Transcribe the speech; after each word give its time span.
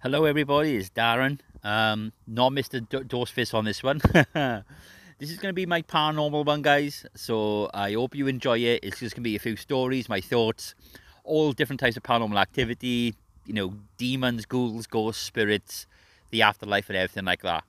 Hello, 0.00 0.26
everybody. 0.26 0.76
It's 0.76 0.90
Darren. 0.90 1.40
Um, 1.64 2.12
not 2.24 2.52
Mr. 2.52 2.88
D- 2.88 3.52
on 3.52 3.64
this 3.64 3.82
one. 3.82 3.98
this 4.32 5.28
is 5.28 5.38
going 5.38 5.48
to 5.48 5.52
be 5.52 5.66
my 5.66 5.82
paranormal 5.82 6.44
one, 6.44 6.62
guys. 6.62 7.04
So 7.16 7.68
I 7.74 7.94
hope 7.94 8.14
you 8.14 8.28
enjoy 8.28 8.58
it. 8.60 8.84
It's 8.84 9.00
just 9.00 9.16
going 9.16 9.24
to 9.24 9.28
be 9.28 9.34
a 9.34 9.40
few 9.40 9.56
stories, 9.56 10.08
my 10.08 10.20
thoughts, 10.20 10.76
all 11.24 11.50
different 11.50 11.80
types 11.80 11.96
of 11.96 12.04
paranormal 12.04 12.40
activity. 12.40 13.16
You 13.44 13.54
know, 13.54 13.74
demons, 13.96 14.46
ghouls, 14.46 14.86
ghosts, 14.86 15.20
spirits, 15.20 15.88
the 16.30 16.42
afterlife, 16.42 16.88
and 16.88 16.96
everything 16.96 17.24
like 17.24 17.42
that. 17.42 17.64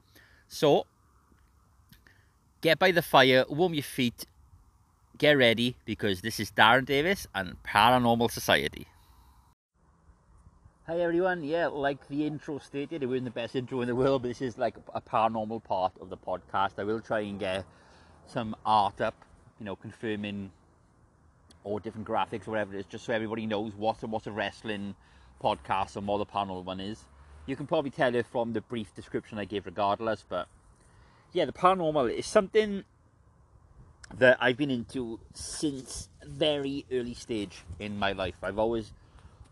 So 0.47 0.85
get 2.61 2.77
by 2.77 2.91
the 2.91 3.01
fire, 3.01 3.43
warm 3.49 3.73
your 3.73 3.81
feet, 3.81 4.27
get 5.17 5.31
ready 5.35 5.77
because 5.83 6.21
this 6.21 6.39
is 6.39 6.51
Darren 6.51 6.85
Davis 6.85 7.25
and 7.33 7.55
Paranormal 7.63 8.29
Society. 8.29 8.85
Hi 10.89 11.01
everyone, 11.01 11.43
yeah, 11.43 11.67
like 11.67 12.07
the 12.07 12.25
intro 12.25 12.57
stated, 12.57 13.03
it 13.03 13.05
wasn't 13.05 13.25
the 13.25 13.29
best 13.29 13.55
intro 13.55 13.81
in 13.81 13.87
the 13.87 13.95
world, 13.95 14.23
but 14.23 14.29
this 14.29 14.41
is 14.41 14.57
like 14.57 14.75
a 14.95 14.99
paranormal 14.99 15.63
part 15.63 15.93
of 16.01 16.09
the 16.09 16.17
podcast. 16.17 16.79
I 16.79 16.83
will 16.83 16.99
try 16.99 17.19
and 17.19 17.39
get 17.39 17.63
some 18.25 18.55
art 18.65 18.99
up, 18.99 19.13
you 19.59 19.67
know, 19.67 19.75
confirming 19.75 20.49
or 21.63 21.79
different 21.79 22.07
graphics 22.07 22.47
or 22.47 22.51
whatever 22.51 22.73
it 22.73 22.79
is, 22.79 22.85
just 22.87 23.05
so 23.05 23.13
everybody 23.13 23.45
knows 23.45 23.75
what 23.75 24.01
a, 24.01 24.07
what 24.07 24.25
a 24.25 24.31
wrestling 24.31 24.95
podcast 25.39 25.95
and 25.95 26.07
what 26.07 26.17
the 26.17 26.25
paranormal 26.25 26.63
one 26.63 26.79
is. 26.79 27.05
You 27.45 27.55
can 27.55 27.67
probably 27.67 27.91
tell 27.91 28.15
it 28.15 28.25
from 28.25 28.53
the 28.53 28.61
brief 28.61 28.95
description 28.95 29.37
I 29.37 29.45
gave 29.45 29.67
regardless, 29.67 30.25
but 30.27 30.47
yeah, 31.33 31.45
the 31.45 31.53
paranormal 31.53 32.11
is 32.11 32.25
something 32.25 32.83
that 34.17 34.37
I've 34.41 34.57
been 34.57 34.71
into 34.71 35.19
since 35.35 36.09
very 36.25 36.87
early 36.91 37.13
stage 37.13 37.61
in 37.77 37.99
my 37.99 38.11
life. 38.11 38.37
I've 38.41 38.57
always 38.57 38.91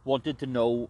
wanted 0.04 0.40
to 0.40 0.48
know 0.48 0.90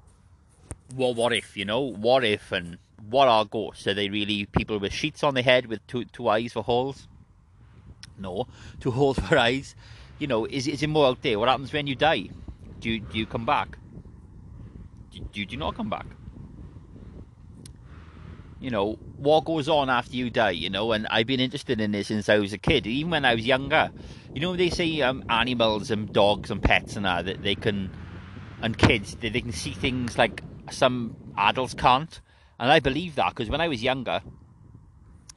well, 0.96 1.14
what 1.14 1.34
if, 1.34 1.58
you 1.58 1.66
know? 1.66 1.82
What 1.82 2.23
if 2.23 2.52
and 2.52 2.77
what 3.09 3.27
are 3.27 3.46
ghosts? 3.46 3.88
Are 3.88 3.94
they 3.94 4.09
really 4.09 4.46
people 4.46 4.80
with 4.80 4.94
sheets 4.94 5.24
on 5.24 5.34
their 5.34 5.44
head 5.44 5.68
with 5.68 5.85
two, 5.88 6.05
two 6.05 6.29
eyes 6.29 6.54
for 6.54 6.63
holes? 6.63 7.07
No, 8.18 8.48
two 8.79 8.91
holes 8.99 9.20
for 9.20 9.38
eyes. 9.38 9.76
You 10.20 10.27
know, 10.27 10.46
is, 10.46 10.68
is 10.68 10.82
it 10.82 10.88
more 10.88 11.07
out 11.07 11.21
there? 11.21 11.38
What 11.38 11.49
happens 11.49 11.71
when 11.71 11.88
you 11.88 11.96
die? 11.96 12.29
Do 12.79 12.90
you, 12.90 12.99
do 12.99 13.18
you 13.18 13.26
come 13.26 13.46
back? 13.46 13.77
Do, 15.12 15.20
do, 15.20 15.46
do 15.46 15.52
you 15.52 15.57
not 15.57 15.76
come 15.76 15.90
back? 15.90 16.05
You 18.60 18.72
know, 18.72 18.94
what 19.18 19.46
goes 19.46 19.70
on 19.70 19.90
after 19.90 20.16
you 20.16 20.32
die, 20.32 20.51
you 20.51 20.72
know? 20.72 20.91
And 20.91 21.05
I've 21.12 21.27
been 21.27 21.40
interested 21.40 21.79
in 21.79 21.91
this 21.91 22.07
since 22.07 22.27
I 22.27 22.40
was 22.40 22.54
a 22.54 22.57
kid, 22.57 22.88
even 22.88 23.12
when 23.12 23.26
I 23.26 23.35
was 23.35 23.46
younger. 23.46 23.91
You 24.34 24.41
know, 24.41 24.55
they 24.55 24.72
say 24.72 25.01
um, 25.01 25.24
animals 25.29 25.91
and 25.91 26.12
dogs 26.12 26.49
and 26.49 26.62
pets 26.62 26.96
and 26.96 27.05
that, 27.05 27.26
that 27.26 27.44
they 27.44 27.54
can, 27.54 27.91
and 28.62 28.76
kids, 28.76 29.16
that 29.18 29.34
they 29.34 29.41
can 29.41 29.51
see 29.51 29.74
things 29.74 30.18
like 30.18 30.41
some 30.71 31.15
adults 31.37 31.73
can't. 31.73 32.20
And 32.60 32.71
I 32.71 32.79
believe 32.79 33.15
that 33.15 33.29
because 33.29 33.49
when 33.49 33.62
I 33.62 33.68
was 33.68 33.84
younger, 33.84 34.21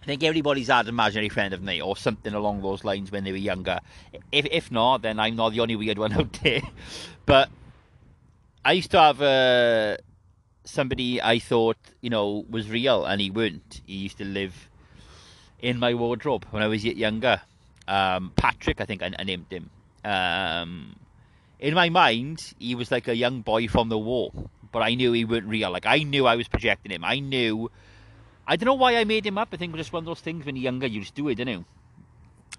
I 0.02 0.06
think 0.06 0.22
everybody's 0.22 0.68
had 0.68 0.86
an 0.86 0.88
imaginary 0.88 1.28
friend 1.28 1.52
of 1.52 1.62
me 1.62 1.82
or 1.82 1.96
something 1.96 2.32
along 2.32 2.62
those 2.62 2.84
lines 2.84 3.12
when 3.12 3.24
they 3.24 3.32
were 3.32 3.38
younger. 3.38 3.80
If, 4.32 4.46
if 4.50 4.72
not, 4.72 5.02
then 5.02 5.20
I'm 5.20 5.36
not 5.36 5.50
the 5.50 5.60
only 5.60 5.76
weird 5.76 5.98
one 5.98 6.12
out 6.18 6.32
there. 6.42 6.62
But 7.26 7.50
I 8.64 8.72
used 8.72 8.90
to 8.92 9.00
have 9.00 9.20
uh, 9.20 9.98
somebody 10.64 11.20
I 11.20 11.38
thought, 11.38 11.76
you 12.00 12.08
know, 12.08 12.46
was 12.48 12.70
real 12.70 13.04
and 13.04 13.20
he 13.20 13.30
weren't. 13.30 13.82
He 13.86 13.94
used 13.94 14.18
to 14.18 14.24
live 14.24 14.70
in 15.60 15.78
my 15.78 15.92
wardrobe 15.92 16.46
when 16.50 16.62
I 16.62 16.68
was 16.68 16.84
yet 16.84 16.96
younger. 16.96 17.42
Um, 17.86 18.32
Patrick, 18.36 18.80
I 18.80 18.86
think 18.86 19.02
I, 19.02 19.10
I 19.18 19.24
named 19.24 19.46
him. 19.50 19.68
Um, 20.02 20.96
in 21.58 21.74
my 21.74 21.90
mind, 21.90 22.54
he 22.58 22.74
was 22.74 22.90
like 22.90 23.06
a 23.08 23.14
young 23.14 23.42
boy 23.42 23.68
from 23.68 23.90
the 23.90 23.98
war 23.98 24.32
but 24.72 24.82
I 24.82 24.94
knew 24.94 25.12
he 25.12 25.24
wasn't 25.24 25.48
real. 25.48 25.70
Like 25.70 25.86
I 25.86 26.02
knew 26.02 26.26
I 26.26 26.36
was 26.36 26.48
projecting 26.48 26.92
him. 26.92 27.04
I 27.04 27.18
knew. 27.20 27.70
I 28.46 28.56
don't 28.56 28.66
know 28.66 28.74
why 28.74 28.96
I 28.96 29.04
made 29.04 29.26
him 29.26 29.38
up. 29.38 29.48
I 29.52 29.56
think 29.56 29.72
it 29.72 29.76
was 29.76 29.86
just 29.86 29.92
one 29.92 30.02
of 30.02 30.06
those 30.06 30.20
things 30.20 30.44
when 30.44 30.56
you're 30.56 30.64
younger, 30.64 30.86
you 30.86 31.00
just 31.00 31.14
do 31.14 31.28
it, 31.28 31.36
didn't 31.36 31.54
you? 31.54 31.64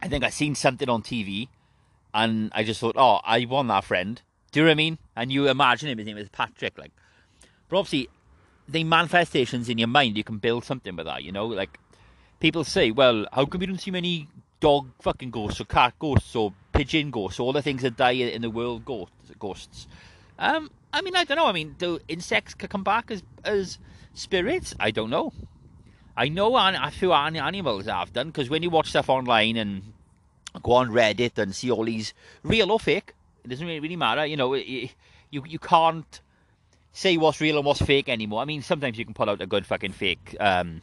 I 0.02 0.08
think 0.08 0.24
I 0.24 0.30
seen 0.30 0.56
something 0.56 0.88
on 0.90 1.04
TV, 1.04 1.50
and 2.14 2.52
I 2.56 2.64
just 2.64 2.80
thought, 2.80 2.96
oh, 2.98 3.20
I 3.24 3.46
want 3.46 3.68
that 3.68 3.84
friend. 3.84 4.22
Do 4.52 4.60
you 4.60 4.66
know 4.66 4.70
what 4.70 4.74
I 4.74 4.76
mean? 4.76 4.98
And 5.16 5.32
you 5.32 5.48
imagine 5.48 5.90
him, 5.90 5.98
his 5.98 6.08
name 6.08 6.18
is 6.18 6.30
Patrick. 6.30 6.78
Like, 6.78 6.92
but 7.70 7.78
obviously, 7.78 8.10
the 8.68 8.84
manifestations 8.84 9.70
in 9.70 9.78
your 9.78 9.88
mind, 9.88 10.18
you 10.18 10.24
can 10.24 10.38
build 10.38 10.66
something 10.66 10.96
with 10.96 11.06
that. 11.06 11.24
You 11.24 11.32
know, 11.32 11.48
like 11.48 11.78
people 12.40 12.64
say, 12.64 12.92
well, 12.92 13.26
how 13.32 13.46
come 13.46 13.62
you 13.62 13.68
don't 13.68 13.80
see 13.80 13.92
many 13.92 14.28
dog 14.60 14.90
fucking 15.02 15.32
ghosts 15.32 15.60
or 15.62 15.66
cat 15.66 15.94
ghosts 16.00 16.36
or 16.36 16.54
pigeon 16.74 17.12
ghosts, 17.12 17.40
all 17.40 17.54
the 17.54 17.62
things 17.62 17.82
that 17.82 17.98
die 17.98 18.12
in 18.12 18.42
the 18.42 18.50
world 18.50 18.86
ghosts? 18.86 19.88
Um, 20.42 20.72
I 20.92 21.02
mean, 21.04 21.16
I 21.16 21.24
don't 21.24 21.38
know. 21.38 21.46
I 21.46 21.52
mean, 21.52 21.76
do 21.78 22.00
insects 22.08 22.56
come 22.56 22.84
back 22.84 23.12
as 23.12 23.22
as 23.46 23.78
spirits? 24.16 24.74
I 24.80 24.90
don't 24.90 25.12
know. 25.12 25.32
I 26.18 26.28
know 26.30 26.58
a 26.58 26.92
few 26.92 27.14
animals 27.14 27.86
have 27.86 28.12
done 28.12 28.28
because 28.28 28.50
when 28.50 28.64
you 28.64 28.72
watch 28.72 28.90
stuff 28.90 29.08
online 29.08 29.56
and 29.56 29.94
go 30.64 30.74
on 30.74 30.90
Reddit 30.90 31.38
and 31.38 31.56
see 31.56 31.72
all 31.72 31.86
these 31.86 32.14
real 32.44 32.72
or 32.72 32.80
fake, 32.80 33.14
it 33.46 33.50
doesn't 33.50 33.66
really 33.66 33.96
matter. 33.96 34.26
You 34.26 34.36
know, 34.36 34.56
you 34.56 34.90
you 35.30 35.60
can't 35.60 36.20
say 36.92 37.18
what's 37.18 37.40
real 37.40 37.58
and 37.58 37.66
what's 37.66 37.82
fake 37.82 38.10
anymore. 38.10 38.42
I 38.42 38.46
mean, 38.46 38.64
sometimes 38.64 38.98
you 38.98 39.06
can 39.06 39.14
pull 39.14 39.30
out 39.30 39.42
a 39.42 39.48
good 39.48 39.68
fucking 39.68 39.94
fake 39.94 40.36
um, 40.40 40.82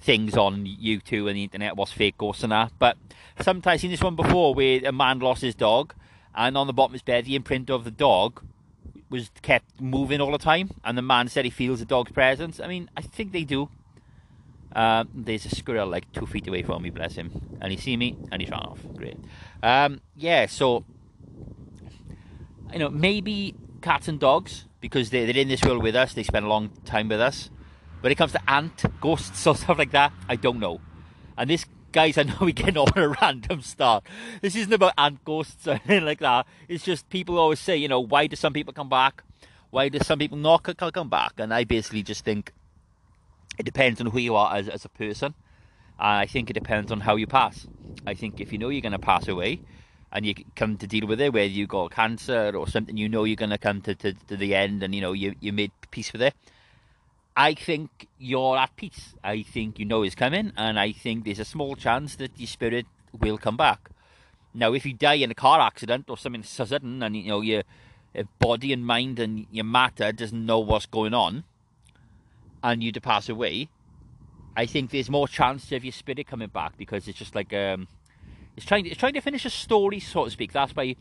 things 0.00 0.36
on 0.36 0.64
YouTube 0.64 1.26
and 1.26 1.36
the 1.36 1.42
internet, 1.42 1.76
what's 1.76 1.92
fake 1.92 2.16
ghosts 2.16 2.44
that. 2.44 2.72
But 2.78 2.96
sometimes 3.40 3.74
I've 3.74 3.80
seen 3.80 3.90
this 3.90 4.02
one 4.02 4.14
before 4.14 4.54
where 4.54 4.80
a 4.84 4.92
man 4.92 5.18
lost 5.18 5.42
his 5.42 5.56
dog, 5.56 5.94
and 6.32 6.56
on 6.56 6.68
the 6.68 6.72
bottom 6.72 6.92
of 6.92 6.94
his 6.94 7.02
bed, 7.02 7.24
the 7.24 7.34
imprint 7.34 7.70
of 7.70 7.82
the 7.82 7.90
dog 7.90 8.40
was 9.10 9.30
kept 9.42 9.80
moving 9.80 10.20
all 10.20 10.32
the 10.32 10.38
time, 10.38 10.70
and 10.84 10.96
the 10.96 11.02
man 11.02 11.28
said 11.28 11.44
he 11.44 11.50
feels 11.50 11.80
the 11.80 11.84
dog's 11.84 12.12
presence. 12.12 12.60
I 12.60 12.66
mean, 12.66 12.90
I 12.96 13.02
think 13.02 13.32
they 13.32 13.44
do. 13.44 13.68
Um, 14.72 15.08
there's 15.14 15.46
a 15.46 15.50
squirrel 15.50 15.88
like 15.88 16.12
two 16.12 16.26
feet 16.26 16.46
away 16.46 16.62
from 16.62 16.82
me, 16.82 16.90
bless 16.90 17.14
him, 17.14 17.58
and 17.60 17.72
he 17.72 17.78
see 17.78 17.96
me 17.96 18.16
and 18.30 18.42
he's 18.42 18.50
run 18.50 18.60
off. 18.60 18.78
Great. 18.94 19.16
Um, 19.62 20.00
yeah, 20.14 20.46
so 20.46 20.84
you 22.72 22.78
know 22.78 22.90
maybe 22.90 23.54
cats 23.80 24.08
and 24.08 24.20
dogs 24.20 24.66
because 24.80 25.10
they, 25.10 25.24
they're 25.24 25.40
in 25.40 25.48
this 25.48 25.62
world 25.64 25.82
with 25.82 25.96
us. 25.96 26.12
They 26.12 26.22
spend 26.22 26.44
a 26.44 26.48
long 26.48 26.70
time 26.84 27.08
with 27.08 27.20
us. 27.20 27.50
When 28.00 28.12
it 28.12 28.16
comes 28.16 28.32
to 28.32 28.50
ant 28.50 28.84
ghosts 29.00 29.46
or 29.46 29.56
stuff 29.56 29.78
like 29.78 29.92
that, 29.92 30.12
I 30.28 30.36
don't 30.36 30.60
know. 30.60 30.80
And 31.36 31.48
this 31.48 31.64
guys, 31.98 32.16
I 32.16 32.22
know 32.22 32.36
we 32.42 32.52
get 32.52 32.76
off 32.76 32.96
on 32.96 33.02
a 33.02 33.08
random 33.08 33.60
start. 33.60 34.04
This 34.40 34.54
isn't 34.54 34.72
about 34.72 34.92
ant 34.96 35.24
ghosts 35.24 35.66
or 35.66 35.72
anything 35.72 36.04
like 36.04 36.20
that. 36.20 36.46
It's 36.68 36.84
just 36.84 37.10
people 37.10 37.36
always 37.36 37.58
say, 37.58 37.76
you 37.76 37.88
know, 37.88 37.98
why 37.98 38.28
do 38.28 38.36
some 38.36 38.52
people 38.52 38.72
come 38.72 38.88
back? 38.88 39.24
Why 39.70 39.88
do 39.88 39.98
some 39.98 40.20
people 40.20 40.38
not 40.38 40.62
come 40.62 41.08
back? 41.08 41.32
And 41.38 41.52
I 41.52 41.64
basically 41.64 42.04
just 42.04 42.24
think 42.24 42.52
it 43.58 43.64
depends 43.64 44.00
on 44.00 44.06
who 44.06 44.20
you 44.20 44.36
are 44.36 44.54
as, 44.54 44.68
as 44.68 44.84
a 44.84 44.88
person. 44.88 45.34
I 45.98 46.26
think 46.26 46.48
it 46.48 46.52
depends 46.52 46.92
on 46.92 47.00
how 47.00 47.16
you 47.16 47.26
pass. 47.26 47.66
I 48.06 48.14
think 48.14 48.40
if 48.40 48.52
you 48.52 48.58
know 48.58 48.68
you're 48.68 48.80
going 48.80 48.92
to 48.92 49.00
pass 49.00 49.26
away 49.26 49.60
and 50.12 50.24
you 50.24 50.36
come 50.54 50.76
to 50.76 50.86
deal 50.86 51.08
with 51.08 51.20
it, 51.20 51.32
whether 51.32 51.46
you 51.46 51.66
got 51.66 51.90
cancer 51.90 52.52
or 52.54 52.68
something, 52.68 52.96
you 52.96 53.08
know 53.08 53.24
you're 53.24 53.34
going 53.34 53.50
to 53.50 53.58
come 53.58 53.80
to, 53.80 53.96
to, 53.96 54.12
to 54.12 54.36
the 54.36 54.54
end 54.54 54.84
and, 54.84 54.94
you 54.94 55.00
know, 55.00 55.14
you, 55.14 55.34
you 55.40 55.52
made 55.52 55.72
peace 55.90 56.12
with 56.12 56.22
it 56.22 56.34
I 57.38 57.54
think 57.54 58.08
you're 58.18 58.56
at 58.58 58.74
peace. 58.74 59.14
I 59.22 59.42
think 59.42 59.78
you 59.78 59.84
know 59.84 60.02
it's 60.02 60.16
coming, 60.16 60.52
and 60.56 60.76
I 60.76 60.90
think 60.90 61.24
there's 61.24 61.38
a 61.38 61.44
small 61.44 61.76
chance 61.76 62.16
that 62.16 62.32
your 62.36 62.48
spirit 62.48 62.86
will 63.16 63.38
come 63.38 63.56
back. 63.56 63.90
Now, 64.52 64.72
if 64.72 64.84
you 64.84 64.92
die 64.92 65.14
in 65.14 65.30
a 65.30 65.36
car 65.36 65.60
accident 65.60 66.10
or 66.10 66.18
something 66.18 66.42
sudden, 66.42 67.00
and 67.00 67.16
you 67.16 67.28
know 67.28 67.40
your 67.40 67.62
body 68.40 68.72
and 68.72 68.84
mind 68.84 69.20
and 69.20 69.46
your 69.52 69.64
matter 69.64 70.10
doesn't 70.10 70.44
know 70.44 70.58
what's 70.58 70.86
going 70.86 71.14
on, 71.14 71.44
and 72.64 72.82
you 72.82 72.90
to 72.90 73.00
pass 73.00 73.28
away, 73.28 73.68
I 74.56 74.66
think 74.66 74.90
there's 74.90 75.08
more 75.08 75.28
chance 75.28 75.70
of 75.70 75.84
your 75.84 75.92
spirit 75.92 76.26
coming 76.26 76.48
back 76.48 76.76
because 76.76 77.06
it's 77.06 77.20
just 77.20 77.36
like 77.36 77.52
um, 77.54 77.86
it's 78.56 78.66
trying 78.66 78.84
it's 78.84 78.96
trying 78.96 79.14
to 79.14 79.20
finish 79.20 79.44
a 79.44 79.50
story, 79.50 80.00
so 80.00 80.24
to 80.24 80.30
speak. 80.32 80.52
That's 80.52 80.74
why 80.74 80.96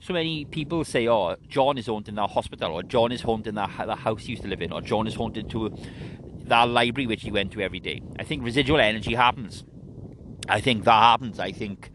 so 0.00 0.12
many 0.12 0.44
people 0.46 0.84
say, 0.84 1.08
"Oh, 1.08 1.36
John 1.48 1.78
is 1.78 1.86
haunted 1.86 2.08
in 2.10 2.14
that 2.16 2.30
hospital," 2.30 2.72
or 2.72 2.82
"John 2.82 3.12
is 3.12 3.22
haunted 3.22 3.48
in 3.48 3.54
that, 3.56 3.70
that 3.86 3.98
house 3.98 4.22
he 4.22 4.32
used 4.32 4.42
to 4.42 4.48
live 4.48 4.62
in," 4.62 4.72
or 4.72 4.80
"John 4.80 5.06
is 5.06 5.14
haunted 5.14 5.50
to 5.50 5.76
that 6.44 6.68
library 6.68 7.06
which 7.06 7.22
he 7.22 7.30
went 7.30 7.52
to 7.52 7.60
every 7.60 7.80
day." 7.80 8.02
I 8.18 8.24
think 8.24 8.42
residual 8.42 8.80
energy 8.80 9.14
happens. 9.14 9.64
I 10.48 10.60
think 10.60 10.84
that 10.84 11.00
happens. 11.02 11.38
I 11.38 11.52
think 11.52 11.90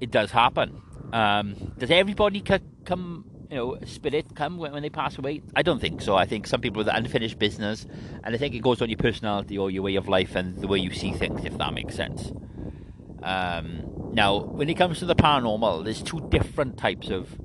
it 0.00 0.10
does 0.10 0.30
happen. 0.30 0.80
Um, 1.12 1.54
does 1.78 1.90
everybody 1.90 2.40
come, 2.40 3.24
you 3.50 3.56
know, 3.56 3.78
spirit 3.84 4.34
come 4.36 4.58
when, 4.58 4.72
when, 4.72 4.82
they 4.82 4.90
pass 4.90 5.18
away? 5.18 5.42
I 5.56 5.62
don't 5.62 5.80
think 5.80 6.02
so. 6.02 6.14
I 6.14 6.26
think 6.26 6.46
some 6.46 6.60
people 6.60 6.78
with 6.78 6.88
unfinished 6.88 7.38
business, 7.38 7.86
and 8.22 8.34
I 8.34 8.38
think 8.38 8.54
it 8.54 8.60
goes 8.60 8.80
on 8.80 8.88
your 8.88 8.98
personality 8.98 9.58
or 9.58 9.70
your 9.70 9.82
way 9.82 9.96
of 9.96 10.08
life 10.08 10.36
and 10.36 10.56
the 10.56 10.68
way 10.68 10.78
you 10.78 10.92
see 10.92 11.12
things, 11.12 11.44
if 11.44 11.56
that 11.58 11.74
makes 11.74 11.96
sense. 11.96 12.32
Um, 13.22 13.89
now, 14.12 14.38
when 14.38 14.68
it 14.68 14.74
comes 14.74 14.98
to 14.98 15.06
the 15.06 15.14
paranormal, 15.14 15.84
there's 15.84 16.02
two 16.02 16.26
different 16.30 16.76
types 16.76 17.10
of 17.10 17.38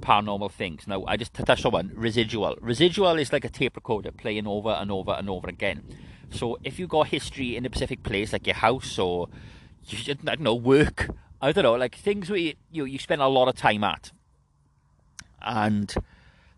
paranormal 0.00 0.50
things. 0.52 0.86
Now, 0.86 1.04
I 1.06 1.16
just 1.16 1.34
touched 1.34 1.64
on 1.66 1.72
one 1.72 1.92
residual. 1.94 2.56
Residual 2.60 3.18
is 3.18 3.32
like 3.32 3.44
a 3.44 3.48
tape 3.48 3.76
recorder 3.76 4.10
playing 4.12 4.46
over 4.46 4.70
and 4.70 4.90
over 4.90 5.12
and 5.12 5.28
over 5.28 5.48
again. 5.48 5.82
So, 6.30 6.58
if 6.64 6.78
you 6.78 6.86
got 6.86 7.08
history 7.08 7.56
in 7.56 7.66
a 7.66 7.68
specific 7.68 8.02
place, 8.02 8.32
like 8.32 8.46
your 8.46 8.56
house 8.56 8.98
or 8.98 9.28
you 9.86 9.98
I 10.08 10.14
don't 10.14 10.40
know, 10.40 10.54
work, 10.54 11.10
I 11.40 11.52
don't 11.52 11.64
know, 11.64 11.74
like 11.74 11.94
things 11.94 12.30
where 12.30 12.38
you, 12.38 12.54
you, 12.70 12.84
you 12.86 12.98
spend 12.98 13.20
a 13.20 13.28
lot 13.28 13.48
of 13.48 13.56
time 13.56 13.84
at, 13.84 14.12
and 15.42 15.94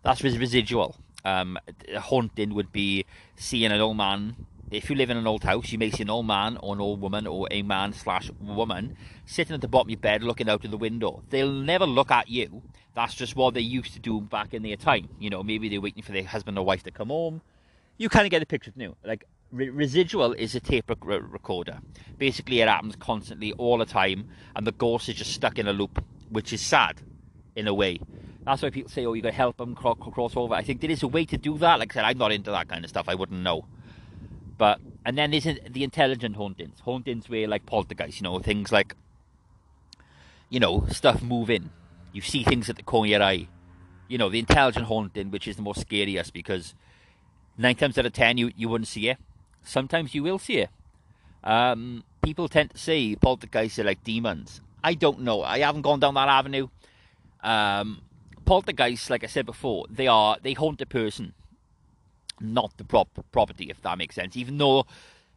that's 0.03 0.23
residual. 0.23 0.95
Um, 1.25 1.59
haunting 1.97 2.53
would 2.53 2.71
be 2.71 3.05
seeing 3.35 3.71
an 3.71 3.81
old 3.81 3.97
man. 3.97 4.37
If 4.69 4.89
you 4.89 4.97
live 4.97 5.09
in 5.09 5.15
an 5.15 5.27
old 5.27 5.45
house, 5.45 5.71
you 5.71 5.77
may 5.77 5.89
see 5.91 6.03
an 6.03 6.09
old 6.09 6.27
man 6.27 6.57
or 6.57 6.75
an 6.75 6.81
old 6.81 6.99
woman 6.99 7.25
or 7.25 7.47
a 7.49 7.61
man 7.61 7.93
slash 7.93 8.29
woman 8.37 8.97
sitting 9.25 9.53
at 9.53 9.61
the 9.61 9.67
bottom 9.69 9.87
of 9.87 9.91
your 9.91 9.99
bed 9.99 10.23
looking 10.23 10.49
out 10.49 10.65
of 10.65 10.71
the 10.71 10.77
window. 10.77 11.23
They'll 11.29 11.53
never 11.53 11.85
look 11.85 12.11
at 12.11 12.27
you. 12.27 12.63
That's 12.93 13.15
just 13.15 13.37
what 13.37 13.53
they 13.53 13.61
used 13.61 13.93
to 13.93 13.99
do 13.99 14.19
back 14.19 14.53
in 14.53 14.63
their 14.63 14.75
time. 14.75 15.07
You 15.19 15.29
know, 15.29 15.41
maybe 15.41 15.69
they're 15.69 15.79
waiting 15.79 16.03
for 16.03 16.11
their 16.11 16.25
husband 16.25 16.57
or 16.57 16.65
wife 16.65 16.83
to 16.83 16.91
come 16.91 17.07
home. 17.07 17.41
You 17.97 18.09
kind 18.09 18.25
of 18.25 18.31
get 18.31 18.39
the 18.39 18.45
picture 18.45 18.73
now. 18.75 18.95
Like 19.05 19.23
re- 19.53 19.69
residual 19.69 20.33
is 20.33 20.53
a 20.53 20.59
tape 20.59 20.89
rec- 20.89 20.99
recorder. 21.01 21.79
Basically, 22.17 22.59
it 22.59 22.67
happens 22.67 22.97
constantly 22.97 23.53
all 23.53 23.77
the 23.77 23.85
time, 23.85 24.27
and 24.53 24.67
the 24.67 24.73
ghost 24.73 25.07
is 25.07 25.15
just 25.15 25.31
stuck 25.31 25.57
in 25.57 25.69
a 25.69 25.73
loop, 25.73 26.03
which 26.29 26.51
is 26.51 26.59
sad 26.59 27.01
in 27.55 27.69
a 27.69 27.73
way. 27.73 28.01
That's 28.43 28.61
why 28.61 28.69
people 28.69 28.91
say, 28.91 29.05
"Oh, 29.05 29.13
you 29.13 29.21
got 29.21 29.29
to 29.29 29.35
help 29.35 29.55
them 29.55 29.75
cro- 29.75 29.95
cross 29.95 30.35
over." 30.35 30.53
I 30.53 30.63
think 30.63 30.81
there 30.81 30.91
is 30.91 31.03
a 31.03 31.07
way 31.07 31.23
to 31.23 31.37
do 31.37 31.57
that. 31.59 31.79
Like 31.79 31.93
I 31.93 31.95
said, 31.95 32.03
I'm 32.03 32.17
not 32.17 32.33
into 32.33 32.51
that 32.51 32.67
kind 32.67 32.83
of 32.83 32.89
stuff. 32.89 33.07
I 33.07 33.15
wouldn't 33.15 33.41
know. 33.41 33.65
But 34.57 34.79
and 35.05 35.17
then 35.17 35.31
there's 35.31 35.43
the 35.43 35.83
intelligent 35.83 36.35
hauntings, 36.35 36.79
hauntings 36.81 37.29
where 37.29 37.47
like 37.47 37.65
poltergeist, 37.65 38.19
you 38.19 38.23
know, 38.23 38.39
things 38.39 38.71
like 38.71 38.95
you 40.49 40.59
know 40.59 40.85
stuff 40.89 41.21
moving. 41.21 41.69
You 42.13 42.21
see 42.21 42.43
things 42.43 42.69
at 42.69 42.77
the 42.77 42.83
corner 42.83 43.05
of 43.05 43.11
your 43.11 43.23
eye. 43.23 43.47
You 44.07 44.17
know, 44.17 44.29
the 44.29 44.39
intelligent 44.39 44.85
haunting, 44.85 45.31
which 45.31 45.47
is 45.47 45.57
the 45.57 45.61
most 45.61 45.81
scariest 45.81 46.33
because 46.33 46.73
nine 47.57 47.75
times 47.75 47.97
out 47.97 48.05
of 48.05 48.13
ten 48.13 48.37
you 48.37 48.51
you 48.55 48.69
wouldn't 48.69 48.87
see 48.87 49.09
it. 49.09 49.17
Sometimes 49.63 50.15
you 50.15 50.23
will 50.23 50.39
see 50.39 50.59
it. 50.59 50.69
Um, 51.43 52.03
people 52.21 52.47
tend 52.47 52.71
to 52.71 52.77
say 52.77 53.15
poltergeists 53.15 53.79
are 53.79 53.83
like 53.83 54.03
demons. 54.03 54.61
I 54.83 54.93
don't 54.93 55.21
know. 55.21 55.43
I 55.43 55.59
haven't 55.59 55.81
gone 55.81 55.99
down 55.99 56.13
that 56.15 56.29
avenue. 56.29 56.69
Um, 57.43 58.01
poltergeists, 58.45 59.09
like 59.09 59.23
I 59.23 59.27
said 59.27 59.45
before, 59.45 59.85
they 59.89 60.07
are 60.07 60.37
they 60.41 60.53
haunt 60.53 60.81
a 60.81 60.85
person, 60.85 61.33
not 62.39 62.77
the 62.77 62.83
prop 62.83 63.09
property, 63.31 63.69
if 63.69 63.81
that 63.81 63.97
makes 63.97 64.15
sense. 64.15 64.37
Even 64.37 64.57
though 64.57 64.85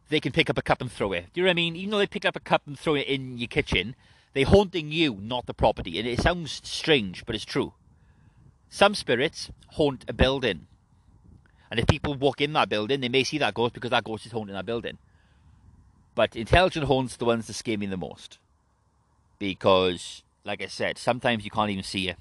they 0.09 0.19
can 0.19 0.31
pick 0.31 0.49
up 0.49 0.57
a 0.57 0.61
cup 0.61 0.81
and 0.81 0.91
throw 0.91 1.13
it. 1.13 1.27
Do 1.33 1.39
you 1.39 1.45
know 1.45 1.49
what 1.49 1.53
I 1.53 1.55
mean? 1.55 1.75
Even 1.75 1.91
though 1.91 1.97
they 1.97 2.07
pick 2.07 2.25
up 2.25 2.35
a 2.35 2.41
cup 2.41 2.63
and 2.67 2.77
throw 2.77 2.95
it 2.95 3.07
in 3.07 3.37
your 3.37 3.47
kitchen, 3.47 3.95
they're 4.33 4.45
haunting 4.45 4.91
you, 4.91 5.17
not 5.21 5.45
the 5.45 5.53
property. 5.53 5.97
And 5.97 6.07
it 6.07 6.21
sounds 6.21 6.61
strange, 6.63 7.25
but 7.25 7.33
it's 7.33 7.45
true. 7.45 7.73
Some 8.69 8.93
spirits 8.93 9.51
haunt 9.71 10.05
a 10.07 10.13
building. 10.13 10.67
And 11.69 11.79
if 11.79 11.87
people 11.87 12.13
walk 12.13 12.41
in 12.41 12.51
that 12.53 12.67
building, 12.67 12.99
they 12.99 13.09
may 13.09 13.23
see 13.23 13.37
that 13.37 13.53
ghost 13.53 13.73
because 13.73 13.91
that 13.91 14.03
ghost 14.03 14.25
is 14.25 14.33
haunting 14.33 14.53
that 14.53 14.65
building. 14.65 14.97
But 16.13 16.35
intelligent 16.35 16.85
haunts 16.85 17.15
the 17.15 17.25
ones 17.25 17.47
that 17.47 17.53
scare 17.53 17.77
me 17.77 17.85
the 17.85 17.95
most. 17.95 18.37
Because, 19.39 20.23
like 20.43 20.61
I 20.61 20.67
said, 20.67 20.97
sometimes 20.97 21.45
you 21.45 21.51
can't 21.51 21.71
even 21.71 21.83
see 21.83 22.09
it. 22.09 22.17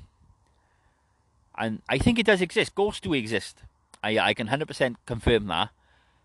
And 1.59 1.83
I 1.89 1.99
think 1.99 2.19
it 2.19 2.27
does 2.27 2.41
exist. 2.41 2.75
Ghosts 2.77 3.01
do 3.01 3.13
exist. 3.15 3.65
I, 4.03 4.19
I 4.19 4.35
can 4.35 4.49
100% 4.49 4.97
confirm 5.07 5.47
that. 5.47 5.71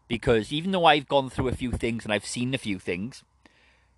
Because 0.07 0.53
even 0.53 0.71
though 0.71 0.85
I've 0.85 1.07
gone 1.07 1.29
through 1.29 1.47
a 1.47 1.55
few 1.55 1.71
things 1.71 2.03
and 2.03 2.13
I've 2.13 2.25
seen 2.25 2.53
a 2.53 2.59
few 2.59 2.77
things, 2.77 3.23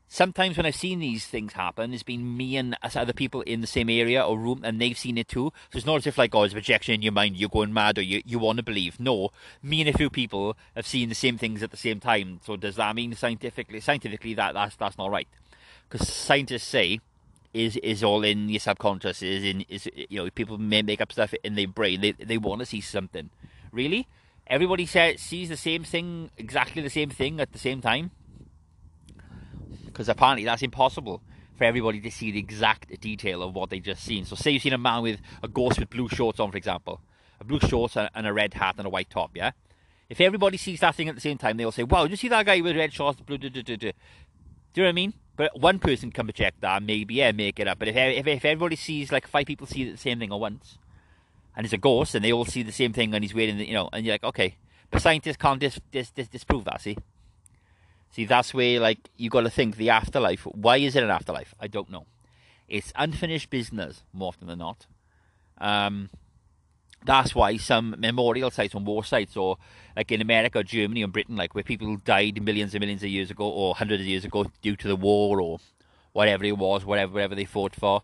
sometimes 0.07 0.57
when 0.57 0.65
I've 0.65 0.75
seen 0.75 0.99
these 0.99 1.25
things 1.25 1.53
happen, 1.53 1.93
it's 1.93 2.03
been 2.03 2.37
me 2.37 2.55
and 2.55 2.77
other 2.81 3.13
people 3.13 3.41
in 3.41 3.61
the 3.61 3.67
same 3.67 3.89
area 3.89 4.23
or 4.23 4.37
room, 4.37 4.61
and 4.63 4.79
they've 4.79 4.97
seen 4.97 5.17
it 5.17 5.27
too. 5.27 5.51
So 5.71 5.77
it's 5.77 5.85
not 5.85 5.97
as 5.97 6.07
if 6.07 6.17
like, 6.17 6.33
oh, 6.33 6.43
it's 6.43 6.53
projection 6.53 6.93
in 6.93 7.01
your 7.01 7.11
mind, 7.11 7.37
you're 7.37 7.49
going 7.49 7.73
mad, 7.73 7.97
or 7.97 8.01
you 8.01 8.21
you 8.25 8.39
want 8.39 8.57
to 8.57 8.63
believe. 8.63 8.99
No, 8.99 9.31
me 9.61 9.81
and 9.81 9.89
a 9.89 9.97
few 9.97 10.09
people 10.09 10.57
have 10.75 10.87
seen 10.87 11.09
the 11.09 11.15
same 11.15 11.37
things 11.37 11.61
at 11.61 11.71
the 11.71 11.77
same 11.77 11.99
time. 11.99 12.39
So 12.45 12.55
does 12.55 12.77
that 12.77 12.95
mean 12.95 13.13
scientifically, 13.15 13.81
scientifically 13.81 14.33
that 14.35 14.53
that's 14.53 14.75
that's 14.75 14.97
not 14.97 15.11
right? 15.11 15.27
Because 15.89 16.07
scientists 16.07 16.67
say 16.67 16.99
is 17.53 17.77
is 17.77 18.03
all 18.03 18.23
in 18.23 18.49
your 18.49 18.59
subconscious. 18.59 19.21
Is 19.21 19.43
in 19.43 19.65
is 19.67 19.89
you 19.95 20.23
know 20.23 20.29
people 20.29 20.57
may 20.57 20.81
make 20.81 21.01
up 21.01 21.11
stuff 21.11 21.33
in 21.43 21.55
their 21.55 21.67
brain. 21.67 22.01
They 22.01 22.11
they 22.13 22.37
want 22.37 22.59
to 22.59 22.65
see 22.65 22.81
something. 22.81 23.29
Really, 23.77 24.07
everybody 24.47 24.87
says 24.87 25.21
sees 25.21 25.49
the 25.49 25.55
same 25.55 25.83
thing, 25.83 26.31
exactly 26.35 26.81
the 26.81 26.89
same 26.89 27.11
thing 27.11 27.39
at 27.39 27.51
the 27.51 27.59
same 27.59 27.79
time 27.79 28.09
because 29.97 30.09
apparently 30.09 30.45
that's 30.45 30.61
impossible 30.61 31.23
for 31.55 31.63
everybody 31.63 31.99
to 31.99 32.11
see 32.11 32.29
the 32.31 32.37
exact 32.37 32.99
detail 33.01 33.41
of 33.41 33.55
what 33.55 33.71
they 33.71 33.79
just 33.79 34.03
seen. 34.03 34.25
So, 34.25 34.35
say 34.35 34.51
you've 34.51 34.61
seen 34.61 34.73
a 34.73 34.77
man 34.77 35.01
with 35.01 35.19
a 35.41 35.47
ghost 35.47 35.79
with 35.79 35.89
blue 35.89 36.07
shorts 36.07 36.39
on, 36.39 36.51
for 36.51 36.57
example, 36.57 37.01
a 37.39 37.43
blue 37.43 37.59
shorts 37.59 37.97
and 37.97 38.27
a 38.27 38.31
red 38.31 38.53
hat 38.53 38.75
and 38.77 38.85
a 38.85 38.89
white 38.89 39.09
top, 39.09 39.31
yeah. 39.35 39.51
If 40.07 40.21
everybody 40.21 40.57
sees 40.57 40.79
that 40.81 40.95
thing 40.95 41.09
at 41.09 41.15
the 41.15 41.21
same 41.21 41.37
time, 41.37 41.57
they'll 41.57 41.71
say, 41.71 41.83
"Wow, 41.83 42.03
did 42.03 42.11
you 42.11 42.17
see 42.17 42.29
that 42.29 42.45
guy 42.45 42.61
with 42.61 42.77
red 42.77 42.93
shorts, 42.93 43.19
blue?" 43.21 43.37
Do 43.37 43.47
you 43.47 43.63
know 43.63 43.93
what 44.75 44.87
I 44.87 44.91
mean? 44.91 45.13
But 45.35 45.59
one 45.59 45.79
person 45.79 46.11
can 46.11 46.27
project 46.27 46.61
that, 46.61 46.81
maybe 46.83 47.15
yeah, 47.15 47.31
make 47.31 47.59
it 47.59 47.67
up. 47.67 47.79
But 47.79 47.89
if, 47.89 47.95
if 47.95 48.27
if 48.27 48.45
everybody 48.45 48.75
sees 48.75 49.11
like 49.11 49.27
five 49.27 49.47
people 49.47 49.67
see 49.67 49.91
the 49.91 49.97
same 49.97 50.19
thing 50.19 50.31
at 50.31 50.39
once, 50.39 50.77
and 51.57 51.65
he's 51.65 51.73
a 51.73 51.77
ghost, 51.77 52.15
and 52.15 52.23
they 52.23 52.31
all 52.31 52.45
see 52.45 52.63
the 52.63 52.71
same 52.71 52.93
thing, 52.93 53.13
and 53.13 53.21
he's 53.21 53.33
wearing, 53.33 53.59
you 53.59 53.73
know, 53.73 53.89
and 53.91 54.05
you're 54.05 54.13
like, 54.13 54.23
okay, 54.23 54.55
but 54.89 55.01
scientists 55.01 55.35
can't 55.35 55.59
dis, 55.59 55.81
dis, 55.91 56.11
dis, 56.11 56.29
disprove 56.29 56.63
that. 56.63 56.79
See, 56.79 56.95
See, 58.11 58.25
that's 58.25 58.53
where 58.53 58.79
like 58.79 59.09
you 59.17 59.29
got 59.29 59.41
to 59.41 59.49
think 59.49 59.75
the 59.75 59.89
afterlife. 59.89 60.45
Why 60.45 60.77
is 60.77 60.95
it 60.95 61.03
an 61.03 61.09
afterlife? 61.09 61.53
I 61.59 61.67
don't 61.67 61.89
know. 61.89 62.05
It's 62.67 62.91
unfinished 62.95 63.49
business 63.49 64.03
more 64.13 64.29
often 64.29 64.47
than 64.47 64.59
not. 64.59 64.85
Um, 65.59 66.09
that's 67.05 67.33
why 67.35 67.57
some 67.57 67.95
memorial 67.97 68.51
sites 68.51 68.75
on 68.75 68.85
war 68.85 69.03
sites, 69.03 69.37
or 69.37 69.57
like 69.95 70.11
in 70.11 70.21
America, 70.21 70.63
Germany, 70.63 71.03
and 71.03 71.13
Britain, 71.13 71.35
like 71.35 71.55
where 71.55 71.63
people 71.63 71.95
died 71.97 72.41
millions 72.41 72.73
and 72.73 72.81
millions 72.81 73.03
of 73.03 73.09
years 73.09 73.31
ago, 73.31 73.47
or 73.47 73.75
hundreds 73.75 74.01
of 74.01 74.07
years 74.07 74.25
ago, 74.25 74.45
due 74.61 74.75
to 74.75 74.87
the 74.87 74.95
war 74.95 75.39
or 75.39 75.59
whatever 76.13 76.43
it 76.43 76.57
was, 76.57 76.85
whatever 76.85 77.13
whatever 77.13 77.35
they 77.35 77.45
fought 77.45 77.75
for. 77.75 78.01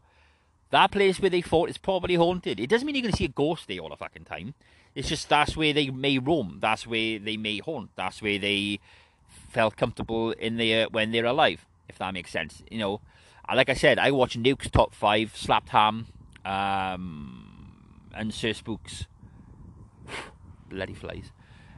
That 0.73 0.89
place 0.89 1.19
where 1.19 1.29
they 1.29 1.41
fought 1.41 1.69
is 1.69 1.77
probably 1.77 2.15
haunted. 2.15 2.59
It 2.59 2.65
doesn't 2.65 2.87
mean 2.87 2.95
you're 2.95 3.03
going 3.03 3.11
to 3.11 3.17
see 3.17 3.25
a 3.25 3.27
ghost 3.27 3.67
there 3.67 3.77
all 3.77 3.89
the 3.89 3.95
fucking 3.95 4.23
time. 4.23 4.55
It's 4.95 5.07
just 5.07 5.29
that's 5.29 5.55
where 5.55 5.71
they 5.71 5.91
may 5.91 6.17
roam. 6.17 6.57
That's 6.61 6.87
where 6.87 7.19
they 7.19 7.37
may 7.37 7.59
haunt. 7.59 7.91
That's 7.95 8.23
where 8.23 8.39
they 8.39 8.79
felt 9.49 9.77
comfortable 9.77 10.31
in 10.31 10.57
there 10.57 10.87
when 10.89 11.11
they're 11.11 11.27
alive, 11.27 11.63
if 11.87 11.99
that 11.99 12.11
makes 12.15 12.31
sense. 12.31 12.63
You 12.71 12.79
know, 12.79 13.01
like 13.53 13.69
I 13.69 13.75
said, 13.75 13.99
I 13.99 14.09
watch 14.09 14.35
Nuke's 14.35 14.71
top 14.71 14.95
five, 14.95 15.37
Slapped 15.37 15.69
Ham, 15.69 16.07
um, 16.43 17.71
and 18.15 18.33
Sir 18.33 18.53
Spooks. 18.53 19.05
Bloody 20.69 20.95
flies. 20.95 21.31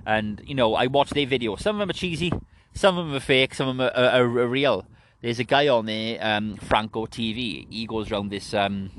And, 0.05 0.41
you 0.45 0.55
know, 0.55 0.73
I 0.73 0.87
watch 0.87 1.09
their 1.09 1.27
videos. 1.27 1.59
Some 1.59 1.75
of 1.75 1.81
them 1.81 1.89
are 1.89 1.99
cheesy, 1.99 2.31
some 2.73 2.97
of 2.97 3.07
them 3.07 3.15
are 3.15 3.19
fake, 3.19 3.55
some 3.55 3.67
of 3.67 3.75
them 3.75 3.91
are, 3.93 4.21
are, 4.21 4.23
are 4.23 4.47
real. 4.47 4.87
There's 5.25 5.39
a 5.39 5.43
guy 5.43 5.69
on 5.69 5.87
there, 5.87 6.19
um, 6.21 6.55
Franco 6.55 7.07
TV. 7.07 7.65
He 7.67 7.87
goes 7.87 8.11
around 8.11 8.29
this 8.29 8.53
um, 8.53 8.91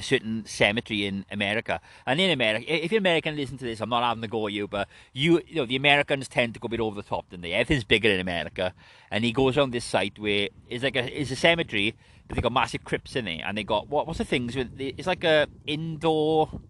certain 0.00 0.44
cemetery 0.46 1.04
in 1.04 1.26
America. 1.32 1.80
And 2.06 2.20
in 2.20 2.30
America, 2.30 2.64
if 2.72 2.92
you're 2.92 3.00
American, 3.00 3.34
listen 3.34 3.58
to 3.58 3.64
this. 3.64 3.80
I'm 3.80 3.88
not 3.88 4.04
having 4.04 4.22
to 4.22 4.28
go 4.28 4.46
at 4.46 4.52
you, 4.52 4.68
but 4.68 4.86
you, 5.12 5.42
you 5.48 5.56
know, 5.56 5.66
the 5.66 5.74
Americans 5.74 6.28
tend 6.28 6.54
to 6.54 6.60
go 6.60 6.66
a 6.66 6.68
bit 6.68 6.78
over 6.78 6.94
the 6.94 7.02
top, 7.02 7.28
don't 7.28 7.40
they? 7.40 7.54
Everything's 7.54 7.82
bigger 7.82 8.08
in 8.08 8.20
America. 8.20 8.72
And 9.10 9.24
he 9.24 9.32
goes 9.32 9.58
around 9.58 9.72
this 9.72 9.84
site 9.84 10.16
where 10.16 10.48
it's 10.68 10.84
like 10.84 10.94
a, 10.94 11.20
it's 11.20 11.32
a 11.32 11.36
cemetery, 11.36 11.96
but 12.28 12.36
they 12.36 12.40
got 12.40 12.52
massive 12.52 12.84
crypts 12.84 13.16
in 13.16 13.26
it, 13.26 13.42
and 13.44 13.58
they 13.58 13.64
got 13.64 13.88
what? 13.88 14.06
What's 14.06 14.18
the 14.20 14.24
things 14.24 14.54
with? 14.54 14.80
It's 14.80 15.08
like 15.08 15.24
a 15.24 15.48
indoor 15.66 16.60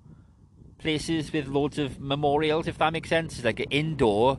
places 0.79 1.31
with 1.31 1.47
loads 1.47 1.79
of 1.79 2.01
memorials, 2.01 2.69
if 2.69 2.79
that 2.79 2.95
makes 2.95 3.11
sense. 3.11 3.35
It's 3.35 3.45
like 3.45 3.61
an 3.61 3.67
indoor. 3.69 4.39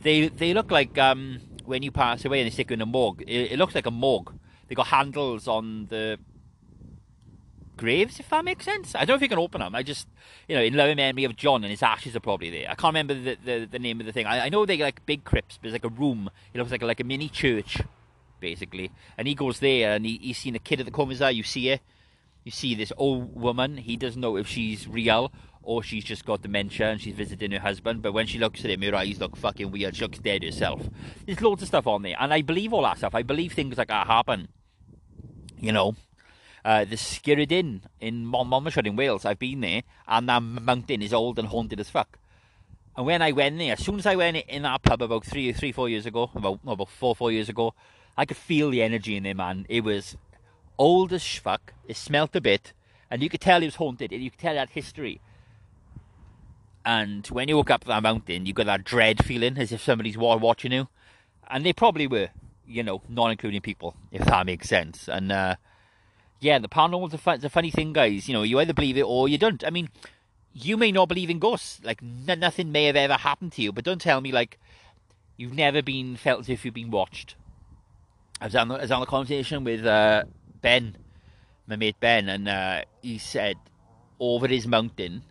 They 0.00 0.28
they 0.28 0.54
look 0.54 0.70
like 0.70 0.96
um, 0.96 1.38
when 1.72 1.82
you 1.82 1.90
pass 1.90 2.24
away 2.24 2.40
and 2.40 2.46
they 2.46 2.50
stick 2.50 2.70
you 2.70 2.74
in 2.74 2.82
a 2.82 2.86
morgue. 2.86 3.22
It, 3.26 3.52
it 3.52 3.58
looks 3.58 3.74
like 3.74 3.86
a 3.86 3.90
morgue. 3.90 4.32
They 4.68 4.74
got 4.74 4.86
handles 4.88 5.48
on 5.48 5.86
the 5.86 6.18
graves, 7.76 8.20
if 8.20 8.28
that 8.28 8.44
makes 8.44 8.64
sense. 8.64 8.94
I 8.94 9.00
don't 9.00 9.08
know 9.08 9.14
if 9.16 9.22
you 9.22 9.28
can 9.28 9.38
open 9.38 9.60
them. 9.60 9.74
I 9.74 9.82
just, 9.82 10.06
you 10.48 10.54
know, 10.54 10.62
in 10.62 10.74
loving 10.74 10.96
memory 10.96 11.24
of 11.24 11.34
John 11.34 11.64
and 11.64 11.70
his 11.70 11.82
ashes 11.82 12.14
are 12.14 12.20
probably 12.20 12.50
there. 12.50 12.70
I 12.70 12.74
can't 12.74 12.94
remember 12.94 13.14
the, 13.14 13.36
the, 13.44 13.68
the 13.70 13.78
name 13.78 14.00
of 14.00 14.06
the 14.06 14.12
thing. 14.12 14.26
I, 14.26 14.46
I 14.46 14.48
know 14.50 14.64
they're 14.66 14.76
like 14.76 15.04
big 15.06 15.24
crypts, 15.24 15.58
but 15.58 15.68
it's 15.68 15.72
like 15.72 15.84
a 15.84 15.88
room. 15.88 16.30
It 16.52 16.58
looks 16.58 16.70
like 16.70 16.82
a, 16.82 16.86
like 16.86 17.00
a 17.00 17.04
mini 17.04 17.28
church, 17.28 17.78
basically. 18.38 18.92
And 19.16 19.26
he 19.26 19.34
goes 19.34 19.58
there 19.58 19.94
and 19.94 20.04
he, 20.04 20.18
he's 20.18 20.38
seen 20.38 20.54
a 20.54 20.60
kid 20.60 20.80
at 20.80 20.86
the 20.86 20.92
corner. 20.92 21.30
You 21.30 21.42
see 21.42 21.70
it. 21.70 21.80
You 22.44 22.52
see 22.52 22.74
this 22.74 22.92
old 22.96 23.34
woman. 23.34 23.78
He 23.78 23.96
doesn't 23.96 24.20
know 24.20 24.36
if 24.36 24.46
she's 24.46 24.86
real 24.86 25.32
or 25.62 25.82
she's 25.82 26.04
just 26.04 26.24
got 26.24 26.42
dementia 26.42 26.90
and 26.90 27.00
she's 27.00 27.14
visiting 27.14 27.52
her 27.52 27.60
husband. 27.60 28.02
But 28.02 28.12
when 28.12 28.26
she 28.26 28.38
looks 28.38 28.64
at 28.64 28.70
him, 28.70 28.82
her 28.82 28.94
eyes 28.94 29.20
look 29.20 29.36
fucking 29.36 29.70
weird. 29.70 29.96
She 29.96 30.02
looks 30.02 30.18
dead 30.18 30.42
herself. 30.42 30.82
There's 31.26 31.40
loads 31.40 31.62
of 31.62 31.68
stuff 31.68 31.86
on 31.86 32.02
there. 32.02 32.16
And 32.18 32.32
I 32.32 32.42
believe 32.42 32.72
all 32.72 32.82
that 32.82 32.98
stuff. 32.98 33.14
I 33.14 33.22
believe 33.22 33.52
things 33.52 33.78
like 33.78 33.88
that 33.88 34.06
happen. 34.06 34.48
You 35.58 35.72
know, 35.72 35.94
uh, 36.64 36.84
the 36.84 36.96
Skirrid 36.96 37.52
Inn 37.52 37.82
in 38.00 38.26
Mon- 38.26 38.48
Monmouthshire 38.48 38.84
in 38.84 38.96
Wales. 38.96 39.24
I've 39.24 39.38
been 39.38 39.60
there, 39.60 39.82
and 40.06 40.28
that 40.28 40.40
mountain 40.42 41.02
is 41.02 41.12
old 41.12 41.38
and 41.38 41.48
haunted 41.48 41.80
as 41.80 41.90
fuck. 41.90 42.18
And 42.96 43.06
when 43.06 43.22
I 43.22 43.32
went 43.32 43.58
there, 43.58 43.72
as 43.72 43.84
soon 43.84 43.98
as 43.98 44.06
I 44.06 44.16
went 44.16 44.36
in 44.36 44.62
that 44.62 44.82
pub 44.82 45.02
about 45.02 45.24
three, 45.24 45.52
three, 45.52 45.72
four 45.72 45.88
years 45.88 46.04
ago, 46.04 46.30
about 46.34 46.60
about 46.66 46.88
four, 46.88 47.16
four 47.16 47.32
years 47.32 47.48
ago, 47.48 47.74
I 48.16 48.26
could 48.26 48.36
feel 48.36 48.70
the 48.70 48.82
energy 48.82 49.16
in 49.16 49.22
there, 49.22 49.34
man. 49.34 49.66
It 49.68 49.82
was 49.82 50.16
old 50.78 51.12
as 51.12 51.24
fuck. 51.24 51.72
It 51.88 51.96
smelt 51.96 52.36
a 52.36 52.40
bit, 52.40 52.72
and 53.10 53.22
you 53.22 53.30
could 53.30 53.40
tell 53.40 53.62
it 53.62 53.66
was 53.66 53.76
haunted. 53.76 54.12
You 54.12 54.30
could 54.30 54.40
tell 54.40 54.54
it 54.54 54.58
had 54.58 54.70
history. 54.70 55.20
And 56.84 57.26
when 57.28 57.48
you 57.48 57.56
walk 57.56 57.70
up 57.70 57.84
that 57.84 58.02
mountain, 58.02 58.46
you 58.46 58.52
got 58.52 58.66
that 58.66 58.84
dread 58.84 59.24
feeling 59.24 59.56
as 59.58 59.72
if 59.72 59.82
somebody's 59.82 60.18
watching 60.18 60.72
you, 60.72 60.88
and 61.48 61.64
they 61.64 61.72
probably 61.72 62.06
were, 62.06 62.30
you 62.66 62.82
know, 62.82 63.02
not 63.08 63.30
including 63.30 63.60
people, 63.60 63.94
if 64.10 64.24
that 64.24 64.46
makes 64.46 64.68
sense. 64.68 65.08
And 65.08 65.30
uh, 65.30 65.56
yeah, 66.40 66.58
the 66.58 66.68
paranormal's 66.68 67.14
a, 67.14 67.18
fun, 67.18 67.40
a 67.44 67.48
funny 67.48 67.70
thing, 67.70 67.92
guys. 67.92 68.28
You 68.28 68.34
know, 68.34 68.42
you 68.42 68.58
either 68.58 68.74
believe 68.74 68.96
it 68.96 69.02
or 69.02 69.28
you 69.28 69.38
don't. 69.38 69.64
I 69.64 69.70
mean, 69.70 69.88
you 70.52 70.76
may 70.76 70.90
not 70.90 71.08
believe 71.08 71.30
in 71.30 71.38
ghosts. 71.38 71.80
Like 71.84 72.02
n- 72.02 72.40
nothing 72.40 72.72
may 72.72 72.86
have 72.86 72.96
ever 72.96 73.14
happened 73.14 73.52
to 73.52 73.62
you, 73.62 73.72
but 73.72 73.84
don't 73.84 74.00
tell 74.00 74.20
me 74.20 74.32
like 74.32 74.58
you've 75.36 75.54
never 75.54 75.82
been 75.82 76.16
felt 76.16 76.40
as 76.40 76.48
if 76.48 76.64
you've 76.64 76.74
been 76.74 76.90
watched. 76.90 77.36
I 78.40 78.46
was 78.46 78.56
on, 78.56 78.72
I 78.72 78.80
was 78.80 78.90
on 78.90 79.02
a 79.02 79.06
conversation 79.06 79.62
with 79.62 79.86
uh, 79.86 80.24
Ben, 80.60 80.96
my 81.68 81.76
mate 81.76 81.96
Ben, 82.00 82.28
and 82.28 82.48
uh, 82.48 82.82
he 83.00 83.18
said 83.18 83.56
over 84.18 84.48
his 84.48 84.66
mountain, 84.66 85.22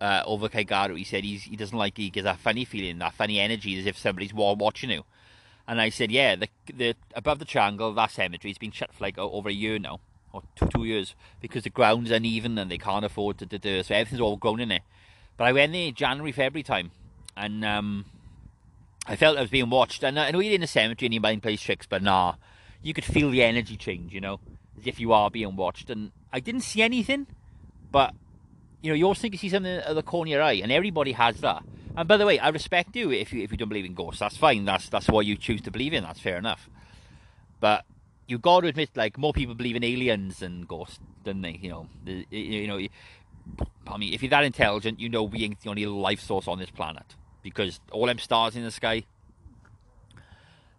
uh, 0.00 0.22
over 0.24 0.48
Kaigaro, 0.48 0.96
he 0.96 1.04
said 1.04 1.24
he's, 1.24 1.42
he 1.42 1.56
doesn't 1.56 1.76
like 1.76 1.96
he 1.96 2.10
gets 2.10 2.24
that 2.24 2.38
funny 2.38 2.64
feeling, 2.64 2.98
that 2.98 3.14
funny 3.14 3.40
energy, 3.40 3.78
as 3.78 3.86
if 3.86 3.98
somebody's 3.98 4.32
watching 4.32 4.90
you. 4.90 5.04
And 5.66 5.80
I 5.80 5.90
said, 5.90 6.10
yeah, 6.10 6.36
the, 6.36 6.48
the 6.72 6.94
above 7.14 7.38
the 7.38 7.44
triangle, 7.44 7.92
that 7.92 8.10
cemetery, 8.10 8.50
has 8.50 8.58
been 8.58 8.70
shut 8.70 8.92
for 8.94 9.04
like 9.04 9.18
over 9.18 9.48
a 9.48 9.52
year 9.52 9.78
now, 9.78 10.00
or 10.32 10.42
two, 10.56 10.66
two 10.66 10.84
years, 10.84 11.14
because 11.40 11.64
the 11.64 11.70
ground's 11.70 12.10
uneven 12.10 12.56
and 12.58 12.70
they 12.70 12.78
can't 12.78 13.04
afford 13.04 13.38
to 13.38 13.46
do 13.46 13.56
it, 13.56 13.86
so 13.86 13.94
everything's 13.94 14.20
all 14.20 14.36
grown 14.36 14.60
in 14.60 14.72
it. 14.72 14.82
But 15.36 15.46
I 15.46 15.52
went 15.52 15.72
there 15.72 15.90
January, 15.90 16.32
February 16.32 16.62
time, 16.62 16.90
and 17.36 17.64
um, 17.64 18.06
I 19.06 19.16
felt 19.16 19.38
I 19.38 19.42
was 19.42 19.50
being 19.50 19.70
watched. 19.70 20.02
And 20.02 20.18
I 20.18 20.30
know 20.30 20.40
you're 20.40 20.54
in 20.54 20.62
a 20.62 20.66
cemetery 20.66 21.06
and 21.06 21.14
your 21.14 21.20
mind 21.20 21.42
plays 21.42 21.60
tricks, 21.60 21.86
but 21.86 22.02
nah, 22.02 22.34
you 22.82 22.92
could 22.92 23.04
feel 23.04 23.30
the 23.30 23.42
energy 23.42 23.76
change, 23.76 24.12
you 24.12 24.20
know, 24.20 24.40
as 24.78 24.86
if 24.86 24.98
you 24.98 25.12
are 25.12 25.30
being 25.30 25.54
watched. 25.54 25.90
And 25.90 26.12
I 26.32 26.40
didn't 26.40 26.62
see 26.62 26.82
anything, 26.82 27.26
but 27.92 28.14
you 28.82 28.90
know, 28.90 28.94
you 28.94 29.04
always 29.04 29.18
think 29.18 29.34
you 29.34 29.38
see 29.38 29.48
something 29.48 29.72
at 29.72 29.94
the 29.94 30.02
corner 30.02 30.28
of 30.28 30.32
your 30.32 30.42
eye, 30.42 30.60
and 30.62 30.70
everybody 30.70 31.12
has 31.12 31.40
that. 31.40 31.62
And 31.96 32.06
by 32.06 32.16
the 32.16 32.26
way, 32.26 32.38
I 32.38 32.48
respect 32.50 32.94
you 32.94 33.10
if 33.10 33.32
you 33.32 33.42
if 33.42 33.50
you 33.50 33.56
don't 33.56 33.68
believe 33.68 33.84
in 33.84 33.94
ghosts. 33.94 34.20
That's 34.20 34.36
fine. 34.36 34.64
That's 34.64 34.88
that's 34.88 35.08
what 35.08 35.26
you 35.26 35.36
choose 35.36 35.60
to 35.62 35.70
believe 35.70 35.92
in. 35.92 36.04
That's 36.04 36.20
fair 36.20 36.36
enough. 36.36 36.68
But 37.60 37.84
you 38.28 38.38
got 38.38 38.60
to 38.60 38.68
admit, 38.68 38.90
like 38.94 39.18
more 39.18 39.32
people 39.32 39.54
believe 39.54 39.74
in 39.74 39.82
aliens 39.82 40.38
than 40.38 40.62
ghosts, 40.62 41.00
than 41.24 41.42
they? 41.42 41.58
You 41.60 41.70
know, 41.70 41.88
the, 42.04 42.26
you 42.30 42.66
know. 42.68 42.80
I 43.86 43.96
mean, 43.96 44.12
if 44.12 44.22
you're 44.22 44.30
that 44.30 44.44
intelligent, 44.44 45.00
you 45.00 45.08
know 45.08 45.24
we 45.24 45.42
ain't 45.42 45.60
the 45.60 45.70
only 45.70 45.86
life 45.86 46.20
source 46.20 46.46
on 46.46 46.58
this 46.58 46.70
planet 46.70 47.16
because 47.42 47.80
all 47.90 48.06
them 48.06 48.18
stars 48.18 48.54
in 48.54 48.62
the 48.62 48.70
sky. 48.70 49.04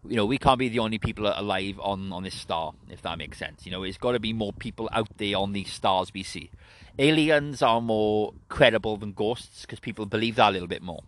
You 0.08 0.16
know, 0.16 0.26
we 0.26 0.38
can't 0.38 0.58
be 0.58 0.70
the 0.70 0.80
only 0.80 0.98
people 0.98 1.28
alive 1.28 1.80
on 1.82 2.14
on 2.14 2.24
this 2.24 2.36
star, 2.36 2.74
if 2.90 3.02
that 3.02 3.18
makes 3.18 3.38
sense. 3.38 3.66
You 3.66 3.72
know, 3.72 3.84
it's 3.84 3.98
got 3.98 4.14
to 4.14 4.20
be 4.20 4.32
more 4.32 4.54
people 4.54 4.90
out 4.94 5.10
there 5.18 5.38
on 5.38 5.52
these 5.52 5.72
stars 5.72 6.14
we 6.14 6.24
see. 6.24 6.52
Aliens 6.98 7.62
are 7.62 7.82
more 7.82 8.34
credible 8.48 8.98
than 8.98 9.14
ghosts 9.14 9.62
because 9.62 9.80
people 9.80 10.06
believe 10.06 10.36
that 10.36 10.50
a 10.50 10.52
little 10.52 10.68
bit 10.68 10.82
more. 10.82 11.04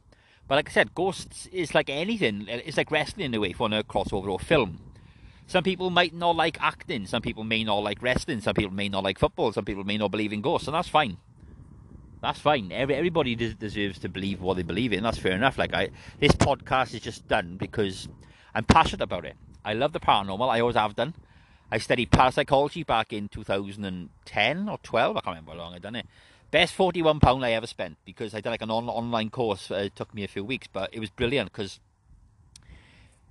But 0.48 0.56
like 0.56 0.70
I 0.70 0.74
said, 0.74 0.94
ghosts 0.94 1.48
is 1.54 1.74
like 1.74 1.90
anything. 1.90 2.46
It's 2.50 2.76
like 2.76 2.92
wrestling 2.92 3.28
in 3.28 3.34
a 3.34 3.40
way, 3.40 3.56
want 3.58 3.74
to 3.74 3.84
crossover 3.84 4.28
or 4.28 4.40
film. 4.40 4.80
Some 5.48 5.64
people 5.64 5.90
might 5.90 6.14
not 6.14 6.36
like 6.36 6.62
acting. 6.62 7.06
Some 7.06 7.22
people 7.22 7.44
may 7.44 7.64
not 7.64 7.80
like 7.80 8.02
wrestling. 8.02 8.42
Some 8.42 8.54
people 8.54 8.74
may 8.74 8.90
not 8.90 9.04
like 9.04 9.20
football. 9.20 9.52
Some 9.54 9.66
people 9.66 9.84
may 9.84 9.98
not 9.98 10.12
believe 10.12 10.34
in 10.34 10.42
ghosts, 10.42 10.68
and 10.68 10.76
that's 10.76 10.88
fine. 10.88 11.18
That's 12.22 12.40
fine. 12.40 12.72
Every, 12.72 12.96
everybody 12.96 13.36
deserves 13.36 14.00
to 14.00 14.10
believe 14.10 14.42
what 14.42 14.56
they 14.56 14.64
believe 14.64 14.94
in. 14.94 15.04
That's 15.04 15.18
fair 15.18 15.34
enough. 15.34 15.58
Like 15.58 15.74
I, 15.74 15.90
this 16.20 16.34
podcast 16.34 16.94
is 16.94 17.02
just 17.02 17.28
done 17.28 17.58
because 17.58 18.08
I'm 18.54 18.66
passionate 18.66 19.04
about 19.04 19.26
it. 19.26 19.36
I 19.64 19.74
love 19.74 19.94
the 19.94 20.00
paranormal. 20.00 20.50
I 20.50 20.60
always 20.60 20.76
have 20.76 20.96
done. 20.96 21.14
I 21.72 21.78
studied 21.78 22.12
parapsychology 22.12 22.84
back 22.84 23.14
in 23.14 23.30
2010 23.30 24.70
or 24.70 24.78
12. 24.84 25.18
I 25.18 25.22
can't 25.22 25.36
remember 25.36 25.52
how 25.52 25.58
long 25.58 25.74
I 25.74 25.80
done 25.80 25.96
it. 25.96 26.06
Best 26.52 26.74
41 26.74 27.22
pound 27.22 27.46
I 27.46 27.52
ever 27.52 27.68
spent 27.68 27.98
because 28.04 28.34
I 28.34 28.42
did 28.42 28.50
like 28.50 28.62
an 28.62 28.72
on- 28.72 28.90
online 28.90 29.30
course. 29.30 29.72
Uh, 29.72 29.76
it 29.76 29.96
took 29.96 30.14
me 30.14 30.26
a 30.26 30.28
few 30.28 30.44
weeks, 30.44 30.68
but 30.68 30.90
it 30.92 31.00
was 31.00 31.10
brilliant 31.10 31.52
because 31.52 31.80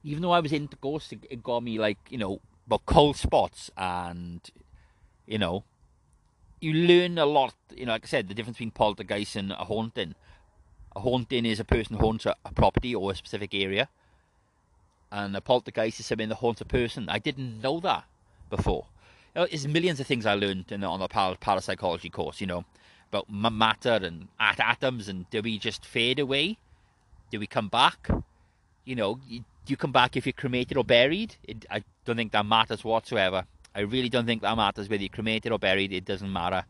even 0.02 0.22
though 0.22 0.30
I 0.30 0.40
was 0.40 0.52
into 0.52 0.76
ghosts, 0.76 1.12
it, 1.12 1.42
got 1.42 1.62
me 1.62 1.78
like 1.78 1.98
you 2.08 2.16
know 2.16 2.40
about 2.66 2.86
cold 2.86 3.16
spots 3.16 3.70
and 3.76 4.40
you 5.26 5.36
know 5.36 5.64
you 6.62 6.72
learn 6.72 7.18
a 7.18 7.26
lot. 7.26 7.54
You 7.76 7.84
know, 7.86 7.92
like 7.92 8.06
I 8.06 8.08
said, 8.08 8.28
the 8.28 8.34
difference 8.34 8.56
between 8.56 8.70
poltergeist 8.70 9.36
and 9.36 9.52
a 9.52 9.64
haunting. 9.64 10.14
A 10.96 11.00
haunting 11.00 11.44
is 11.44 11.60
a 11.60 11.64
person 11.64 11.96
haunts 11.96 12.24
a, 12.24 12.34
a 12.44 12.52
property 12.52 12.94
or 12.94 13.12
a 13.12 13.14
specific 13.14 13.54
area, 13.54 13.90
and 15.12 15.36
a 15.36 15.40
poltergeist 15.40 16.00
is 16.00 16.06
something 16.06 16.28
that 16.28 16.36
haunts 16.36 16.60
a 16.60 16.64
person. 16.64 17.08
I 17.08 17.18
didn't 17.18 17.60
know 17.60 17.80
that 17.80 18.04
before. 18.48 18.86
You 19.34 19.42
know, 19.42 19.46
there's 19.46 19.66
millions 19.66 20.00
of 20.00 20.06
things 20.06 20.26
I 20.26 20.34
learned 20.34 20.72
in, 20.72 20.84
on 20.84 21.00
the 21.00 21.08
parapsychology 21.08 22.10
course, 22.10 22.40
you 22.40 22.46
know, 22.46 22.64
about 23.12 23.30
matter 23.30 23.98
and 24.02 24.28
at 24.38 24.60
atoms 24.60 25.08
and 25.08 25.28
do 25.30 25.42
we 25.42 25.58
just 25.58 25.84
fade 25.84 26.18
away? 26.18 26.58
Do 27.30 27.38
we 27.38 27.46
come 27.46 27.68
back? 27.68 28.08
You 28.84 28.96
know, 28.96 29.20
do 29.28 29.42
you 29.66 29.76
come 29.76 29.92
back 29.92 30.16
if 30.16 30.26
you're 30.26 30.32
cremated 30.32 30.76
or 30.76 30.84
buried? 30.84 31.36
It, 31.44 31.64
I 31.70 31.82
don't 32.04 32.16
think 32.16 32.32
that 32.32 32.46
matters 32.46 32.84
whatsoever. 32.84 33.44
I 33.74 33.80
really 33.80 34.08
don't 34.08 34.26
think 34.26 34.42
that 34.42 34.56
matters 34.56 34.88
whether 34.88 35.02
you're 35.02 35.10
cremated 35.10 35.52
or 35.52 35.58
buried. 35.58 35.92
It 35.92 36.04
doesn't 36.04 36.32
matter 36.32 36.64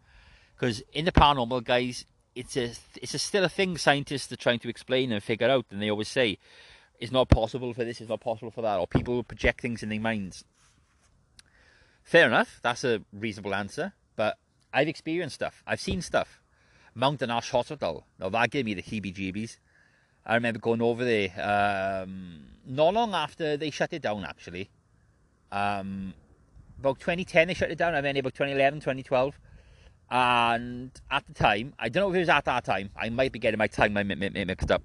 because 0.55 0.83
in 0.93 1.07
the 1.07 1.13
paranormal, 1.13 1.65
guys, 1.65 2.05
it's 2.35 2.57
a 2.57 2.73
it's 3.01 3.15
a 3.15 3.19
still 3.19 3.45
a 3.45 3.49
thing 3.49 3.79
scientists 3.79 4.31
are 4.31 4.37
trying 4.37 4.59
to 4.61 4.69
explain 4.69 5.11
and 5.13 5.23
figure 5.23 5.49
out, 5.49 5.65
and 5.71 5.81
they 5.81 5.91
always 5.91 6.09
say 6.09 6.39
it's 7.01 7.11
not 7.11 7.29
possible 7.29 7.73
for 7.73 7.85
this, 7.85 8.01
it's 8.01 8.11
not 8.11 8.21
possible 8.21 8.51
for 8.51 8.63
that, 8.63 8.79
or 8.79 8.87
people 8.87 9.23
project 9.23 9.63
things 9.63 9.83
in 9.83 9.89
their 9.89 10.01
minds. 10.01 10.45
Fair 12.03 12.27
enough, 12.27 12.61
that's 12.63 12.85
a 12.85 13.03
reasonable 13.13 13.55
answer, 13.55 13.95
but 14.17 14.37
I've 14.73 14.89
experienced 14.89 15.37
stuff. 15.37 15.63
I've 15.67 15.81
seen 15.81 16.03
stuff. 16.03 16.41
Mountain 16.95 17.31
Ash 17.31 17.51
Hospital, 17.51 18.05
now 18.19 18.29
that 18.29 18.51
gave 18.51 18.65
me 18.67 18.75
the 18.75 18.83
heebie 18.83 19.15
jeebies. 19.15 19.57
I 20.27 20.35
remember 20.35 20.61
going 20.61 20.83
over 20.83 21.05
there 21.05 21.31
um, 21.41 22.43
not 22.67 22.93
long 22.95 23.15
after 23.15 23.57
they 23.57 23.71
shut 23.71 23.93
it 23.93 24.03
down, 24.03 24.25
actually. 24.25 24.69
Um, 25.51 26.15
about 26.79 27.01
2010, 27.01 27.49
they 27.49 27.55
shut 27.55 27.71
it 27.71 27.79
down. 27.79 27.95
I 27.95 28.01
mean, 28.01 28.17
about 28.17 28.35
2011, 28.35 28.81
2012. 28.81 29.39
And 30.11 30.91
at 31.11 31.27
the 31.27 31.33
time, 31.33 31.73
I 31.79 31.89
don't 31.89 32.03
know 32.03 32.11
if 32.11 32.17
it 32.17 32.21
was 32.21 32.29
at 32.29 32.45
that 32.45 32.65
time, 32.65 32.91
I 32.97 33.09
might 33.09 33.33
be 33.33 33.39
getting 33.39 33.59
my 33.59 33.69
time 33.69 33.95
mixed 33.95 34.71
up. 34.71 34.83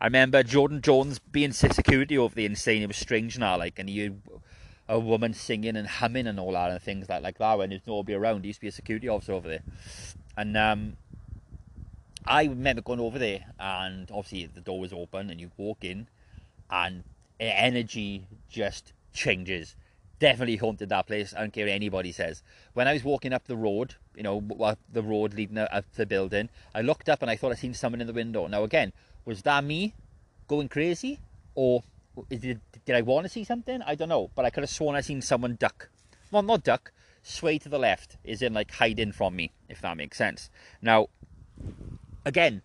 I 0.00 0.06
remember 0.06 0.42
Jordan 0.42 0.80
Jones 0.80 1.18
being 1.18 1.52
security 1.52 2.16
over 2.16 2.34
there 2.34 2.46
and 2.46 2.56
saying 2.56 2.82
it 2.82 2.88
was 2.88 2.96
strange 2.96 3.38
now, 3.38 3.58
like, 3.58 3.78
and 3.78 3.88
he 3.88 4.12
a 4.88 4.98
woman 4.98 5.34
singing 5.34 5.76
and 5.76 5.86
humming 5.86 6.26
and 6.26 6.40
all 6.40 6.52
that 6.52 6.70
and 6.70 6.80
things 6.80 7.08
like, 7.08 7.22
like 7.22 7.38
that 7.38 7.58
when 7.58 7.70
there's 7.70 7.86
nobody 7.86 8.14
around. 8.14 8.42
He 8.42 8.48
used 8.48 8.58
to 8.58 8.62
be 8.62 8.68
a 8.68 8.72
security 8.72 9.08
officer 9.08 9.32
over 9.32 9.48
there. 9.48 9.62
And 10.36 10.56
um, 10.56 10.96
I 12.26 12.44
remember 12.44 12.80
going 12.80 13.00
over 13.00 13.18
there 13.18 13.44
and 13.60 14.10
obviously 14.10 14.46
the 14.46 14.60
door 14.60 14.80
was 14.80 14.92
open 14.92 15.30
and 15.30 15.40
you 15.40 15.50
walk 15.56 15.84
in 15.84 16.08
and 16.70 17.04
energy 17.38 18.26
just 18.48 18.92
changes. 19.12 19.76
Definitely 20.18 20.56
haunted 20.56 20.88
that 20.88 21.06
place. 21.06 21.32
I 21.36 21.40
don't 21.40 21.52
care 21.52 21.66
what 21.66 21.72
anybody 21.72 22.12
says. 22.12 22.42
When 22.72 22.88
I 22.88 22.92
was 22.92 23.04
walking 23.04 23.32
up 23.32 23.46
the 23.46 23.56
road, 23.56 23.94
you 24.16 24.22
know, 24.22 24.42
the 24.92 25.02
road 25.02 25.34
leading 25.34 25.58
up 25.58 25.90
to 25.92 25.96
the 25.96 26.06
building, 26.06 26.48
I 26.74 26.82
looked 26.82 27.08
up 27.08 27.22
and 27.22 27.30
I 27.30 27.36
thought 27.36 27.52
I 27.52 27.56
seen 27.56 27.74
someone 27.74 28.00
in 28.00 28.06
the 28.06 28.12
window. 28.12 28.46
Now 28.46 28.64
again, 28.64 28.92
was 29.24 29.42
that 29.42 29.62
me 29.64 29.94
going 30.48 30.68
crazy 30.68 31.20
or 31.54 31.84
did, 32.28 32.60
did 32.84 32.96
I 32.96 33.02
want 33.02 33.26
to 33.26 33.28
see 33.28 33.44
something? 33.44 33.80
I 33.82 33.94
don't 33.94 34.08
know, 34.08 34.30
but 34.34 34.44
I 34.44 34.50
could 34.50 34.62
have 34.62 34.70
sworn 34.70 34.96
I 34.96 35.02
seen 35.02 35.22
someone 35.22 35.56
duck. 35.56 35.88
Well, 36.30 36.42
not 36.42 36.64
duck, 36.64 36.92
sway 37.22 37.58
to 37.58 37.68
the 37.68 37.78
left, 37.78 38.16
is 38.24 38.42
in 38.42 38.54
like 38.54 38.72
hiding 38.72 39.12
from 39.12 39.36
me, 39.36 39.52
if 39.68 39.80
that 39.82 39.96
makes 39.96 40.18
sense. 40.18 40.50
Now, 40.82 41.08
again, 42.24 42.62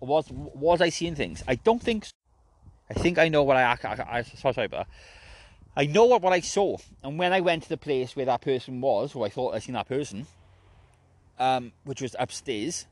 was 0.00 0.30
was 0.30 0.80
I 0.80 0.88
seeing 0.88 1.14
things? 1.14 1.42
I 1.46 1.56
don't 1.56 1.82
think. 1.82 2.06
So. 2.06 2.12
I 2.88 2.94
think 2.94 3.18
I 3.18 3.28
know 3.28 3.42
what 3.42 3.56
I. 3.56 3.62
I, 3.84 4.18
I 4.18 4.22
sorry, 4.22 4.66
but 4.66 4.86
I 5.76 5.86
know 5.86 6.04
what, 6.04 6.22
what 6.22 6.32
I 6.32 6.40
saw, 6.40 6.78
and 7.02 7.18
when 7.18 7.32
I 7.32 7.40
went 7.40 7.62
to 7.62 7.68
the 7.68 7.76
place 7.76 8.16
where 8.16 8.26
that 8.26 8.40
person 8.40 8.80
was, 8.80 9.12
who 9.12 9.24
I 9.24 9.28
thought 9.28 9.54
I'd 9.54 9.62
seen 9.62 9.74
that 9.74 9.88
person, 9.88 10.26
um, 11.38 11.72
which 11.84 12.02
was 12.02 12.16
upstairs 12.18 12.86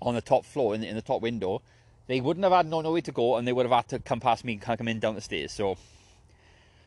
on 0.00 0.14
the 0.14 0.20
top 0.20 0.44
floor 0.44 0.74
in 0.74 0.80
the, 0.80 0.88
in 0.88 0.96
the 0.96 1.02
top 1.02 1.22
window, 1.22 1.62
they 2.08 2.20
wouldn't 2.20 2.44
have 2.44 2.52
had 2.52 2.66
no 2.66 2.82
nowhere 2.82 3.00
to 3.00 3.12
go, 3.12 3.36
and 3.36 3.48
they 3.48 3.52
would 3.52 3.64
have 3.64 3.74
had 3.74 3.88
to 3.88 3.98
come 3.98 4.20
past 4.20 4.44
me, 4.44 4.52
and 4.52 4.78
come 4.78 4.88
in 4.88 5.00
down 5.00 5.14
the 5.14 5.20
stairs. 5.20 5.52
So, 5.52 5.78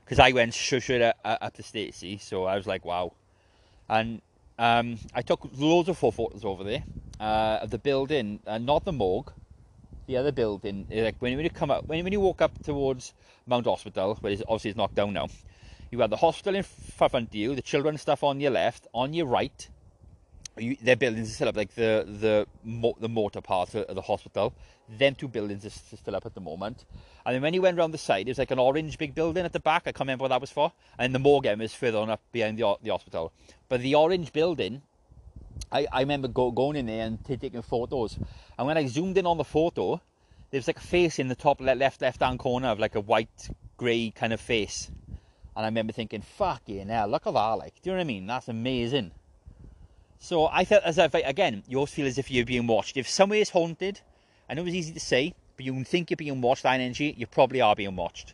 because 0.04 0.20
I 0.20 0.32
went 0.32 0.54
straight 0.54 1.02
up, 1.02 1.18
up 1.24 1.54
the 1.56 1.64
stairs, 1.64 1.96
see, 1.96 2.18
so 2.18 2.46
I 2.46 2.56
was 2.56 2.68
like, 2.68 2.86
wow. 2.86 3.14
And 3.90 4.22
um, 4.60 5.00
I 5.14 5.22
took 5.24 5.50
loads 5.58 5.90
of 5.90 5.98
photos 5.98 6.46
over 6.46 6.64
there 6.64 6.84
uh, 7.20 7.60
of 7.62 7.72
the 7.72 7.80
building, 7.80 8.40
uh, 8.46 8.60
not 8.60 8.86
the 8.86 8.94
morgue, 8.94 9.32
the 10.08 10.18
other 10.18 10.32
building. 10.32 10.88
Eh, 10.92 11.04
like 11.04 11.16
when, 11.20 11.40
you 11.40 11.50
come 11.50 11.72
up, 11.72 11.86
when, 11.88 12.04
when 12.04 12.14
you 12.14 12.20
walk 12.20 12.42
up 12.42 12.52
towards 12.64 13.14
Mount 13.48 13.66
Hospital, 13.66 14.16
where 14.22 14.34
it's, 14.34 14.42
obviously 14.44 14.72
it's 14.72 14.78
knocked 14.78 14.96
down 14.96 15.14
now, 15.14 15.28
you 15.92 16.00
have 16.00 16.10
the 16.10 16.18
hospital 16.18 16.56
in 16.56 16.64
front 16.64 17.30
of 17.30 17.36
you, 17.36 17.56
the 17.56 17.62
children's 17.62 18.02
stuff 18.02 18.24
on 18.24 18.40
your 18.40 18.52
left, 18.52 18.88
on 18.94 19.14
your 19.14 19.28
right, 19.28 19.70
you, 20.58 20.78
their 20.82 20.96
buildings 20.96 21.30
are 21.30 21.34
still 21.34 21.50
up, 21.50 21.58
like 21.58 21.74
the 21.76 22.06
the 22.08 22.48
the 23.00 23.10
mortar 23.10 23.42
part 23.42 23.76
of 23.76 23.96
the 23.96 24.02
hospital. 24.02 24.54
Them 24.88 25.16
two 25.16 25.28
buildings 25.28 25.66
are 25.66 25.70
still 25.70 26.16
up 26.16 26.26
at 26.26 26.36
the 26.36 26.42
moment. 26.42 26.86
And 27.26 27.36
then 27.36 27.42
when 27.42 27.54
you 27.54 27.62
went 27.62 27.78
around 27.78 27.92
the 27.92 27.98
side, 27.98 28.28
there's 28.28 28.38
like 28.38 28.52
an 28.52 28.60
orange 28.60 28.98
big 28.98 29.16
building 29.16 29.44
at 29.44 29.52
the 29.52 29.60
back. 29.60 29.84
I 29.86 29.92
can't 29.92 30.02
remember 30.02 30.24
what 30.24 30.30
that 30.30 30.42
was 30.42 30.52
for. 30.52 30.72
And 31.00 31.14
the 31.14 31.20
morgue 31.20 31.48
is 31.48 31.74
further 31.74 31.98
on 31.98 32.10
up 32.10 32.22
behind 32.32 32.58
the 32.58 32.76
the 32.82 32.92
hospital. 32.92 33.34
But 33.68 33.82
the 33.82 33.96
orange 33.96 34.32
building, 34.32 34.82
I, 35.72 35.88
I 35.92 36.02
remember 36.02 36.28
go, 36.28 36.52
going 36.52 36.78
in 36.78 36.86
there 36.86 37.06
and 37.06 37.24
taking 37.24 37.62
photos. 37.62 38.18
And 38.58 38.68
when 38.68 38.78
I 38.78 38.86
zoomed 38.86 39.18
in 39.18 39.26
on 39.26 39.38
the 39.38 39.44
photo, 39.44 40.02
there 40.52 40.60
was 40.60 40.68
like 40.68 40.78
a 40.78 40.82
face 40.82 41.20
in 41.20 41.28
the 41.28 41.36
top 41.36 41.60
left 41.60 42.02
left 42.02 42.22
hand 42.22 42.40
corner 42.40 42.70
of 42.70 42.80
like 42.80 42.96
a 42.96 43.02
white 43.02 43.50
grey 43.78 44.12
kind 44.12 44.34
of 44.34 44.40
face. 44.40 44.90
And 45.56 45.66
I 45.66 45.68
remember 45.68 45.94
thinking, 45.94 46.22
fucking 46.22 46.90
hell, 46.90 47.08
look 47.08 47.28
at 47.28 47.34
that! 47.34 47.54
Like, 47.54 47.82
do 47.82 47.90
you 47.90 47.92
know 47.94 47.98
what 47.98 48.02
I 48.02 48.08
mean? 48.08 48.28
That's 48.28 48.48
amazing. 48.50 49.12
So 50.20 50.48
I 50.48 50.66
felt 50.66 50.84
as 50.84 50.98
if, 50.98 51.14
again, 51.14 51.64
you 51.68 51.78
always 51.78 51.92
feel 51.92 52.08
as 52.08 52.18
if 52.18 52.32
you're 52.32 52.46
being 52.46 52.68
watched. 52.68 52.98
If 52.98 53.08
somewhere 53.08 53.40
is 53.40 53.50
haunted, 53.50 54.02
I 54.50 54.54
know 54.54 54.66
it's 54.66 54.76
easy 54.76 54.94
to 54.94 55.00
say, 55.00 55.34
but 55.56 55.66
you 55.66 55.84
think 55.84 56.10
you're 56.10 56.18
being 56.18 56.42
watched, 56.42 56.64
that 56.64 56.80
energy, 56.80 57.14
you 57.18 57.28
probably 57.28 57.62
are 57.62 57.76
being 57.76 57.96
watched. 57.96 58.34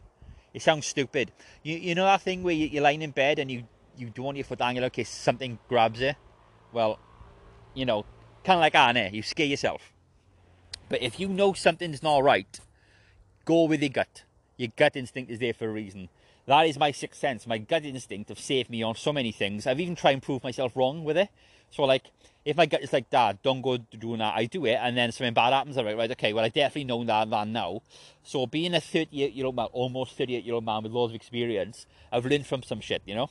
It 0.53 0.61
sounds 0.61 0.85
stupid. 0.85 1.31
You 1.63 1.77
you 1.77 1.95
know 1.95 2.05
that 2.05 2.21
thing 2.21 2.43
where 2.43 2.53
you're 2.53 2.83
lying 2.83 3.01
in 3.01 3.11
bed 3.11 3.39
and 3.39 3.49
you, 3.49 3.63
you 3.97 4.09
don't 4.09 4.25
want 4.25 4.37
your 4.37 4.43
foot 4.43 4.59
down, 4.59 4.77
in 4.77 4.89
case 4.89 5.09
something 5.09 5.59
grabs 5.67 6.01
it? 6.01 6.15
Well, 6.73 6.99
you 7.73 7.85
know, 7.85 8.05
kind 8.43 8.57
of 8.57 8.61
like 8.61 8.75
ah, 8.75 8.89
Anna, 8.89 9.09
you 9.11 9.21
scare 9.21 9.45
yourself. 9.45 9.93
But 10.89 11.01
if 11.01 11.19
you 11.19 11.27
know 11.27 11.53
something's 11.53 12.03
not 12.03 12.23
right, 12.23 12.59
go 13.45 13.63
with 13.63 13.81
your 13.81 13.89
gut. 13.89 14.23
Your 14.57 14.69
gut 14.75 14.95
instinct 14.95 15.31
is 15.31 15.39
there 15.39 15.53
for 15.53 15.69
a 15.69 15.71
reason. 15.71 16.09
That 16.47 16.67
is 16.67 16.77
my 16.77 16.91
sixth 16.91 17.21
sense. 17.21 17.47
My 17.47 17.59
gut 17.59 17.85
instinct 17.85 18.29
have 18.29 18.39
saved 18.39 18.69
me 18.69 18.83
on 18.83 18.95
so 18.95 19.13
many 19.13 19.31
things. 19.31 19.65
I've 19.65 19.79
even 19.79 19.95
tried 19.95 20.11
and 20.11 20.23
prove 20.23 20.43
myself 20.43 20.75
wrong 20.75 21.03
with 21.03 21.17
it. 21.17 21.29
So 21.69 21.83
like, 21.83 22.11
if 22.43 22.57
my 22.57 22.65
gut 22.65 22.81
is 22.81 22.91
like, 22.91 23.09
Dad, 23.09 23.39
don't 23.43 23.61
go 23.61 23.77
doing 23.77 24.19
that, 24.19 24.35
I 24.35 24.45
do 24.45 24.65
it, 24.65 24.77
and 24.81 24.97
then 24.97 25.11
something 25.11 25.33
bad 25.33 25.53
happens. 25.53 25.77
I'm 25.77 25.85
like, 25.85 25.95
right, 25.95 26.11
okay, 26.11 26.33
well, 26.33 26.43
I 26.43 26.49
definitely 26.49 26.85
know 26.85 27.03
that, 27.05 27.29
that 27.29 27.47
now. 27.47 27.81
So 28.23 28.45
being 28.45 28.73
a 28.73 28.81
38 28.81 29.33
year 29.33 29.45
old 29.45 29.55
man, 29.55 29.67
almost 29.71 30.17
38 30.17 30.43
year 30.43 30.55
old 30.55 30.65
man 30.65 30.83
with 30.83 30.91
loads 30.91 31.11
of 31.11 31.15
experience, 31.15 31.85
I've 32.11 32.25
learned 32.25 32.47
from 32.47 32.63
some 32.63 32.81
shit, 32.81 33.01
you 33.05 33.15
know. 33.15 33.29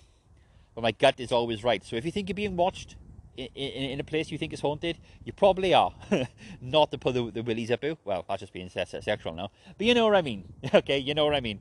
But 0.75 0.83
my 0.83 0.93
gut 0.93 1.19
is 1.19 1.33
always 1.33 1.63
right. 1.63 1.85
So 1.85 1.97
if 1.97 2.05
you 2.05 2.13
think 2.13 2.29
you're 2.29 2.35
being 2.35 2.57
watched 2.57 2.97
in, 3.37 3.49
in, 3.55 4.01
a 4.01 4.05
place 4.05 4.31
you 4.31 4.39
think 4.39 4.53
is 4.53 4.61
haunted, 4.61 4.99
you 5.25 5.33
probably 5.33 5.75
are. 5.75 5.93
Not 6.61 6.91
to 6.91 6.99
put 6.99 7.15
the, 7.15 7.31
the 7.31 7.43
willies 7.43 7.71
up 7.71 7.85
you. 7.85 7.97
Well, 8.05 8.25
that's 8.29 8.41
just 8.41 8.53
being 8.53 8.69
sexual 8.69 9.35
now. 9.35 9.51
But 9.77 9.87
you 9.87 9.95
know 9.95 10.07
what 10.07 10.17
I 10.17 10.23
mean. 10.23 10.53
okay, 10.75 10.99
you 10.99 11.15
know 11.15 11.25
what 11.25 11.35
I 11.35 11.41
mean. 11.41 11.61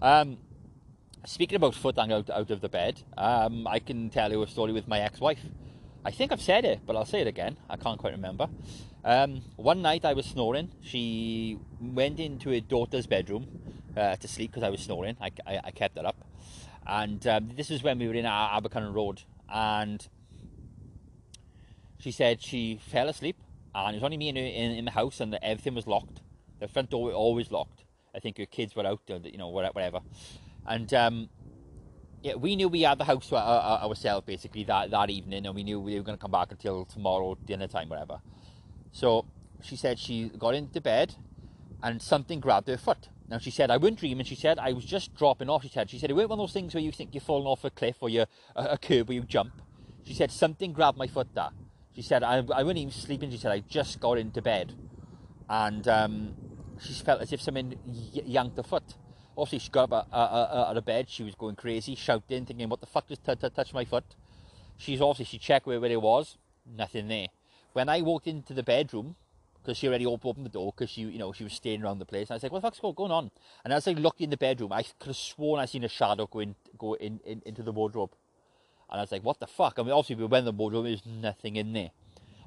Um, 0.00 0.38
speaking 1.24 1.56
about 1.56 1.74
foot 1.74 1.96
hanging 1.96 2.12
out, 2.12 2.30
out 2.30 2.50
of 2.50 2.60
the 2.60 2.68
bed, 2.68 3.02
um, 3.16 3.66
I 3.66 3.78
can 3.78 4.10
tell 4.10 4.30
you 4.30 4.42
a 4.42 4.46
story 4.46 4.72
with 4.72 4.86
my 4.88 5.00
ex-wife. 5.00 5.40
I 6.04 6.10
think 6.12 6.30
I've 6.30 6.42
said 6.42 6.64
it, 6.64 6.80
but 6.86 6.94
I'll 6.94 7.04
say 7.04 7.20
it 7.20 7.26
again. 7.26 7.56
I 7.68 7.76
can't 7.76 7.98
quite 7.98 8.12
remember. 8.12 8.48
Um, 9.04 9.42
one 9.56 9.82
night 9.82 10.04
I 10.04 10.12
was 10.12 10.26
snoring. 10.26 10.70
She 10.82 11.58
went 11.80 12.20
into 12.20 12.50
her 12.50 12.60
daughter's 12.60 13.06
bedroom 13.06 13.46
uh, 13.96 14.16
to 14.16 14.28
sleep 14.28 14.50
because 14.50 14.62
I 14.62 14.70
was 14.70 14.80
snoring. 14.80 15.16
I, 15.20 15.30
I, 15.46 15.60
I, 15.64 15.70
kept 15.70 15.96
it 15.96 16.04
up. 16.04 16.16
And 16.86 17.26
um, 17.26 17.50
this 17.56 17.70
is 17.70 17.82
when 17.82 17.98
we 17.98 18.06
were 18.06 18.14
in 18.14 18.24
Abercynon 18.24 18.94
Road. 18.94 19.22
And 19.48 20.06
she 22.06 22.12
said 22.12 22.40
she 22.40 22.78
fell 22.92 23.08
asleep. 23.08 23.36
And 23.74 23.96
it 23.96 23.98
was 23.98 24.04
only 24.04 24.16
me 24.16 24.28
in, 24.28 24.36
in, 24.36 24.70
in 24.70 24.84
the 24.84 24.92
house 24.92 25.18
and 25.18 25.36
everything 25.42 25.74
was 25.74 25.88
locked. 25.88 26.20
The 26.60 26.68
front 26.68 26.90
door 26.90 27.06
was 27.06 27.14
always 27.14 27.50
locked. 27.50 27.82
I 28.14 28.20
think 28.20 28.38
her 28.38 28.46
kids 28.46 28.76
were 28.76 28.86
out, 28.86 29.00
you 29.08 29.36
know, 29.36 29.48
whatever. 29.48 29.98
And 30.64 30.94
um, 30.94 31.28
yeah, 32.22 32.34
we 32.34 32.54
knew 32.54 32.68
we 32.68 32.82
had 32.82 32.98
the 32.98 33.04
house 33.04 33.28
to 33.30 33.36
our, 33.36 33.82
ourselves 33.82 34.24
basically 34.24 34.62
that, 34.64 34.92
that 34.92 35.10
evening, 35.10 35.46
and 35.46 35.54
we 35.56 35.64
knew 35.64 35.80
we 35.80 35.96
were 35.96 36.04
going 36.04 36.16
to 36.16 36.22
come 36.22 36.30
back 36.30 36.52
until 36.52 36.84
tomorrow 36.84 37.36
dinner 37.44 37.66
time, 37.66 37.88
whatever. 37.88 38.20
So 38.92 39.26
she 39.60 39.74
said 39.74 39.98
she 39.98 40.28
got 40.28 40.54
into 40.54 40.80
bed, 40.80 41.16
and 41.82 42.00
something 42.00 42.38
grabbed 42.38 42.68
her 42.68 42.76
foot. 42.76 43.08
Now 43.28 43.38
she 43.38 43.50
said 43.50 43.68
I 43.72 43.78
wouldn't 43.78 43.98
dream, 43.98 44.20
and 44.20 44.28
she 44.28 44.36
said 44.36 44.60
I 44.60 44.72
was 44.72 44.84
just 44.84 45.12
dropping 45.16 45.50
off. 45.50 45.64
She 45.64 45.70
said 45.70 45.90
she 45.90 45.98
said 45.98 46.10
it 46.10 46.14
weren't 46.14 46.30
one 46.30 46.38
of 46.38 46.44
those 46.44 46.52
things 46.52 46.72
where 46.72 46.84
you 46.84 46.92
think 46.92 47.14
you're 47.14 47.20
falling 47.20 47.48
off 47.48 47.64
a 47.64 47.70
cliff 47.70 47.96
or 48.00 48.08
you're 48.08 48.26
a, 48.54 48.64
a 48.70 48.78
curb 48.78 49.08
where 49.08 49.16
you 49.16 49.22
jump. 49.22 49.60
She 50.04 50.14
said 50.14 50.30
something 50.30 50.72
grabbed 50.72 50.96
my 50.96 51.08
foot. 51.08 51.34
There, 51.34 51.50
she 51.96 52.02
said 52.02 52.22
I, 52.22 52.36
I 52.36 52.62
wasn't 52.62 52.78
even 52.78 52.90
sleeping. 52.92 53.30
She 53.30 53.38
said 53.38 53.50
I 53.50 53.60
just 53.60 54.00
got 54.00 54.18
into 54.18 54.42
bed, 54.42 54.74
and 55.48 55.88
um, 55.88 56.34
she 56.78 56.92
felt 56.92 57.22
as 57.22 57.32
if 57.32 57.40
someone 57.40 57.74
yanked 57.86 58.58
her 58.58 58.62
foot. 58.62 58.84
Obviously, 59.36 59.60
she 59.60 59.70
got 59.70 59.90
up 59.90 60.08
uh, 60.12 60.16
uh, 60.16 60.48
uh, 60.52 60.70
out, 60.70 60.76
of 60.76 60.84
bed. 60.84 61.08
She 61.08 61.22
was 61.22 61.34
going 61.34 61.56
crazy, 61.56 61.94
shouting, 61.94 62.44
thinking, 62.44 62.68
"What 62.68 62.80
the 62.80 62.86
fuck 62.86 63.08
just 63.08 63.24
t- 63.24 63.34
t- 63.34 63.48
touched 63.48 63.72
my 63.72 63.86
foot?" 63.86 64.04
She's 64.76 65.00
obviously 65.00 65.24
she 65.24 65.38
checked 65.38 65.66
where, 65.66 65.80
where 65.80 65.90
it 65.90 66.02
was. 66.02 66.36
Nothing 66.66 67.08
there. 67.08 67.28
When 67.72 67.88
I 67.88 68.02
walked 68.02 68.26
into 68.26 68.52
the 68.52 68.62
bedroom, 68.62 69.16
because 69.62 69.78
she 69.78 69.88
already 69.88 70.04
opened 70.04 70.44
the 70.44 70.50
door, 70.50 70.74
because 70.76 70.90
she, 70.90 71.00
you 71.00 71.18
know, 71.18 71.32
she 71.32 71.44
was 71.44 71.54
staying 71.54 71.82
around 71.82 71.98
the 71.98 72.04
place. 72.04 72.28
And 72.28 72.32
I 72.32 72.36
was 72.36 72.42
like, 72.42 72.52
"What 72.52 72.60
the 72.60 72.66
fuck's 72.70 72.94
going 72.94 73.10
on?" 73.10 73.30
And 73.64 73.72
as 73.72 73.88
I 73.88 73.92
looked 73.92 74.20
in 74.20 74.28
the 74.28 74.36
bedroom, 74.36 74.70
I 74.70 74.82
could 74.82 75.08
have 75.08 75.16
sworn 75.16 75.60
I 75.60 75.64
seen 75.64 75.84
a 75.84 75.88
shadow 75.88 76.26
go 76.26 76.40
in, 76.40 76.56
go 76.76 76.92
in, 76.92 77.20
in 77.24 77.40
into 77.46 77.62
the 77.62 77.72
wardrobe. 77.72 78.10
And 78.90 79.00
I 79.00 79.02
was 79.02 79.12
like, 79.12 79.24
"What 79.24 79.40
the 79.40 79.46
fuck?" 79.46 79.74
I 79.78 79.82
mean, 79.82 79.92
obviously, 79.92 80.16
we 80.16 80.26
went 80.26 80.46
in 80.46 80.56
the 80.56 80.58
wardrobe. 80.58 80.84
There's 80.84 81.06
nothing 81.06 81.56
in 81.56 81.72
there. 81.72 81.90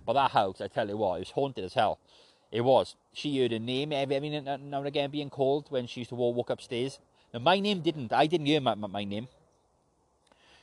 But 0.05 0.13
that 0.13 0.31
house, 0.31 0.61
I 0.61 0.67
tell 0.67 0.87
you 0.87 0.97
what, 0.97 1.15
it 1.15 1.19
was 1.19 1.31
haunted 1.31 1.63
as 1.63 1.73
hell. 1.73 1.99
It 2.51 2.61
was. 2.61 2.95
She 3.13 3.39
heard 3.39 3.51
her 3.51 3.59
name 3.59 3.91
every 3.93 4.29
now 4.29 4.55
and 4.55 4.87
again 4.87 5.11
being 5.11 5.29
called 5.29 5.67
when 5.69 5.85
she 5.85 6.01
used 6.01 6.09
to 6.09 6.15
walk 6.15 6.49
upstairs. 6.49 6.99
Now, 7.33 7.39
my 7.39 7.59
name 7.59 7.81
didn't. 7.81 8.11
I 8.11 8.25
didn't 8.25 8.47
hear 8.47 8.59
my, 8.59 8.73
my, 8.73 8.87
my 8.87 9.03
name. 9.03 9.27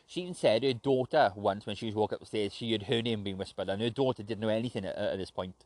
She 0.06 0.22
even 0.22 0.34
said 0.34 0.62
her 0.62 0.72
daughter 0.72 1.32
once 1.36 1.66
when 1.66 1.76
she 1.76 1.86
was 1.86 1.94
walking 1.94 2.18
upstairs, 2.20 2.54
she 2.54 2.72
heard 2.72 2.84
her 2.84 3.02
name 3.02 3.24
being 3.24 3.38
whispered, 3.38 3.68
and 3.68 3.82
her 3.82 3.90
daughter 3.90 4.22
didn't 4.22 4.40
know 4.40 4.48
anything 4.48 4.84
at, 4.84 4.96
at 4.96 5.18
this 5.18 5.30
point. 5.30 5.64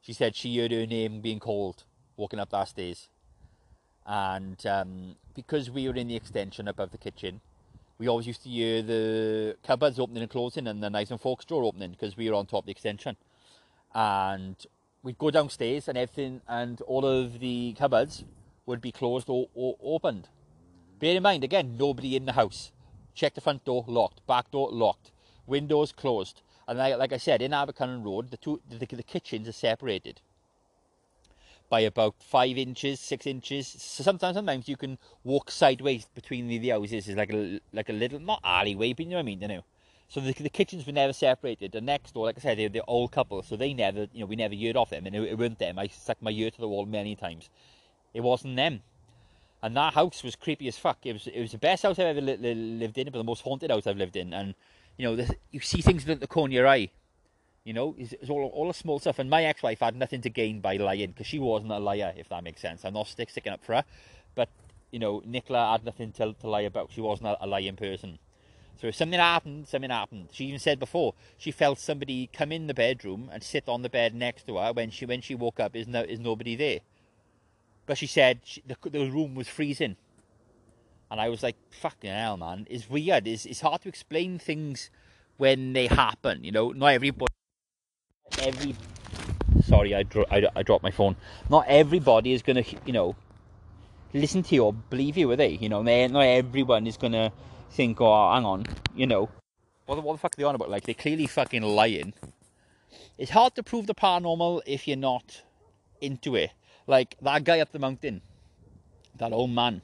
She 0.00 0.12
said 0.12 0.34
she 0.34 0.58
heard 0.58 0.72
her 0.72 0.86
name 0.86 1.20
being 1.20 1.38
called 1.38 1.84
walking 2.16 2.40
up 2.40 2.50
that 2.50 2.68
stairs. 2.68 3.08
And 4.04 4.64
um, 4.66 5.16
because 5.34 5.70
we 5.70 5.88
were 5.88 5.94
in 5.94 6.08
the 6.08 6.16
extension 6.16 6.66
above 6.66 6.90
the 6.90 6.98
kitchen, 6.98 7.40
we 8.02 8.08
always 8.08 8.26
used 8.26 8.42
to 8.42 8.48
hear 8.48 8.82
the 8.82 9.56
cupboards 9.62 10.00
opening 10.00 10.24
and 10.24 10.30
closing 10.30 10.66
and 10.66 10.82
the 10.82 10.90
knives 10.90 11.12
and 11.12 11.20
forks 11.20 11.44
drawer 11.44 11.62
opening 11.62 11.92
because 11.92 12.16
we 12.16 12.28
were 12.28 12.34
on 12.34 12.46
top 12.46 12.64
of 12.64 12.66
the 12.66 12.72
extension. 12.72 13.16
And 13.94 14.56
we'd 15.04 15.18
go 15.18 15.30
downstairs 15.30 15.86
and 15.86 15.96
everything, 15.96 16.40
and 16.48 16.80
all 16.80 17.06
of 17.06 17.38
the 17.38 17.76
cupboards 17.78 18.24
would 18.66 18.80
be 18.80 18.90
closed 18.90 19.28
or, 19.28 19.46
or 19.54 19.76
opened. 19.80 20.28
Bear 20.98 21.14
in 21.14 21.22
mind, 21.22 21.44
again, 21.44 21.76
nobody 21.78 22.16
in 22.16 22.24
the 22.24 22.32
house. 22.32 22.72
Check 23.14 23.34
the 23.34 23.40
front 23.40 23.64
door, 23.64 23.84
locked. 23.86 24.26
Back 24.26 24.50
door, 24.50 24.68
locked. 24.72 25.12
Windows 25.46 25.92
closed. 25.92 26.42
And 26.66 26.78
like, 26.78 26.98
like 26.98 27.12
I 27.12 27.18
said, 27.18 27.40
in 27.40 27.52
Abercynon 27.52 28.04
Road, 28.04 28.32
the, 28.32 28.36
two, 28.36 28.60
the, 28.68 28.84
the 28.84 29.04
kitchens 29.04 29.46
are 29.46 29.52
separated 29.52 30.20
by 31.72 31.80
about 31.80 32.14
five 32.18 32.58
inches, 32.58 33.00
six 33.00 33.26
inches. 33.26 33.66
So 33.66 34.04
sometimes, 34.04 34.36
sometimes 34.36 34.68
you 34.68 34.76
can 34.76 34.98
walk 35.24 35.50
sideways 35.50 36.04
between 36.14 36.46
the, 36.46 36.58
the 36.58 36.68
houses. 36.68 37.08
It's 37.08 37.16
like 37.16 37.32
a 37.32 37.60
like 37.72 37.88
a 37.88 37.94
little 37.94 38.20
not 38.20 38.40
alleyway, 38.44 38.92
but 38.92 39.06
you 39.06 39.12
know 39.12 39.16
what 39.16 39.20
I 39.20 39.32
mean, 39.32 39.40
you 39.40 39.48
know. 39.48 39.64
So 40.10 40.20
the, 40.20 40.34
the 40.34 40.50
kitchens 40.50 40.86
were 40.86 40.92
never 40.92 41.14
separated. 41.14 41.72
The 41.72 41.80
next 41.80 42.12
door, 42.12 42.26
like 42.26 42.36
I 42.36 42.42
said, 42.42 42.58
they're 42.58 42.68
the 42.68 42.84
old 42.86 43.12
couple, 43.12 43.42
so 43.42 43.56
they 43.56 43.72
never, 43.72 44.06
you 44.12 44.20
know, 44.20 44.26
we 44.26 44.36
never 44.36 44.54
heard 44.54 44.76
of 44.76 44.90
them, 44.90 45.06
and 45.06 45.16
it, 45.16 45.22
it 45.22 45.38
weren't 45.38 45.58
them. 45.58 45.78
I 45.78 45.86
stuck 45.86 46.20
my 46.20 46.30
ear 46.30 46.50
to 46.50 46.60
the 46.60 46.68
wall 46.68 46.84
many 46.84 47.16
times. 47.16 47.48
It 48.12 48.20
wasn't 48.20 48.56
them. 48.56 48.82
And 49.62 49.74
that 49.74 49.94
house 49.94 50.22
was 50.22 50.36
creepy 50.36 50.68
as 50.68 50.76
fuck. 50.76 50.98
It 51.04 51.14
was 51.14 51.26
it 51.26 51.40
was 51.40 51.52
the 51.52 51.58
best 51.58 51.84
house 51.84 51.98
I've 51.98 52.14
ever 52.14 52.20
li- 52.20 52.36
li- 52.36 52.78
lived 52.82 52.98
in, 52.98 53.06
but 53.06 53.16
the 53.16 53.24
most 53.24 53.40
haunted 53.40 53.70
house 53.70 53.86
I've 53.86 53.96
lived 53.96 54.16
in. 54.16 54.34
And 54.34 54.54
you 54.98 55.06
know, 55.06 55.16
the, 55.16 55.34
you 55.50 55.60
see 55.60 55.80
things 55.80 56.06
at 56.06 56.20
the 56.20 56.26
corner 56.26 56.50
of 56.50 56.52
your 56.52 56.68
eye. 56.68 56.90
You 57.64 57.72
know, 57.72 57.94
it's, 57.96 58.12
it's 58.12 58.30
all 58.30 58.50
all 58.54 58.68
the 58.68 58.74
small 58.74 58.98
stuff. 58.98 59.18
And 59.18 59.30
my 59.30 59.44
ex-wife 59.44 59.80
had 59.80 59.96
nothing 59.96 60.20
to 60.22 60.30
gain 60.30 60.60
by 60.60 60.76
lying 60.76 61.10
because 61.10 61.26
she 61.26 61.38
wasn't 61.38 61.72
a 61.72 61.78
liar, 61.78 62.12
if 62.16 62.28
that 62.28 62.42
makes 62.42 62.60
sense. 62.60 62.84
I'm 62.84 62.94
not 62.94 63.06
stick, 63.06 63.30
sticking 63.30 63.52
up 63.52 63.64
for 63.64 63.74
her, 63.74 63.84
but 64.34 64.48
you 64.90 64.98
know, 64.98 65.22
Nicola 65.24 65.72
had 65.72 65.84
nothing 65.84 66.12
to, 66.12 66.34
to 66.34 66.48
lie 66.48 66.62
about. 66.62 66.90
She 66.92 67.00
wasn't 67.00 67.28
a, 67.28 67.44
a 67.44 67.46
lying 67.46 67.76
person. 67.76 68.18
So 68.80 68.88
if 68.88 68.96
something 68.96 69.18
happened, 69.18 69.68
something 69.68 69.90
happened. 69.90 70.28
She 70.32 70.46
even 70.46 70.58
said 70.58 70.80
before 70.80 71.14
she 71.38 71.52
felt 71.52 71.78
somebody 71.78 72.28
come 72.32 72.50
in 72.50 72.66
the 72.66 72.74
bedroom 72.74 73.30
and 73.32 73.42
sit 73.42 73.68
on 73.68 73.82
the 73.82 73.88
bed 73.88 74.14
next 74.14 74.46
to 74.48 74.56
her 74.56 74.72
when 74.72 74.90
she 74.90 75.06
when 75.06 75.20
she 75.20 75.34
woke 75.34 75.60
up. 75.60 75.76
Is 75.76 75.86
no 75.86 76.02
is 76.02 76.18
nobody 76.18 76.56
there? 76.56 76.80
But 77.86 77.98
she 77.98 78.06
said 78.06 78.40
she, 78.44 78.62
the, 78.66 78.76
the 78.90 79.10
room 79.10 79.34
was 79.34 79.48
freezing. 79.48 79.96
And 81.10 81.20
I 81.20 81.28
was 81.28 81.42
like, 81.42 81.56
fucking 81.70 82.10
hell, 82.10 82.38
man. 82.38 82.66
It's 82.70 82.88
weird. 82.88 83.28
It's, 83.28 83.44
it's 83.44 83.60
hard 83.60 83.82
to 83.82 83.88
explain 83.88 84.38
things 84.38 84.90
when 85.36 85.74
they 85.74 85.86
happen, 85.86 86.42
you 86.42 86.50
know. 86.50 86.70
Not 86.70 86.86
everybody, 86.86 87.32
every, 88.42 88.74
sorry, 89.64 89.94
I, 89.94 90.02
dro- 90.02 90.26
I, 90.30 90.46
I 90.54 90.62
dropped 90.62 90.82
my 90.82 90.90
phone. 90.90 91.16
Not 91.48 91.66
everybody 91.68 92.32
is 92.32 92.42
to, 92.42 92.64
you 92.84 92.92
know, 92.92 93.16
listen 94.12 94.42
to 94.42 94.54
you 94.54 94.64
or 94.64 94.72
believe 94.72 95.16
you, 95.16 95.30
are 95.30 95.36
they? 95.36 95.50
You 95.50 95.68
know, 95.68 95.82
not 95.82 96.20
everyone 96.20 96.86
is 96.86 96.96
to 96.98 97.32
think, 97.70 98.00
oh, 98.00 98.32
hang 98.34 98.44
on, 98.44 98.66
you 98.94 99.06
know. 99.06 99.30
What 99.86 99.96
the, 99.96 100.00
what 100.02 100.14
the 100.14 100.18
fuck 100.18 100.34
are 100.34 100.36
they 100.36 100.44
on 100.44 100.54
about? 100.54 100.70
Like, 100.70 100.84
they're 100.84 100.94
clearly 100.94 101.26
fucking 101.26 101.62
lying. 101.62 102.14
It's 103.18 103.30
hard 103.30 103.54
to 103.54 103.62
prove 103.62 103.86
the 103.86 103.94
paranormal 103.94 104.62
if 104.66 104.88
you're 104.88 104.96
not 104.96 105.42
into 106.00 106.34
it. 106.34 106.50
Like 106.86 107.16
that 107.22 107.44
guy 107.44 107.60
up 107.60 107.70
the 107.70 107.78
mountain, 107.78 108.22
that 109.18 109.32
old 109.32 109.50
man, 109.50 109.82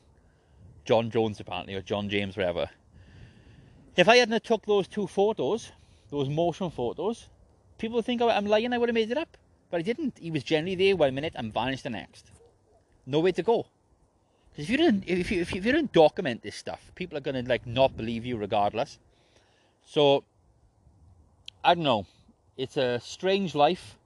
John 0.84 1.10
Jones 1.10 1.38
apparently, 1.38 1.74
or 1.74 1.82
John 1.82 2.08
James, 2.08 2.36
whatever. 2.36 2.70
If 3.96 4.08
I 4.08 4.16
hadn't 4.16 4.42
took 4.44 4.66
those 4.66 4.88
two 4.88 5.06
photos, 5.06 5.72
those 6.10 6.28
motion 6.28 6.70
photos, 6.70 7.28
people 7.78 8.02
think 8.02 8.20
oh, 8.20 8.28
I'm 8.28 8.46
lying. 8.46 8.72
I 8.72 8.78
would 8.78 8.88
have 8.88 8.94
made 8.94 9.10
it 9.10 9.18
up, 9.18 9.36
but 9.70 9.78
I 9.78 9.82
didn't. 9.82 10.18
He 10.20 10.30
was 10.30 10.42
generally 10.42 10.74
there 10.74 10.96
one 10.96 11.14
minute 11.14 11.32
and 11.36 11.52
vanished 11.52 11.84
the 11.84 11.90
next. 11.90 12.30
Nowhere 13.06 13.32
to 13.32 13.42
go. 13.42 13.66
Because 14.50 14.64
if 14.64 14.70
you 14.70 14.76
didn't, 14.76 15.04
if 15.06 15.30
you 15.30 15.40
if 15.40 15.54
you, 15.54 15.60
didn't 15.60 15.92
document 15.92 16.42
this 16.42 16.56
stuff, 16.56 16.90
people 16.94 17.16
are 17.16 17.20
gonna 17.20 17.42
like 17.42 17.66
not 17.66 17.96
believe 17.96 18.26
you 18.26 18.36
regardless. 18.36 18.98
So 19.86 20.24
I 21.64 21.74
don't 21.74 21.84
know. 21.84 22.06
It's 22.56 22.76
a 22.76 23.00
strange 23.00 23.54
life. 23.54 23.96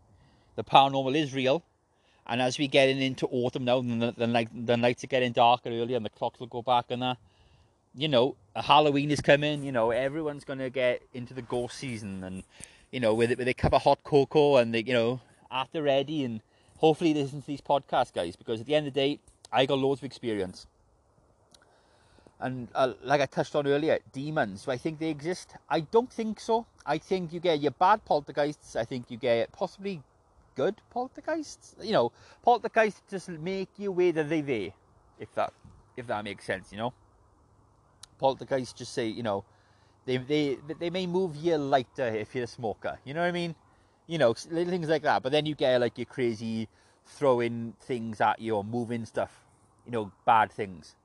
The 0.56 0.64
paranormal 0.64 1.16
is 1.16 1.35
real. 1.35 1.62
And 2.26 2.40
as 2.40 2.58
we 2.58 2.68
get 2.68 2.88
into 2.88 3.26
autumn 3.26 3.64
now, 3.64 3.80
the, 3.80 4.14
the, 4.16 4.26
night, 4.26 4.48
the 4.54 4.76
nights 4.76 5.02
are 5.02 5.08
getting 5.08 5.32
darker 5.32 5.70
earlier 5.70 5.96
and 5.96 6.04
the 6.04 6.11
clocks 6.11 6.38
will 6.38 6.46
go 6.46 6.62
back 6.62 6.87
and 6.90 7.02
that, 7.02 7.16
you 7.94 8.08
know, 8.08 8.37
Halloween 8.54 9.11
is 9.11 9.20
coming, 9.20 9.64
you 9.64 9.72
know, 9.72 9.90
everyone's 9.90 10.44
going 10.44 10.61
to 10.61 10.70
get 10.70 11.02
into 11.12 11.35
the 11.35 11.42
ghost 11.42 11.78
season 11.78 12.22
and, 12.22 12.44
you 12.92 13.00
know, 13.00 13.14
where 13.14 13.26
they, 13.26 13.35
where 13.35 13.44
they 13.44 13.55
cover 13.55 13.78
hot 13.78 14.05
cocoa 14.05 14.57
and 14.57 14.72
they, 14.72 14.83
you 14.83 14.92
know, 14.92 15.20
after 15.50 15.83
ready 15.83 16.24
and 16.24 16.40
hopefully 16.76 17.14
listen 17.14 17.40
to 17.40 17.46
these 17.46 17.61
podcasts, 17.61 18.12
guys, 18.12 18.37
because 18.37 18.61
at 18.61 18.66
the 18.66 18.74
end 18.74 18.87
of 18.87 18.94
the 18.94 19.00
day, 19.00 19.18
I 19.50 19.66
got 19.66 19.78
loads 19.78 20.00
of 20.00 20.05
experience. 20.05 20.66
And 22.38 22.68
uh, 22.74 22.92
like 23.02 23.20
I 23.20 23.26
touched 23.26 23.55
on 23.55 23.66
earlier, 23.66 23.98
demons. 24.12 24.64
Do 24.64 24.72
I 24.72 24.76
think 24.76 24.98
they 24.98 25.09
exist? 25.09 25.55
I 25.68 25.81
don't 25.81 26.12
think 26.12 26.40
so. 26.40 26.66
I 26.85 26.98
think 26.98 27.33
you 27.33 27.40
get 27.40 27.61
your 27.61 27.70
bad 27.70 28.05
poltergeists. 28.05 28.76
I 28.76 28.85
think 28.85 29.11
you 29.11 29.16
get 29.16 29.52
possibly 29.52 30.02
good 30.57 30.74
poltergeists. 30.90 31.76
You 31.81 31.92
know, 31.92 32.12
poltergeists 32.42 33.02
just 33.09 33.28
make 33.28 33.68
you 33.78 33.94
that 34.12 34.28
they're 34.28 34.42
there, 34.42 34.70
if 35.20 35.33
that 35.35 35.52
if 35.96 36.09
that 36.09 36.24
makes 36.24 36.44
sense. 36.44 36.72
You 36.72 36.78
know, 36.78 36.92
poltergeists 38.18 38.72
just 38.72 38.92
say, 38.92 39.07
you 39.07 39.22
know, 39.22 39.44
they 40.05 40.17
they 40.17 40.59
they 40.79 40.91
may 40.91 41.07
move 41.07 41.37
you 41.37 41.57
lighter 41.57 42.07
if 42.09 42.35
you're 42.35 42.45
a 42.45 42.49
smoker. 42.49 42.99
You 43.05 43.15
know 43.15 43.21
what 43.21 43.29
I 43.29 43.33
mean? 43.33 43.55
You 44.07 44.19
know, 44.19 44.35
little 44.51 44.71
things 44.71 44.88
like 44.88 45.03
that. 45.03 45.23
But 45.23 45.33
then 45.33 45.47
you 45.47 45.55
get 45.55 45.81
like 45.81 45.97
your 45.99 46.07
crazy 46.07 46.69
throwing 47.07 47.75
things 47.81 48.21
at 48.21 48.41
you 48.41 48.57
or 48.57 48.65
moving 48.65 49.05
stuff. 49.05 49.45
You 49.87 49.93
know, 49.93 50.12
bad 50.25 50.51
things. 50.51 50.97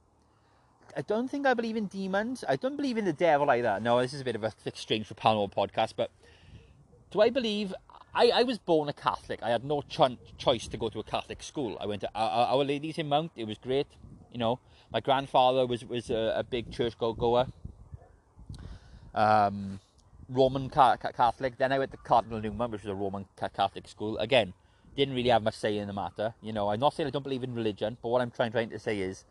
I 0.95 1.01
don't 1.01 1.29
think 1.29 1.45
I 1.45 1.53
believe 1.53 1.75
in 1.75 1.85
demons. 1.85 2.43
I 2.47 2.55
don't 2.55 2.75
believe 2.75 2.97
in 2.97 3.05
the 3.05 3.13
devil 3.13 3.49
either. 3.51 3.79
No, 3.79 4.01
this 4.01 4.13
is 4.13 4.21
a 4.21 4.23
bit 4.23 4.35
of 4.35 4.43
a 4.43 4.51
strange 4.73 5.05
for 5.05 5.13
paranormal 5.13 5.53
podcast, 5.53 5.93
but 5.95 6.09
do 7.11 7.21
I 7.21 7.29
believe? 7.29 7.73
I, 8.15 8.29
I 8.29 8.43
was 8.43 8.57
born 8.57 8.89
a 8.89 8.93
Catholic. 8.93 9.43
I 9.43 9.49
had 9.49 9.63
no 9.63 9.83
ch- 9.83 10.17
choice 10.37 10.67
to 10.67 10.77
go 10.77 10.89
to 10.89 10.99
a 10.99 11.03
Catholic 11.03 11.43
school. 11.43 11.77
I 11.79 11.85
went 11.85 12.01
to 12.01 12.09
Our, 12.15 12.47
Our 12.47 12.63
Ladies 12.63 12.97
in 12.97 13.07
Mount. 13.09 13.31
It 13.35 13.45
was 13.45 13.59
great. 13.59 13.85
You 14.31 14.39
know, 14.39 14.59
my 14.91 14.99
grandfather 14.99 15.67
was 15.67 15.85
was 15.85 16.09
a, 16.09 16.33
a 16.37 16.43
big 16.43 16.71
church 16.71 16.97
go 16.97 17.13
goer. 17.13 17.47
Um, 19.17 19.79
Roman 20.29 20.69
Catholic. 20.69 21.57
Then 21.57 21.71
I 21.71 21.79
went 21.79 21.91
to 21.91 21.97
Cardinal 21.97 22.39
Newman, 22.41 22.71
which 22.71 22.83
was 22.83 22.91
a 22.91 22.95
Roman 22.95 23.25
Catholic 23.35 23.87
school. 23.87 24.17
Again, 24.17 24.53
didn't 24.95 25.15
really 25.15 25.29
have 25.29 25.43
much 25.43 25.55
say 25.55 25.77
in 25.77 25.87
the 25.87 25.93
matter. 25.93 26.33
You 26.41 26.53
know, 26.53 26.69
I'm 26.69 26.79
not 26.79 26.93
saying 26.93 27.07
I 27.07 27.09
don't 27.11 27.23
believe 27.23 27.43
in 27.43 27.55
religion, 27.55 27.97
but 28.01 28.09
what 28.09 28.21
I'm 28.21 28.31
trying, 28.31 28.51
trying 28.51 28.69
to 28.71 28.79
say 28.79 28.99
is 28.99 29.23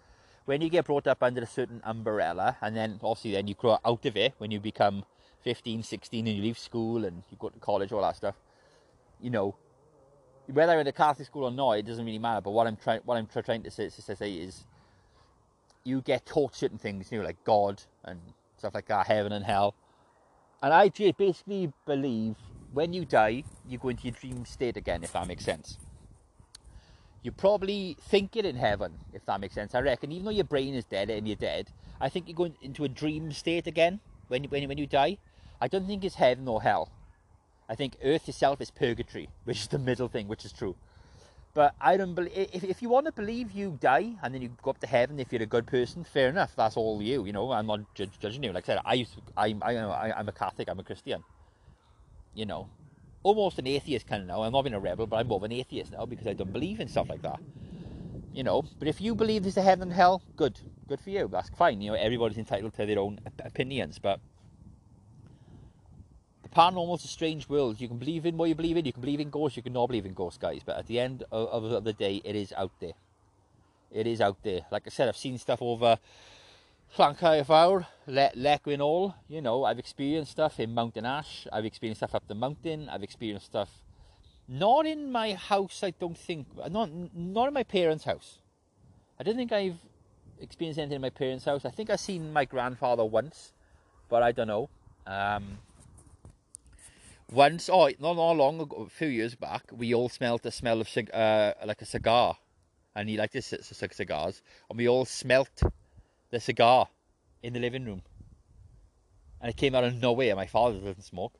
when 0.44 0.60
you 0.60 0.68
get 0.70 0.86
brought 0.86 1.06
up 1.06 1.22
under 1.22 1.42
a 1.42 1.46
certain 1.46 1.80
umbrella, 1.84 2.56
and 2.62 2.76
then 2.76 3.00
obviously 3.02 3.32
then 3.32 3.46
you 3.46 3.54
grow 3.54 3.78
out 3.84 4.06
of 4.06 4.16
it 4.16 4.34
when 4.38 4.50
you 4.50 4.60
become 4.60 5.04
15, 5.42 5.82
16, 5.82 6.26
and 6.26 6.36
you 6.36 6.42
leave 6.42 6.58
school 6.58 7.04
and 7.04 7.22
you 7.30 7.36
go 7.38 7.48
to 7.48 7.58
college, 7.58 7.92
all 7.92 8.02
that 8.02 8.16
stuff. 8.16 8.36
You 9.20 9.30
know, 9.30 9.56
whether 10.46 10.72
you're 10.72 10.80
in 10.80 10.86
a 10.86 10.92
Catholic 10.92 11.26
school 11.26 11.44
or 11.44 11.50
not, 11.50 11.72
it 11.72 11.86
doesn't 11.86 12.04
really 12.04 12.18
matter. 12.18 12.40
But 12.40 12.52
what 12.52 12.66
I'm 12.66 12.76
trying, 12.76 13.00
what 13.04 13.16
I'm 13.16 13.26
trying 13.26 13.62
to 13.64 13.70
say, 13.70 13.88
to 13.88 14.16
say 14.16 14.32
is, 14.32 14.64
you 15.84 16.00
get 16.00 16.26
taught 16.26 16.54
certain 16.54 16.78
things, 16.78 17.10
you 17.12 17.18
know, 17.18 17.24
like 17.24 17.42
God 17.44 17.82
and 18.04 18.20
stuff 18.66 18.74
like 18.74 18.86
that, 18.86 19.06
heaven 19.06 19.32
and 19.32 19.44
hell. 19.44 19.74
And 20.62 20.74
I 20.74 20.88
basically 20.88 21.72
believe 21.86 22.36
when 22.72 22.92
you 22.92 23.04
die, 23.04 23.44
you 23.68 23.78
go 23.78 23.88
into 23.90 24.04
your 24.04 24.14
dream 24.14 24.44
state 24.44 24.76
again, 24.76 25.04
if 25.04 25.12
that 25.12 25.26
makes 25.28 25.44
sense 25.44 25.78
you 27.26 27.32
probably 27.32 27.96
think 28.00 28.36
it 28.36 28.46
in 28.46 28.54
heaven, 28.54 28.92
if 29.12 29.26
that 29.26 29.40
makes 29.40 29.52
sense. 29.52 29.74
I 29.74 29.80
reckon, 29.80 30.12
even 30.12 30.26
though 30.26 30.30
your 30.30 30.44
brain 30.44 30.74
is 30.74 30.84
dead 30.84 31.10
and 31.10 31.26
you're 31.26 31.34
dead, 31.34 31.72
I 32.00 32.08
think 32.08 32.28
you're 32.28 32.36
going 32.36 32.54
into 32.62 32.84
a 32.84 32.88
dream 32.88 33.32
state 33.32 33.66
again 33.66 33.98
when 34.28 34.44
when, 34.44 34.68
when 34.68 34.78
you 34.78 34.86
die. 34.86 35.18
I 35.60 35.66
don't 35.66 35.88
think 35.88 36.04
it's 36.04 36.14
heaven 36.14 36.46
or 36.46 36.62
hell. 36.62 36.92
I 37.68 37.74
think 37.74 37.96
earth 38.04 38.28
itself 38.28 38.60
is 38.60 38.70
purgatory, 38.70 39.28
which 39.42 39.62
is 39.62 39.66
the 39.66 39.78
middle 39.80 40.06
thing, 40.06 40.28
which 40.28 40.44
is 40.44 40.52
true. 40.52 40.76
But 41.56 41.74
I 41.80 41.96
don't 41.96 42.14
believe, 42.14 42.34
if, 42.36 42.64
if 42.64 42.82
you 42.82 42.90
want 42.90 43.06
to 43.06 43.12
believe 43.12 43.52
you 43.52 43.78
die 43.80 44.12
and 44.22 44.34
then 44.34 44.42
you 44.42 44.50
go 44.62 44.72
up 44.72 44.78
to 44.80 44.86
heaven 44.86 45.18
if 45.18 45.32
you're 45.32 45.42
a 45.42 45.46
good 45.46 45.66
person, 45.66 46.04
fair 46.04 46.28
enough, 46.28 46.54
that's 46.54 46.76
all 46.76 47.00
you, 47.02 47.24
you 47.24 47.32
know, 47.32 47.50
I'm 47.50 47.66
not 47.66 47.80
judging 47.94 48.42
you. 48.42 48.52
Like 48.52 48.64
I 48.64 48.74
said, 48.74 48.80
I 48.84 48.92
used 48.92 49.14
to, 49.14 49.22
I, 49.38 49.56
I, 49.62 49.74
I, 49.76 50.18
I'm 50.18 50.28
a 50.28 50.32
Catholic, 50.32 50.68
I'm 50.68 50.78
a 50.78 50.82
Christian, 50.82 51.24
you 52.34 52.44
know, 52.44 52.68
almost 53.22 53.58
an 53.58 53.66
atheist 53.66 54.06
kind 54.06 54.20
of 54.20 54.28
now. 54.28 54.42
I'm 54.42 54.52
not 54.52 54.64
being 54.64 54.74
a 54.74 54.80
rebel, 54.80 55.06
but 55.06 55.16
I'm 55.16 55.28
more 55.28 55.38
of 55.38 55.44
an 55.44 55.52
atheist 55.52 55.92
now 55.92 56.04
because 56.04 56.26
I 56.26 56.34
don't 56.34 56.52
believe 56.52 56.78
in 56.78 56.88
stuff 56.88 57.08
like 57.08 57.22
that. 57.22 57.40
You 58.34 58.44
know, 58.44 58.62
but 58.78 58.86
if 58.86 59.00
you 59.00 59.14
believe 59.14 59.44
there's 59.44 59.56
a 59.56 59.62
heaven 59.62 59.84
and 59.84 59.92
hell, 59.94 60.20
good, 60.36 60.60
good 60.88 61.00
for 61.00 61.08
you. 61.08 61.26
That's 61.32 61.48
fine. 61.48 61.80
You 61.80 61.92
know, 61.92 61.96
everybody's 61.96 62.36
entitled 62.36 62.74
to 62.74 62.84
their 62.84 62.98
own 62.98 63.18
opinions, 63.42 63.98
but 63.98 64.20
the 66.56 66.62
paranormal 66.62 66.98
is 66.98 67.04
a 67.04 67.08
strange 67.08 67.48
world. 67.48 67.80
You 67.80 67.88
can 67.88 67.98
believe 67.98 68.26
in 68.26 68.36
what 68.36 68.48
you 68.48 68.54
believe 68.54 68.76
in. 68.76 68.84
You 68.84 68.92
can 68.92 69.02
believe 69.02 69.20
in 69.20 69.30
ghosts. 69.30 69.56
You 69.56 69.62
can 69.62 69.72
not 69.72 69.86
believe 69.86 70.06
in 70.06 70.14
ghosts, 70.14 70.38
guys. 70.38 70.62
But 70.64 70.78
at 70.78 70.86
the 70.86 71.00
end 71.00 71.24
of, 71.30 71.64
of 71.64 71.84
the 71.84 71.92
day, 71.92 72.20
it 72.24 72.36
is 72.36 72.52
out 72.56 72.72
there. 72.80 72.94
It 73.90 74.06
is 74.06 74.20
out 74.20 74.42
there. 74.42 74.60
Like 74.70 74.84
I 74.86 74.90
said, 74.90 75.08
I've 75.08 75.16
seen 75.16 75.38
stuff 75.38 75.60
over 75.62 75.98
Llancaiach 76.96 77.46
Fawr, 77.46 77.86
Le- 78.06 78.80
all, 78.80 79.14
you 79.28 79.40
know, 79.40 79.64
I've 79.64 79.78
experienced 79.78 80.32
stuff 80.32 80.58
in 80.60 80.72
Mountain 80.72 81.04
Ash, 81.04 81.46
I've 81.52 81.64
experienced 81.64 82.00
stuff 82.00 82.14
up 82.14 82.26
the 82.26 82.34
mountain, 82.34 82.88
I've 82.88 83.02
experienced 83.02 83.46
stuff 83.46 83.68
not 84.48 84.86
in 84.86 85.10
my 85.10 85.34
house, 85.34 85.82
I 85.82 85.90
don't 85.90 86.16
think, 86.16 86.46
not, 86.70 86.90
not 87.14 87.48
in 87.48 87.54
my 87.54 87.64
parents' 87.64 88.04
house. 88.04 88.38
I 89.18 89.24
don't 89.24 89.36
think 89.36 89.52
I've 89.52 89.78
experienced 90.40 90.78
anything 90.78 90.96
in 90.96 91.02
my 91.02 91.10
parents' 91.10 91.44
house. 91.44 91.64
I 91.64 91.70
think 91.70 91.90
I've 91.90 92.00
seen 92.00 92.32
my 92.32 92.44
grandfather 92.44 93.04
once, 93.04 93.52
but 94.08 94.22
I 94.22 94.32
don't 94.32 94.46
know. 94.46 94.70
Um, 95.06 95.58
once, 97.30 97.68
oh, 97.72 97.90
not, 97.98 98.16
not 98.16 98.32
long 98.32 98.60
ago, 98.60 98.84
a 98.86 98.88
few 98.88 99.08
years 99.08 99.34
back, 99.34 99.64
we 99.72 99.94
all 99.94 100.08
smelled 100.08 100.42
the 100.42 100.52
smell 100.52 100.80
of 100.80 100.88
cig- 100.88 101.12
uh, 101.12 101.54
like 101.64 101.82
a 101.82 101.86
cigar, 101.86 102.36
and 102.94 103.08
he 103.08 103.16
liked 103.16 103.34
his 103.34 103.46
cigars, 103.46 104.42
and 104.70 104.78
we 104.78 104.88
all 104.88 105.04
smelt 105.04 105.62
the 106.30 106.40
cigar 106.40 106.88
in 107.42 107.52
the 107.52 107.60
living 107.60 107.84
room. 107.84 108.02
And 109.40 109.50
it 109.50 109.56
came 109.56 109.74
out 109.74 109.84
of 109.84 110.00
nowhere. 110.00 110.34
My 110.34 110.46
father 110.46 110.78
doesn't 110.78 111.02
smoke. 111.02 111.34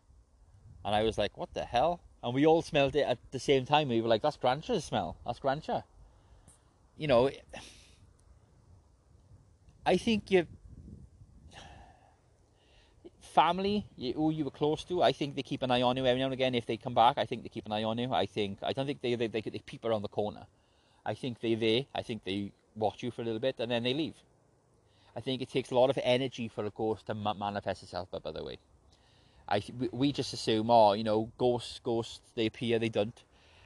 And 0.84 0.94
I 0.94 1.02
was 1.02 1.18
like, 1.18 1.36
what 1.36 1.54
the 1.54 1.64
hell? 1.64 2.00
And 2.22 2.34
we 2.34 2.46
all 2.46 2.62
smelled 2.62 2.94
it 2.94 3.06
at 3.06 3.18
the 3.30 3.38
same 3.38 3.64
time. 3.64 3.88
We 3.88 4.00
were 4.00 4.08
like, 4.08 4.22
that's 4.22 4.36
Grancha's 4.36 4.84
smell. 4.84 5.16
That's 5.24 5.38
Grancha. 5.38 5.84
You 6.96 7.08
know, 7.08 7.30
I 9.84 9.96
think 9.96 10.30
you 10.30 10.46
family 13.36 13.76
who 14.18 14.30
you 14.30 14.44
were 14.46 14.56
close 14.62 14.84
to, 14.84 15.02
I 15.10 15.12
think 15.12 15.36
they 15.36 15.42
keep 15.50 15.62
an 15.62 15.70
eye 15.70 15.82
on 15.82 15.96
you 15.96 16.06
every 16.06 16.20
now 16.20 16.28
and 16.32 16.38
again. 16.40 16.54
If 16.54 16.66
they 16.66 16.78
come 16.86 16.94
back, 16.94 17.18
I 17.18 17.26
think 17.26 17.42
they 17.42 17.52
keep 17.56 17.66
an 17.66 17.72
eye 17.78 17.84
on 17.84 17.98
you. 18.02 18.12
I 18.12 18.26
think 18.36 18.58
I 18.62 18.72
don't 18.72 18.86
think 18.90 19.00
they 19.02 19.14
they, 19.14 19.28
they, 19.34 19.42
they 19.54 19.62
peep 19.70 19.84
around 19.84 20.02
the 20.02 20.14
corner. 20.20 20.44
I 21.10 21.14
think 21.14 21.40
they're 21.40 21.62
there. 21.68 21.82
I 21.94 22.02
think 22.02 22.24
they 22.24 22.52
watch 22.84 23.02
you 23.02 23.10
for 23.10 23.22
a 23.22 23.24
little 23.24 23.44
bit 23.48 23.56
and 23.58 23.70
then 23.70 23.82
they 23.82 23.94
leave. 23.94 24.16
I 25.18 25.20
think 25.20 25.40
it 25.42 25.50
takes 25.56 25.70
a 25.70 25.74
lot 25.74 25.90
of 25.90 25.98
energy 26.02 26.46
for 26.48 26.64
a 26.64 26.70
ghost 26.70 27.06
to 27.06 27.14
manifest 27.14 27.82
itself. 27.82 28.08
But 28.10 28.22
by 28.22 28.32
the 28.32 28.44
way, 28.44 28.58
I 29.48 29.62
we 29.92 30.12
just 30.12 30.32
assume, 30.32 30.70
oh, 30.70 30.92
you 30.92 31.04
know, 31.04 31.30
ghosts, 31.38 31.80
ghosts, 31.90 32.20
they 32.34 32.46
appear, 32.46 32.78
they 32.78 32.88
don't. 33.00 33.18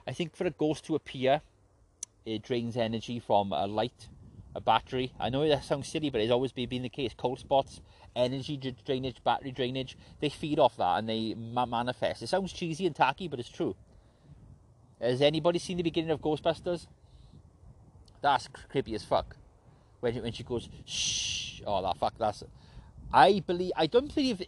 I 0.06 0.12
think 0.12 0.36
for 0.36 0.46
a 0.46 0.56
ghost 0.64 0.84
to 0.86 0.94
appear, 0.94 1.42
it 2.24 2.42
drains 2.42 2.76
energy 2.76 3.18
from 3.18 3.52
a 3.52 3.66
light, 3.66 4.08
a 4.54 4.60
battery. 4.60 5.12
I 5.18 5.30
know 5.30 5.48
that 5.48 5.64
sounds 5.64 5.88
silly, 5.88 6.10
but 6.10 6.20
it's 6.20 6.32
always 6.32 6.52
been 6.52 6.82
the 6.82 6.88
case. 6.88 7.14
Cold 7.16 7.38
spots, 7.38 7.80
energy 8.16 8.56
drainage, 8.84 9.22
battery 9.22 9.52
drainage, 9.52 9.96
they 10.20 10.28
feed 10.28 10.58
off 10.58 10.76
that 10.76 10.98
and 10.98 11.08
they 11.08 11.34
manifest. 11.34 12.22
It 12.22 12.28
sounds 12.28 12.52
cheesy 12.52 12.86
and 12.86 12.94
tacky, 12.94 13.28
but 13.28 13.38
it's 13.38 13.48
true. 13.48 13.76
Has 15.00 15.22
anybody 15.22 15.58
seen 15.58 15.76
the 15.76 15.82
beginning 15.82 16.10
of 16.10 16.20
Ghostbusters? 16.20 16.86
That's 18.20 18.48
creepy 18.48 18.94
as 18.94 19.02
fuck. 19.02 19.36
When 20.00 20.14
when 20.22 20.32
she 20.32 20.42
goes 20.42 20.68
shh 20.84 21.40
oh, 21.66 21.82
that 21.82 21.96
fuck, 21.96 22.14
that's. 22.18 22.42
I 23.12 23.40
believe 23.40 23.72
I 23.76 23.86
don't 23.86 24.14
believe 24.14 24.42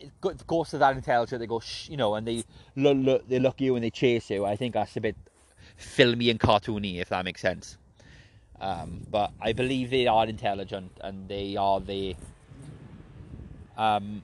ghosts 0.47 0.75
are 0.75 0.79
that 0.79 0.95
intelligent. 0.95 1.41
They 1.41 1.47
go, 1.47 1.59
shh, 1.59 1.89
you 1.89 1.97
know, 1.97 2.15
and 2.15 2.27
they 2.27 2.45
look, 2.77 2.97
look, 2.97 3.29
they 3.29 3.39
look 3.39 3.55
at 3.55 3.61
you 3.61 3.75
and 3.75 3.85
they 3.85 3.91
chase 3.91 4.31
you. 4.31 4.45
I 4.45 4.57
think 4.57 4.75
that's 4.75 4.97
a 4.97 5.01
bit 5.01 5.17
filmy 5.77 6.31
and 6.31 6.39
cartoony, 6.39 7.01
if 7.01 7.09
that 7.09 7.25
makes 7.25 7.41
sense. 7.41 7.77
Um, 8.63 9.01
but 9.11 9.33
I 9.41 9.53
believe 9.53 9.91
they 9.91 10.07
are 10.07 10.25
intelligent 10.27 10.93
and 11.03 11.29
they 11.29 11.57
are 11.57 11.81
the. 11.81 12.17
Um, 13.77 14.23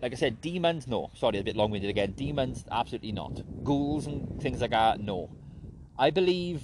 like 0.00 0.12
I 0.12 0.14
said, 0.16 0.40
demons, 0.40 0.86
no. 0.86 1.10
Sorry, 1.14 1.38
a 1.38 1.44
bit 1.44 1.56
long 1.56 1.70
winded 1.70 1.90
again. 1.90 2.12
Demons, 2.12 2.64
absolutely 2.70 3.12
not. 3.12 3.42
Ghouls 3.62 4.06
and 4.06 4.40
things 4.40 4.62
like 4.62 4.70
that, 4.70 4.98
no. 5.00 5.28
I 5.98 6.08
believe 6.08 6.62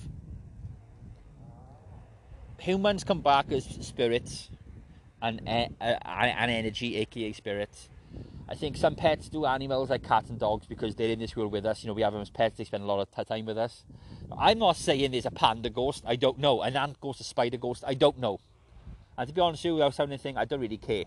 humans 2.58 3.04
come 3.04 3.20
back 3.20 3.52
as 3.52 3.64
spirits 3.64 4.48
and 5.20 5.42
an 5.46 5.76
energy, 5.80 6.96
aka 6.96 7.32
spirits. 7.32 7.90
I 8.48 8.54
think 8.54 8.78
some 8.78 8.94
pets 8.94 9.28
do 9.28 9.44
animals 9.44 9.90
like 9.90 10.02
cats 10.02 10.30
and 10.30 10.38
dogs 10.38 10.66
because 10.66 10.94
they're 10.94 11.10
in 11.10 11.18
this 11.18 11.36
world 11.36 11.52
with 11.52 11.66
us. 11.66 11.82
You 11.82 11.88
know, 11.88 11.94
we 11.94 12.02
have 12.02 12.14
them 12.14 12.22
as 12.22 12.30
pets. 12.30 12.56
They 12.56 12.64
spend 12.64 12.84
a 12.84 12.86
lot 12.86 13.00
of 13.00 13.26
time 13.26 13.44
with 13.44 13.58
us. 13.58 13.84
I'm 14.36 14.58
not 14.58 14.76
saying 14.76 15.10
there's 15.12 15.26
a 15.26 15.30
panda 15.30 15.70
ghost. 15.70 16.04
I 16.06 16.16
don't 16.16 16.38
know. 16.38 16.62
An 16.62 16.76
ant 16.76 17.00
ghost, 17.00 17.20
a 17.20 17.24
spider 17.24 17.56
ghost. 17.56 17.84
I 17.86 17.94
don't 17.94 18.18
know. 18.18 18.40
And 19.18 19.28
to 19.28 19.34
be 19.34 19.40
honest 19.40 19.62
with 19.62 19.70
you, 19.70 19.74
without 19.74 19.94
sounding 19.94 20.14
anything, 20.14 20.36
I 20.36 20.44
don't 20.44 20.60
really 20.60 20.78
care. 20.78 21.04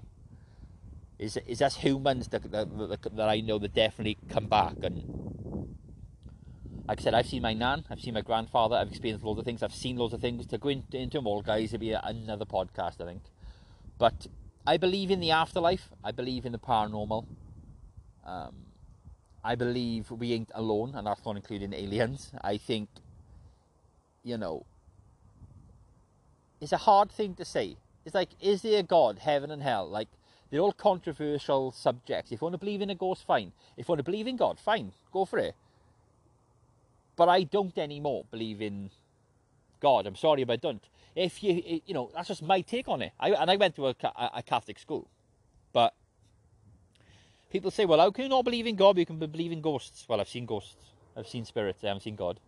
Is 1.18 1.38
is 1.48 1.62
us 1.62 1.76
humans 1.76 2.30
that, 2.30 2.50
that, 2.52 2.78
that, 2.78 3.16
that 3.16 3.30
I 3.30 3.42
know 3.42 3.60
that 3.60 3.74
definitely 3.74 4.18
come 4.30 4.46
back 4.48 4.76
and 4.84 5.04
like 6.90 7.02
I 7.02 7.04
said, 7.04 7.14
I've 7.14 7.28
seen 7.28 7.44
my 7.44 7.54
nan, 7.54 7.86
I've 7.92 8.00
seen 8.00 8.16
my 8.16 8.22
grandfather, 8.22 8.76
I've 8.76 8.88
experienced 8.88 9.24
loads 9.24 9.38
of 9.38 9.46
things, 9.46 9.62
I've 9.62 9.76
seen 9.76 9.98
loads 9.98 10.12
of 10.12 10.22
things. 10.22 10.48
To 10.48 10.58
go 10.58 10.70
into, 10.70 10.98
into 10.98 11.20
them 11.20 11.28
all, 11.28 11.44
guys, 11.44 11.66
it'd 11.66 11.82
be 11.82 11.92
another 11.92 12.46
podcast, 12.46 13.00
I 13.00 13.06
think. 13.06 13.22
But 14.00 14.26
I 14.66 14.78
believe 14.78 15.12
in 15.12 15.20
the 15.20 15.30
afterlife. 15.30 15.90
I 16.04 16.12
believe 16.12 16.48
in 16.48 16.52
the 16.52 16.58
paranormal. 16.58 17.28
Um, 18.26 18.56
I 19.44 19.54
believe 19.54 20.10
we 20.10 20.34
ain't 20.34 20.50
alone, 20.56 20.96
and 20.96 21.06
that's 21.06 21.24
not 21.24 21.36
including 21.36 21.74
aliens. 21.74 22.32
I 22.42 22.58
think, 22.58 22.90
you 24.24 24.38
know, 24.38 24.66
it's 26.62 26.72
a 26.72 26.78
hard 26.78 27.12
thing 27.12 27.36
to 27.36 27.46
say. 27.46 27.78
It's 28.06 28.16
like, 28.16 28.30
is 28.42 28.62
there 28.62 28.80
a 28.80 28.84
God, 28.84 29.20
heaven 29.20 29.52
and 29.52 29.62
hell? 29.62 29.88
Like, 29.88 30.08
they're 30.50 30.62
all 30.62 30.74
controversial 30.74 31.72
subjects. 31.72 32.32
If 32.32 32.42
you 32.42 32.46
want 32.46 32.54
to 32.54 32.60
believe 32.60 32.82
in 32.82 32.90
a 32.90 32.96
ghost, 32.96 33.26
fine. 33.26 33.52
If 33.78 33.88
you 33.88 33.92
want 33.92 34.00
to 34.00 34.04
believe 34.04 34.28
in 34.28 34.36
God, 34.36 34.60
fine, 34.60 34.92
go 35.12 35.26
for 35.26 35.38
it. 35.40 35.56
But 37.16 37.30
I 37.30 37.44
don't 37.44 37.78
anymore 37.78 38.26
believe 38.32 38.62
in 38.62 38.90
God. 39.80 40.08
I'm 40.08 40.16
sorry, 40.16 40.44
but 40.44 40.54
I 40.54 40.56
don't. 40.58 40.84
If 41.16 41.44
you, 41.44 41.62
eh, 41.66 41.80
you 41.86 41.94
know, 41.94 42.10
that's 42.14 42.30
just 42.30 42.42
my 42.42 42.62
take 42.62 42.88
on 42.88 43.02
it. 43.02 43.12
I, 43.20 43.32
and 43.32 43.52
I 43.52 43.58
went 43.58 43.76
to 43.76 43.88
a, 43.88 43.96
a 44.34 44.42
Catholic 44.42 44.80
school, 44.80 45.08
but 45.74 45.94
people 47.52 47.72
say, 47.72 47.86
well, 47.86 48.00
how 48.00 48.12
can 48.12 48.24
you 48.24 48.30
not 48.30 48.46
believe 48.46 48.68
in 48.68 48.76
God? 48.76 48.98
You 48.98 49.06
can 49.06 49.18
believe 49.18 49.52
in 49.52 49.62
ghosts. 49.62 50.06
Well, 50.08 50.20
I've 50.22 50.30
seen 50.30 50.46
ghosts. 50.46 50.76
I've 51.16 51.28
seen 51.28 51.46
spirits. 51.46 51.84
I 51.84 51.88
haven't 51.88 52.04
seen 52.04 52.16
God. 52.16 52.40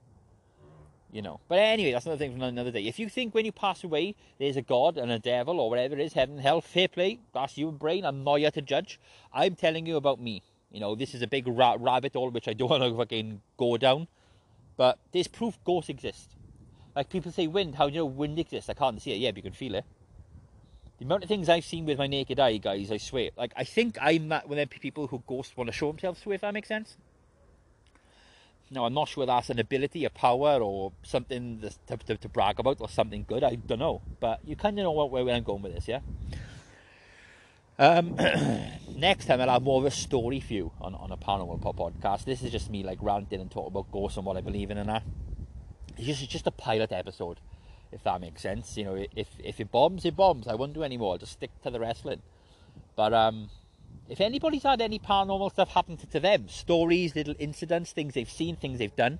You 1.11 1.21
know. 1.21 1.41
But 1.49 1.59
anyway, 1.59 1.91
that's 1.91 2.05
another 2.05 2.19
thing 2.19 2.37
for 2.37 2.45
another 2.45 2.71
day. 2.71 2.87
If 2.87 2.97
you 2.97 3.09
think 3.09 3.35
when 3.35 3.45
you 3.45 3.51
pass 3.51 3.83
away 3.83 4.15
there's 4.39 4.55
a 4.55 4.61
God 4.61 4.97
and 4.97 5.11
a 5.11 5.19
devil 5.19 5.59
or 5.59 5.69
whatever 5.69 5.95
it 5.95 5.99
is, 5.99 6.13
heaven 6.13 6.37
hell, 6.37 6.61
fair 6.61 6.87
play. 6.87 7.19
That's 7.33 7.57
your 7.57 7.71
brain. 7.71 8.05
I'm 8.05 8.23
not 8.23 8.39
here 8.39 8.51
to 8.51 8.61
judge. 8.61 8.99
I'm 9.33 9.55
telling 9.55 9.85
you 9.85 9.97
about 9.97 10.21
me. 10.21 10.41
You 10.71 10.79
know, 10.79 10.95
this 10.95 11.13
is 11.13 11.21
a 11.21 11.27
big 11.27 11.47
ra- 11.47 11.75
rabbit 11.77 12.13
hole 12.13 12.29
which 12.29 12.47
I 12.47 12.53
don't 12.53 12.69
want 12.71 12.83
to 12.83 12.95
fucking 12.95 13.41
go 13.57 13.77
down. 13.77 14.07
But 14.77 14.99
there's 15.11 15.27
proof 15.27 15.59
ghosts 15.65 15.89
exist. 15.89 16.29
Like 16.95 17.09
people 17.09 17.31
say 17.31 17.47
wind, 17.47 17.75
how 17.75 17.87
do 17.87 17.93
you 17.93 17.99
know 17.99 18.05
wind 18.05 18.39
exists? 18.39 18.69
I 18.69 18.73
can't 18.73 19.01
see 19.01 19.11
it, 19.11 19.17
yeah, 19.17 19.31
but 19.31 19.37
you 19.37 19.43
can 19.43 19.53
feel 19.53 19.75
it. 19.75 19.85
The 20.97 21.05
amount 21.05 21.23
of 21.23 21.29
things 21.29 21.49
I've 21.49 21.65
seen 21.65 21.85
with 21.85 21.97
my 21.97 22.07
naked 22.07 22.39
eye, 22.39 22.57
guys, 22.57 22.91
I 22.91 22.97
swear. 22.97 23.31
Like, 23.35 23.53
I 23.55 23.63
think 23.63 23.97
I'm 23.99 24.29
that 24.29 24.47
one 24.47 24.59
of 24.59 24.69
the 24.69 24.79
people 24.79 25.07
who 25.07 25.23
ghosts 25.25 25.57
want 25.57 25.67
to 25.67 25.73
show 25.73 25.87
themselves 25.87 26.21
to, 26.21 26.31
if 26.31 26.41
that 26.41 26.53
makes 26.53 26.67
sense. 26.67 26.97
Now, 28.73 28.85
I'm 28.85 28.93
not 28.93 29.09
sure 29.09 29.25
that's 29.25 29.49
an 29.49 29.59
ability, 29.59 30.05
a 30.05 30.09
power, 30.09 30.59
or 30.59 30.93
something 31.03 31.61
to, 31.87 31.97
to, 31.97 32.15
to 32.15 32.29
brag 32.29 32.57
about, 32.57 32.79
or 32.79 32.87
something 32.87 33.25
good. 33.27 33.43
I 33.43 33.55
don't 33.55 33.79
know. 33.79 34.01
But 34.21 34.39
you 34.45 34.55
kind 34.55 34.79
of 34.79 34.83
know 34.83 34.91
what, 34.91 35.11
where 35.11 35.27
I'm 35.29 35.43
going 35.43 35.61
with 35.61 35.75
this, 35.75 35.89
yeah? 35.89 35.99
Um, 37.77 38.15
next 38.95 39.25
time 39.25 39.41
I'll 39.41 39.49
have 39.49 39.63
more 39.63 39.79
of 39.81 39.85
a 39.85 39.91
story 39.91 40.39
for 40.39 40.53
you 40.53 40.71
on, 40.79 40.95
on 40.95 41.11
a 41.11 41.17
paranormal 41.17 41.61
podcast. 41.75 42.25
This 42.25 42.43
is 42.43 42.51
just 42.51 42.69
me 42.69 42.81
like 42.83 42.99
ranting 43.01 43.41
and 43.41 43.51
talking 43.51 43.71
about 43.71 43.91
ghosts 43.91 44.17
and 44.17 44.25
what 44.25 44.37
I 44.37 44.41
believe 44.41 44.71
in 44.71 44.77
and 44.77 44.87
that. 44.87 45.03
It's 45.97 46.05
just, 46.05 46.23
it's 46.23 46.31
just 46.31 46.47
a 46.47 46.51
pilot 46.51 46.93
episode, 46.93 47.39
if 47.91 48.03
that 48.03 48.21
makes 48.21 48.41
sense. 48.41 48.77
You 48.77 48.85
know, 48.85 49.05
if 49.15 49.27
if 49.43 49.59
it 49.59 49.71
bombs, 49.71 50.05
it 50.05 50.15
bombs. 50.15 50.47
I 50.47 50.55
won't 50.55 50.73
do 50.73 50.83
any 50.83 50.95
more. 50.95 51.13
I'll 51.13 51.17
just 51.17 51.33
stick 51.33 51.49
to 51.63 51.69
the 51.69 51.79
wrestling. 51.79 52.21
But 52.95 53.13
um, 53.13 53.49
if 54.09 54.19
anybody's 54.19 54.63
had 54.63 54.81
any 54.81 54.99
paranormal 54.99 55.51
stuff 55.51 55.69
happen 55.69 55.97
to, 55.97 56.07
to 56.07 56.19
them, 56.19 56.47
stories, 56.47 57.15
little 57.15 57.35
incidents, 57.39 57.91
things 57.91 58.13
they've 58.13 58.29
seen, 58.29 58.55
things 58.55 58.79
they've 58.79 58.95
done, 58.95 59.19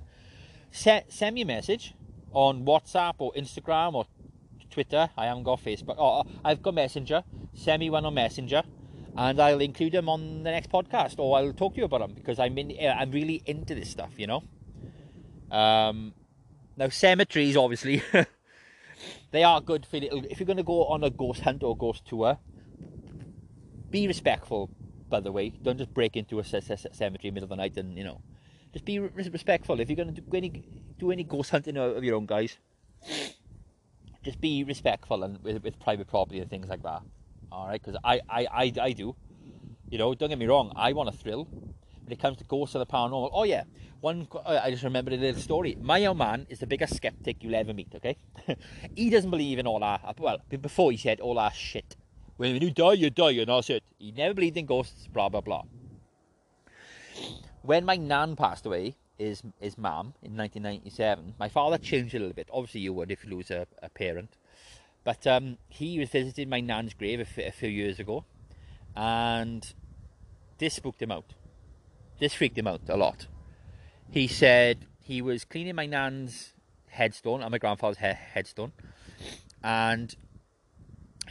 send, 0.72 1.06
send 1.10 1.36
me 1.36 1.42
a 1.42 1.46
message 1.46 1.94
on 2.34 2.66
WhatsApp 2.66 3.16
or 3.20 3.32
Instagram 3.34 3.94
or 3.94 4.06
Twitter. 4.70 5.10
I 5.18 5.26
haven't 5.26 5.44
got 5.44 5.64
Facebook. 5.64 5.96
Oh, 5.98 6.24
I've 6.44 6.62
got 6.62 6.74
Messenger. 6.74 7.24
Send 7.54 7.82
me 7.82 7.90
one 7.90 8.06
on 8.06 8.14
Messenger, 8.14 8.64
and 9.18 9.40
I'll 9.40 9.62
include 9.62 9.92
them 9.92 10.10
on 10.10 10.44
the 10.44 10.52
next 10.52 10.72
podcast, 10.72 11.20
or 11.20 11.38
I'll 11.38 11.54
talk 11.54 11.74
to 11.74 11.80
you 11.80 11.86
about 11.86 12.00
them 12.00 12.14
because 12.16 12.40
I'm 12.40 12.58
in. 12.58 12.76
I'm 12.80 13.12
really 13.12 13.44
into 13.46 13.76
this 13.76 13.90
stuff, 13.90 14.14
you 14.18 14.28
know. 14.28 14.44
Um, 15.52 16.14
now, 16.78 16.88
cemeteries, 16.90 17.58
obviously, 17.58 18.02
they 19.32 19.44
are 19.44 19.62
good 19.62 19.86
for 19.86 20.00
little. 20.00 20.24
If 20.30 20.40
you're 20.40 20.48
going 20.48 20.58
to 20.58 20.64
go 20.64 20.86
on 20.86 21.04
a 21.04 21.10
ghost 21.10 21.42
hunt 21.42 21.62
or 21.62 21.76
ghost 21.76 22.06
tour, 22.08 22.38
be 23.92 24.08
respectful. 24.08 24.70
By 25.10 25.20
the 25.20 25.32
way, 25.32 25.50
don't 25.50 25.78
just 25.78 25.94
break 25.94 26.16
into 26.16 26.40
a 26.40 26.44
cemetery 26.44 26.90
in 27.04 27.20
the 27.20 27.32
middle 27.32 27.44
of 27.44 27.50
the 27.50 27.56
night 27.58 27.76
and 27.78 27.98
you 27.98 28.04
know, 28.04 28.22
just 28.72 28.86
be 28.86 29.00
respectful. 29.00 29.80
If 29.80 29.90
you're 29.90 29.98
going 29.98 30.14
to 30.14 30.22
do 30.22 30.36
any 30.36 30.64
do 30.98 31.12
any 31.12 31.24
ghost 31.24 31.52
hunting 31.52 31.78
of 31.78 32.04
your 32.04 32.16
own, 32.16 32.26
guys, 32.26 32.58
just 34.24 34.40
be 34.40 34.64
respectful 34.64 35.24
and 35.24 35.44
with, 35.44 35.64
with 35.64 35.80
private 35.80 36.08
property 36.08 36.40
and 36.40 36.50
things 36.50 36.68
like 36.70 36.84
that. 36.84 37.02
All 37.52 37.68
right, 37.68 37.82
because 37.84 38.00
I, 38.04 38.22
I, 38.30 38.48
I, 38.52 38.74
I 38.82 38.92
do. 38.94 39.16
You 39.90 39.98
know, 39.98 40.16
don't 40.16 40.30
get 40.30 40.38
me 40.38 40.48
wrong. 40.48 40.72
I 40.76 40.94
want 40.94 41.10
a 41.10 41.12
thrill. 41.12 41.46
When 41.46 42.12
it 42.12 42.20
comes 42.20 42.38
to 42.38 42.44
ghosts 42.46 42.76
of 42.76 42.80
the 42.80 42.86
paranormal, 42.86 43.30
oh 43.34 43.44
yeah, 43.44 43.64
one, 44.00 44.28
I 44.46 44.72
just 44.72 44.84
remembered 44.84 45.14
a 45.14 45.18
little 45.18 45.42
story. 45.42 45.78
My 45.80 46.06
old 46.06 46.18
man 46.18 46.48
is 46.50 46.60
the 46.60 46.68
biggest 46.68 46.96
skeptic 46.96 47.44
you'll 47.44 47.56
ever 47.56 47.74
meet, 47.74 47.90
okay? 47.96 48.18
he 48.96 49.10
doesn't 49.10 49.30
believe 49.30 49.60
in 49.60 49.68
all 49.68 49.80
that. 49.80 50.20
Well, 50.20 50.40
before 50.50 50.92
he 50.92 50.98
said 50.98 51.20
all 51.20 51.36
that 51.36 51.54
shit. 51.54 51.96
When 52.38 52.62
you 52.62 52.72
die, 52.72 52.94
you 52.94 53.10
die, 53.10 53.32
and 53.32 53.48
that's 53.48 53.70
it. 53.70 53.84
He 54.00 54.12
never 54.12 54.34
believed 54.34 54.58
in 54.58 54.66
ghosts, 54.66 55.08
blah, 55.08 55.30
blah, 55.30 55.42
blah. 55.42 55.64
When 57.62 57.86
my 57.86 57.96
nan 57.96 58.36
passed 58.36 58.66
away, 58.66 58.96
his, 59.18 59.44
his 59.60 59.78
mum, 59.78 60.14
in 60.24 60.36
1997, 60.36 61.36
my 61.40 61.50
father 61.50 61.78
changed 61.78 62.16
a 62.16 62.20
little 62.20 62.34
bit. 62.34 62.50
Obviously, 62.52 62.82
you 62.82 62.94
would 62.94 63.12
if 63.12 63.24
you 63.24 63.32
lose 63.32 63.52
a, 63.52 63.68
a 63.84 63.90
parent. 63.90 64.38
But 65.04 65.28
um, 65.28 65.58
he 65.70 66.00
was 66.00 66.10
visiting 66.10 66.50
my 66.50 66.62
nan's 66.62 66.94
grave 66.94 67.20
a, 67.20 67.52
few 67.52 67.70
years 67.70 68.00
ago, 68.00 68.26
and 68.96 69.74
this 70.58 70.76
spooked 70.76 71.02
him 71.02 71.12
out. 71.12 71.34
This 72.20 72.34
freaked 72.34 72.58
him 72.58 72.68
out 72.68 72.82
a 72.88 72.98
lot 72.98 73.28
he 74.12 74.28
said 74.28 74.86
he 75.00 75.22
was 75.22 75.46
cleaning 75.46 75.76
my 75.76 75.86
nan's 75.86 76.54
headstone 76.90 77.42
and 77.42 77.50
my 77.50 77.58
grandfather's 77.58 77.98
he- 77.98 78.06
headstone, 78.34 78.74
and 79.64 80.16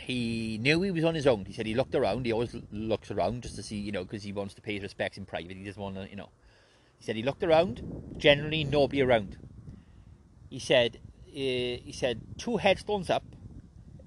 he 0.01 0.59
knew 0.59 0.83
he 0.83 0.91
was 0.91 1.05
on 1.05 1.15
his 1.15 1.27
own. 1.27 1.45
He 1.45 1.53
said 1.53 1.67
he 1.67 1.75
looked 1.75 1.95
around. 1.95 2.27
He 2.27 2.33
always 2.33 2.57
looks 2.73 3.11
around 3.11 3.43
just 3.43 3.57
to 3.57 3.63
see, 3.63 3.77
you 3.77 3.93
know, 3.93 4.05
because 4.05 4.23
he 4.23 4.33
wants 4.33 4.55
to 4.55 4.63
pay 4.63 4.75
his 4.75 4.83
respects 4.83 5.19
in 5.19 5.27
private. 5.27 5.57
He 5.57 5.65
doesn't 5.65 5.83
want 5.83 5.97
to, 5.97 6.09
you 6.09 6.17
know. 6.17 6.31
He 6.99 7.05
said 7.05 7.17
he 7.17 7.23
looked 7.23 7.43
around. 7.43 7.83
Generally, 8.17 8.65
nobody 8.65 9.03
around. 9.03 9.39
He 10.49 10.59
said, 10.59 10.99
uh, 11.29 11.33
he 11.33 11.93
said 11.95 12.21
two 12.37 12.57
headstones 12.57 13.09
up, 13.09 13.25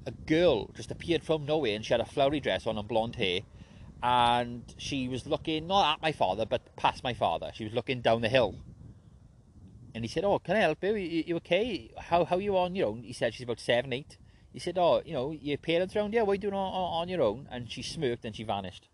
a 0.06 0.12
girl 0.12 0.68
just 0.76 0.92
appeared 0.92 1.24
from 1.24 1.46
nowhere, 1.46 1.76
and 1.76 1.86
she 1.86 1.94
had 1.94 2.02
a 2.02 2.06
flowery 2.06 2.40
dress 2.40 2.68
on 2.68 2.78
and 2.78 2.88
blonde 2.88 3.16
hair, 3.16 3.42
and 4.02 4.76
she 4.78 5.08
was 5.08 5.26
looking 5.26 5.68
not 5.68 5.96
at 5.96 6.02
my 6.02 6.12
father 6.12 6.46
but 6.46 6.76
past 6.76 7.04
my 7.04 7.14
father. 7.14 7.52
She 7.54 7.64
was 7.64 7.74
looking 7.74 8.02
down 8.02 8.22
the 8.22 8.30
hill. 8.30 8.56
And 9.96 10.04
he 10.04 10.08
said, 10.08 10.24
"Oh, 10.26 10.40
can 10.40 10.56
I 10.56 10.62
help 10.62 10.84
you? 10.84 10.96
You, 10.96 11.24
you 11.28 11.36
okay? 11.38 11.92
How 11.98 12.26
how 12.26 12.40
you 12.40 12.58
on 12.58 12.76
your 12.76 12.88
own?" 12.88 13.04
He 13.04 13.14
said 13.14 13.34
she's 13.34 13.44
about 13.44 13.60
seven, 13.60 13.94
eight. 13.94 14.18
He 14.54 14.60
said, 14.60 14.78
"Oh, 14.78 15.02
you 15.06 15.14
know, 15.14 15.32
your 15.32 15.58
parents 15.58 15.96
around 15.96 16.14
here. 16.14 16.24
You 16.24 16.38
doing 16.38 16.54
on, 16.54 17.02
on 17.02 17.10
your 17.10 17.22
own?" 17.22 17.48
And 17.52 17.70
she 17.70 17.82
smirked 17.82 18.24
and 18.24 18.36
she 18.36 18.44
vanished. 18.44 18.88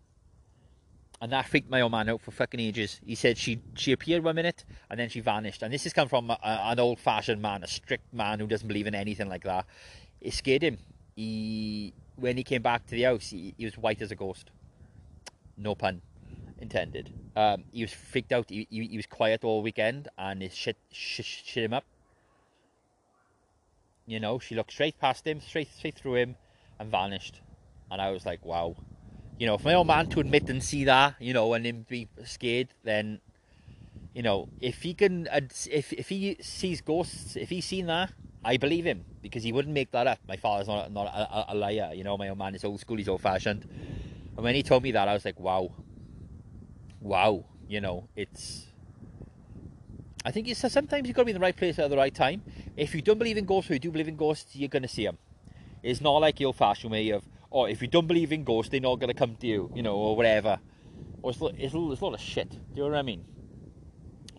And 1.22 1.32
that 1.32 1.46
freaked 1.46 1.68
my 1.68 1.82
old 1.82 1.92
man 1.92 2.08
out 2.08 2.22
for 2.22 2.30
fucking 2.30 2.58
ages. 2.58 2.98
He 3.04 3.14
said 3.14 3.36
she 3.36 3.60
she 3.76 3.92
appeared 3.92 4.24
one 4.24 4.34
minute 4.34 4.64
and 4.88 4.98
then 4.98 5.10
she 5.10 5.20
vanished. 5.20 5.62
And 5.62 5.72
this 5.72 5.84
has 5.84 5.92
come 5.92 6.08
from 6.08 6.30
a, 6.30 6.38
an 6.42 6.80
old 6.80 6.98
fashioned 6.98 7.42
man, 7.42 7.62
a 7.62 7.68
strict 7.68 8.12
man 8.12 8.40
who 8.40 8.46
doesn't 8.46 8.66
believe 8.66 8.86
in 8.86 8.94
anything 8.94 9.28
like 9.28 9.44
that. 9.44 9.66
It 10.20 10.32
scared 10.32 10.62
him. 10.62 10.78
He 11.14 11.92
when 12.16 12.36
he 12.38 12.42
came 12.42 12.62
back 12.62 12.86
to 12.86 12.94
the 12.94 13.02
house, 13.02 13.30
he, 13.30 13.54
he 13.56 13.66
was 13.66 13.76
white 13.76 14.00
as 14.00 14.10
a 14.10 14.16
ghost 14.16 14.50
no 15.60 15.74
pun 15.74 16.00
intended. 16.58 17.12
Um, 17.36 17.64
he 17.72 17.82
was 17.82 17.92
freaked 17.92 18.32
out. 18.32 18.46
He, 18.48 18.66
he, 18.70 18.86
he, 18.86 18.96
was 18.96 19.06
quiet 19.06 19.44
all 19.44 19.62
weekend, 19.62 20.08
and 20.18 20.42
his 20.42 20.54
shit, 20.54 20.76
shit 20.90 21.26
shit 21.26 21.64
him 21.64 21.72
up. 21.72 21.84
You 24.10 24.20
know, 24.20 24.38
she 24.38 24.54
looked 24.54 24.72
straight 24.72 24.98
past 24.98 25.26
him, 25.26 25.40
straight 25.40 25.72
straight 25.72 25.94
through 25.94 26.16
him, 26.16 26.36
and 26.78 26.90
vanished. 26.90 27.40
And 27.90 28.00
I 28.02 28.10
was 28.10 28.26
like, 28.26 28.44
wow. 28.44 28.76
You 29.38 29.46
know, 29.46 29.56
for 29.56 29.68
my 29.68 29.74
old 29.74 29.86
man 29.86 30.08
to 30.10 30.20
admit 30.20 30.50
and 30.50 30.62
see 30.62 30.84
that, 30.84 31.14
you 31.20 31.32
know, 31.32 31.54
and 31.54 31.64
him 31.64 31.86
be 31.88 32.08
scared, 32.24 32.68
then, 32.84 33.20
you 34.14 34.22
know, 34.22 34.48
if 34.60 34.82
he 34.82 34.94
can, 34.94 35.28
if 35.70 35.92
if 35.92 36.08
he 36.08 36.36
sees 36.40 36.80
ghosts, 36.80 37.36
if 37.36 37.48
he's 37.48 37.64
seen 37.64 37.86
that, 37.86 38.12
I 38.44 38.56
believe 38.56 38.84
him 38.84 39.04
because 39.22 39.42
he 39.42 39.52
wouldn't 39.52 39.74
make 39.74 39.92
that 39.92 40.06
up. 40.06 40.18
My 40.28 40.36
father's 40.36 40.68
not 40.68 40.92
not 40.92 41.06
a, 41.06 41.52
a 41.52 41.54
liar. 41.54 41.92
You 41.94 42.04
know, 42.04 42.18
my 42.18 42.28
old 42.28 42.38
man 42.38 42.54
is 42.54 42.64
old 42.64 42.80
school. 42.80 42.96
He's 42.98 43.08
old 43.08 43.22
fashioned 43.22 43.66
and 44.40 44.44
when 44.44 44.54
he 44.54 44.62
told 44.62 44.82
me 44.82 44.92
that, 44.92 45.06
I 45.06 45.12
was 45.12 45.24
like, 45.26 45.38
wow. 45.38 45.70
Wow. 47.00 47.44
You 47.68 47.82
know, 47.82 48.08
it's. 48.16 48.66
I 50.24 50.30
think 50.30 50.48
it's 50.48 50.60
sometimes 50.60 51.06
you've 51.06 51.16
got 51.16 51.22
to 51.22 51.26
be 51.26 51.30
in 51.30 51.34
the 51.34 51.40
right 51.40 51.56
place 51.56 51.78
at 51.78 51.88
the 51.88 51.96
right 51.96 52.14
time. 52.14 52.42
If 52.76 52.94
you 52.94 53.00
don't 53.00 53.18
believe 53.18 53.38
in 53.38 53.46
ghosts 53.46 53.70
or 53.70 53.74
you 53.74 53.80
do 53.80 53.90
believe 53.90 54.08
in 54.08 54.16
ghosts, 54.16 54.54
you're 54.54 54.68
going 54.68 54.82
to 54.82 54.88
see 54.88 55.06
them. 55.06 55.16
It's 55.82 56.00
not 56.02 56.18
like 56.18 56.36
the 56.36 56.44
old 56.44 56.56
fashioned 56.56 56.92
way 56.92 57.08
of, 57.10 57.24
oh, 57.50 57.64
if 57.64 57.80
you 57.80 57.88
don't 57.88 58.06
believe 58.06 58.30
in 58.32 58.44
ghosts, 58.44 58.70
they're 58.70 58.80
not 58.80 58.96
going 58.96 59.08
to 59.08 59.14
come 59.14 59.36
to 59.36 59.46
you, 59.46 59.70
you 59.74 59.82
know, 59.82 59.96
or 59.96 60.14
whatever. 60.14 60.60
Or 61.22 61.30
it's, 61.30 61.40
it's, 61.40 61.74
it's 61.74 62.00
a 62.00 62.04
lot 62.04 62.14
of 62.14 62.20
shit. 62.20 62.50
Do 62.50 62.58
you 62.74 62.82
know 62.82 62.90
what 62.90 62.98
I 62.98 63.02
mean? 63.02 63.24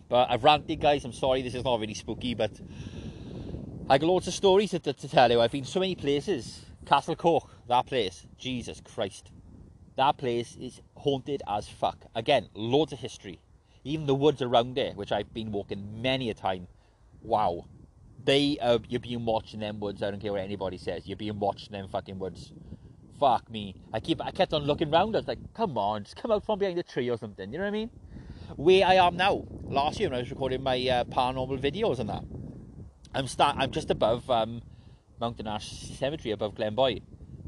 But 0.08 0.30
I've 0.30 0.44
ranted, 0.44 0.80
guys. 0.80 1.04
I'm 1.04 1.12
sorry, 1.12 1.42
this 1.42 1.54
is 1.54 1.64
not 1.64 1.80
really 1.80 1.94
spooky, 1.94 2.34
but 2.34 2.52
I 3.90 3.98
got 3.98 4.06
loads 4.06 4.28
of 4.28 4.34
stories 4.34 4.70
to, 4.70 4.78
to, 4.78 4.92
to 4.92 5.08
tell 5.08 5.30
you. 5.32 5.40
I've 5.40 5.50
been 5.50 5.64
so 5.64 5.80
many 5.80 5.96
places. 5.96 6.64
Castle 6.86 7.16
Coch, 7.16 7.50
that 7.68 7.86
place. 7.86 8.26
Jesus 8.38 8.80
Christ. 8.80 9.32
That 9.96 10.16
place 10.16 10.56
is 10.60 10.80
haunted 10.94 11.42
as 11.48 11.68
fuck. 11.68 12.06
Again, 12.14 12.48
loads 12.54 12.92
of 12.92 13.00
history. 13.00 13.40
Even 13.84 14.06
the 14.06 14.14
woods 14.14 14.42
around 14.42 14.76
there, 14.76 14.92
which 14.92 15.12
I've 15.12 15.32
been 15.34 15.52
walking 15.52 16.02
many 16.02 16.30
a 16.30 16.34
time. 16.34 16.68
Wow. 17.22 17.66
They 18.24 18.58
uh, 18.60 18.78
you're 18.88 19.00
being 19.00 19.24
watching 19.24 19.60
them 19.60 19.80
woods. 19.80 20.02
I 20.02 20.10
don't 20.10 20.20
care 20.20 20.32
what 20.32 20.42
anybody 20.42 20.78
says. 20.78 21.06
You're 21.06 21.16
being 21.16 21.40
watching 21.40 21.72
them 21.72 21.88
fucking 21.88 22.18
woods. 22.18 22.52
Fuck 23.18 23.50
me. 23.50 23.74
I 23.92 23.98
keep 23.98 24.22
I 24.22 24.30
kept 24.30 24.52
on 24.52 24.62
looking 24.62 24.90
round. 24.90 25.16
I 25.16 25.18
was 25.18 25.28
like, 25.28 25.40
come 25.54 25.76
on, 25.76 26.04
just 26.04 26.16
come 26.16 26.30
out 26.30 26.46
from 26.46 26.60
behind 26.60 26.78
the 26.78 26.84
tree 26.84 27.10
or 27.10 27.18
something. 27.18 27.52
You 27.52 27.58
know 27.58 27.64
what 27.64 27.68
I 27.68 27.72
mean? 27.72 27.90
where 28.56 28.86
I 28.86 28.94
am 28.94 29.16
now. 29.16 29.44
Last 29.64 29.98
year 30.00 30.08
when 30.08 30.18
I 30.18 30.20
was 30.20 30.30
recording 30.30 30.62
my 30.62 30.76
uh, 30.76 31.04
paranormal 31.04 31.60
videos 31.60 31.98
and 31.98 32.08
that, 32.08 32.24
I'm 33.14 33.26
start. 33.26 33.56
I'm 33.58 33.70
just 33.70 33.90
above 33.90 34.28
um, 34.30 34.62
Mountain 35.20 35.46
Ash 35.46 35.68
Cemetery 35.98 36.32
above 36.32 36.54
Glenboi. 36.54 37.02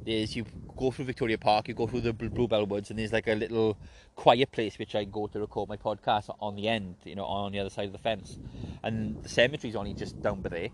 There's 0.05 0.35
you 0.37 0.45
go 0.77 0.91
through 0.91 1.07
Victoria 1.07 1.39
Park, 1.39 1.69
you 1.69 1.75
go 1.75 1.87
through 1.87 2.03
the 2.03 2.13
Bluebell 2.13 2.67
Woods, 2.67 2.91
and 2.91 2.99
there's 2.99 3.13
like 3.13 3.29
a 3.29 3.35
little 3.35 3.77
quiet 4.17 4.51
place 4.53 4.79
which 4.79 4.95
I 4.95 5.05
go 5.05 5.27
to 5.29 5.41
record 5.41 5.69
my 5.69 5.77
podcast 5.77 6.35
on 6.41 6.57
the 6.57 6.69
end, 6.69 6.97
you 7.05 7.15
know, 7.15 7.25
on 7.25 7.53
the 7.53 7.61
other 7.61 7.71
side 7.71 7.87
of 7.87 7.93
the 7.93 7.99
fence. 7.99 8.39
And 8.83 9.23
the 9.23 9.29
cemetery's 9.29 9.77
only 9.77 9.95
just 9.95 10.21
down 10.21 10.41
by 10.41 10.49
there. 10.51 10.69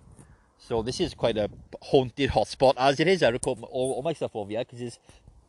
So 0.59 0.83
this 0.83 1.01
is 1.01 1.15
quite 1.15 1.39
a 1.39 1.49
haunted 1.81 2.31
hotspot 2.31 2.75
as 2.77 3.01
it 3.01 3.09
is. 3.09 3.23
I 3.23 3.31
record 3.31 3.59
all, 3.63 3.93
all 3.93 4.03
my 4.03 4.13
stuff 4.13 4.37
over 4.37 4.51
here 4.51 4.61
because 4.61 4.81
it's 4.81 4.99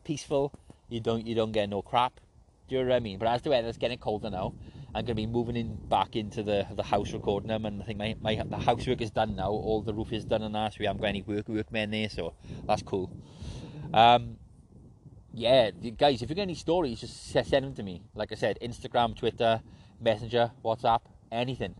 peaceful. 0.04 0.54
You 0.90 1.02
don't 1.02 1.28
you 1.28 1.36
don't 1.36 1.52
get 1.52 1.70
no 1.70 1.82
crap. 1.82 2.20
Do 2.68 2.76
you 2.76 2.84
know 2.84 2.90
what 2.90 2.96
I 2.96 3.00
mean? 3.02 3.20
But 3.20 3.28
as 3.28 3.42
the 3.42 3.50
weather's 3.50 3.78
getting 3.78 3.98
colder 3.98 4.30
now, 4.30 4.54
I'm 4.96 5.06
going 5.06 5.08
to 5.08 5.16
be 5.16 5.26
moving 5.26 5.58
in 5.58 5.76
back 5.76 6.16
into 6.16 6.44
the 6.44 6.66
the 6.72 6.84
house 6.84 7.12
recording 7.12 7.50
them, 7.50 7.66
and 7.66 7.82
I 7.82 7.86
think 7.86 8.00
my, 8.00 8.16
my 8.22 8.42
the 8.42 8.58
housework 8.58 9.02
is 9.02 9.12
done 9.12 9.36
now. 9.36 9.50
All 9.50 9.82
the 9.82 9.94
roof 9.94 10.14
is 10.14 10.24
done 10.24 10.42
and 10.44 10.56
that, 10.56 10.74
so 10.74 10.78
we 10.80 10.86
haven't 10.86 11.02
got 11.02 11.08
any 11.08 11.22
work 11.22 11.50
workmen 11.50 11.92
there, 11.92 12.10
so 12.10 12.34
that's 12.66 12.82
cool. 12.82 13.12
Um, 13.94 14.38
yeah, 15.34 15.72
guys, 15.72 16.22
if 16.22 16.30
you 16.30 16.36
got 16.36 16.44
any 16.44 16.56
stories, 16.56 17.02
just 17.02 17.32
send 17.32 17.66
them 17.66 17.74
to 17.76 17.84
me. 17.84 18.04
Like 18.16 18.32
I 18.32 18.36
said, 18.36 18.58
Instagram, 18.62 19.16
Twitter, 19.16 19.62
Messenger, 20.00 20.52
WhatsApp, 20.64 21.02
anything. 21.32 21.76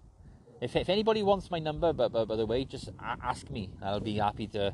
If, 0.62 0.76
if 0.76 0.90
anybody 0.90 1.24
wants 1.24 1.50
my 1.50 1.60
number, 1.60 1.92
but 1.92 2.12
by, 2.12 2.26
by 2.26 2.36
the 2.36 2.46
way, 2.46 2.66
just 2.66 2.90
ask 3.00 3.50
me. 3.50 3.70
I'll 3.82 4.00
be 4.00 4.16
happy 4.16 4.48
to 4.48 4.74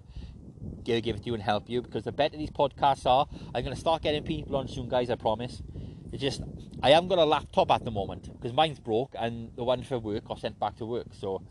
give, 0.84 1.04
give 1.04 1.16
it 1.16 1.20
to 1.20 1.26
you 1.28 1.34
and 1.34 1.42
help 1.42 1.70
you 1.70 1.82
because 1.82 2.04
the 2.04 2.12
better 2.12 2.38
these 2.38 2.52
podcasts 2.52 3.06
are, 3.06 3.28
I'm 3.56 3.64
going 3.64 3.74
to 3.74 3.80
start 3.80 4.04
getting 4.04 4.24
people 4.24 4.56
on 4.56 4.68
soon, 4.68 4.90
guys. 4.90 5.10
I 5.10 5.16
promise. 5.16 5.64
It's 6.12 6.22
just 6.22 6.42
I 6.82 6.92
haven't 6.92 7.10
got 7.10 7.18
a 7.18 7.26
laptop 7.26 7.72
at 7.72 7.84
the 7.84 7.92
moment 7.92 8.32
because 8.34 8.54
mine's 8.54 8.80
broke 8.80 9.14
and 9.18 9.52
the 9.56 9.64
one 9.64 9.84
for 9.84 10.00
work 10.00 10.26
got 10.26 10.40
sent 10.40 10.60
back 10.60 10.78
to 10.78 10.86
work. 10.86 11.08
So 11.12 11.42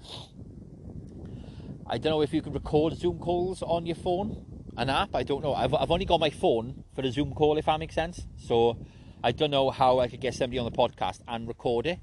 I 1.87 1.99
don't 1.99 2.11
know 2.11 2.23
if 2.23 2.33
you 2.33 2.43
can 2.43 2.53
record 2.53 2.97
Zoom 2.97 3.19
calls 3.19 3.62
on 3.62 3.87
your 3.87 3.97
phone, 3.97 4.45
an 4.77 4.91
app. 4.91 5.15
I 5.15 5.23
don't 5.23 5.43
know. 5.43 5.55
I've 5.55 5.75
I've 5.75 5.91
only 5.91 6.05
got 6.05 6.21
my 6.21 6.31
phone 6.31 6.85
for 6.95 7.03
the 7.03 7.11
Zoom 7.11 7.33
call, 7.33 7.59
if 7.59 7.67
that 7.67 7.79
makes 7.79 7.95
sense. 7.95 8.27
So 8.37 8.79
I 9.23 9.33
don't 9.33 9.51
know 9.51 9.71
how 9.71 9.99
I 10.01 10.09
could 10.09 10.21
get 10.21 10.35
somebody 10.35 10.59
on 10.59 10.65
the 10.65 10.77
podcast 10.77 11.21
and 11.27 11.49
record 11.49 11.87
it 11.87 11.99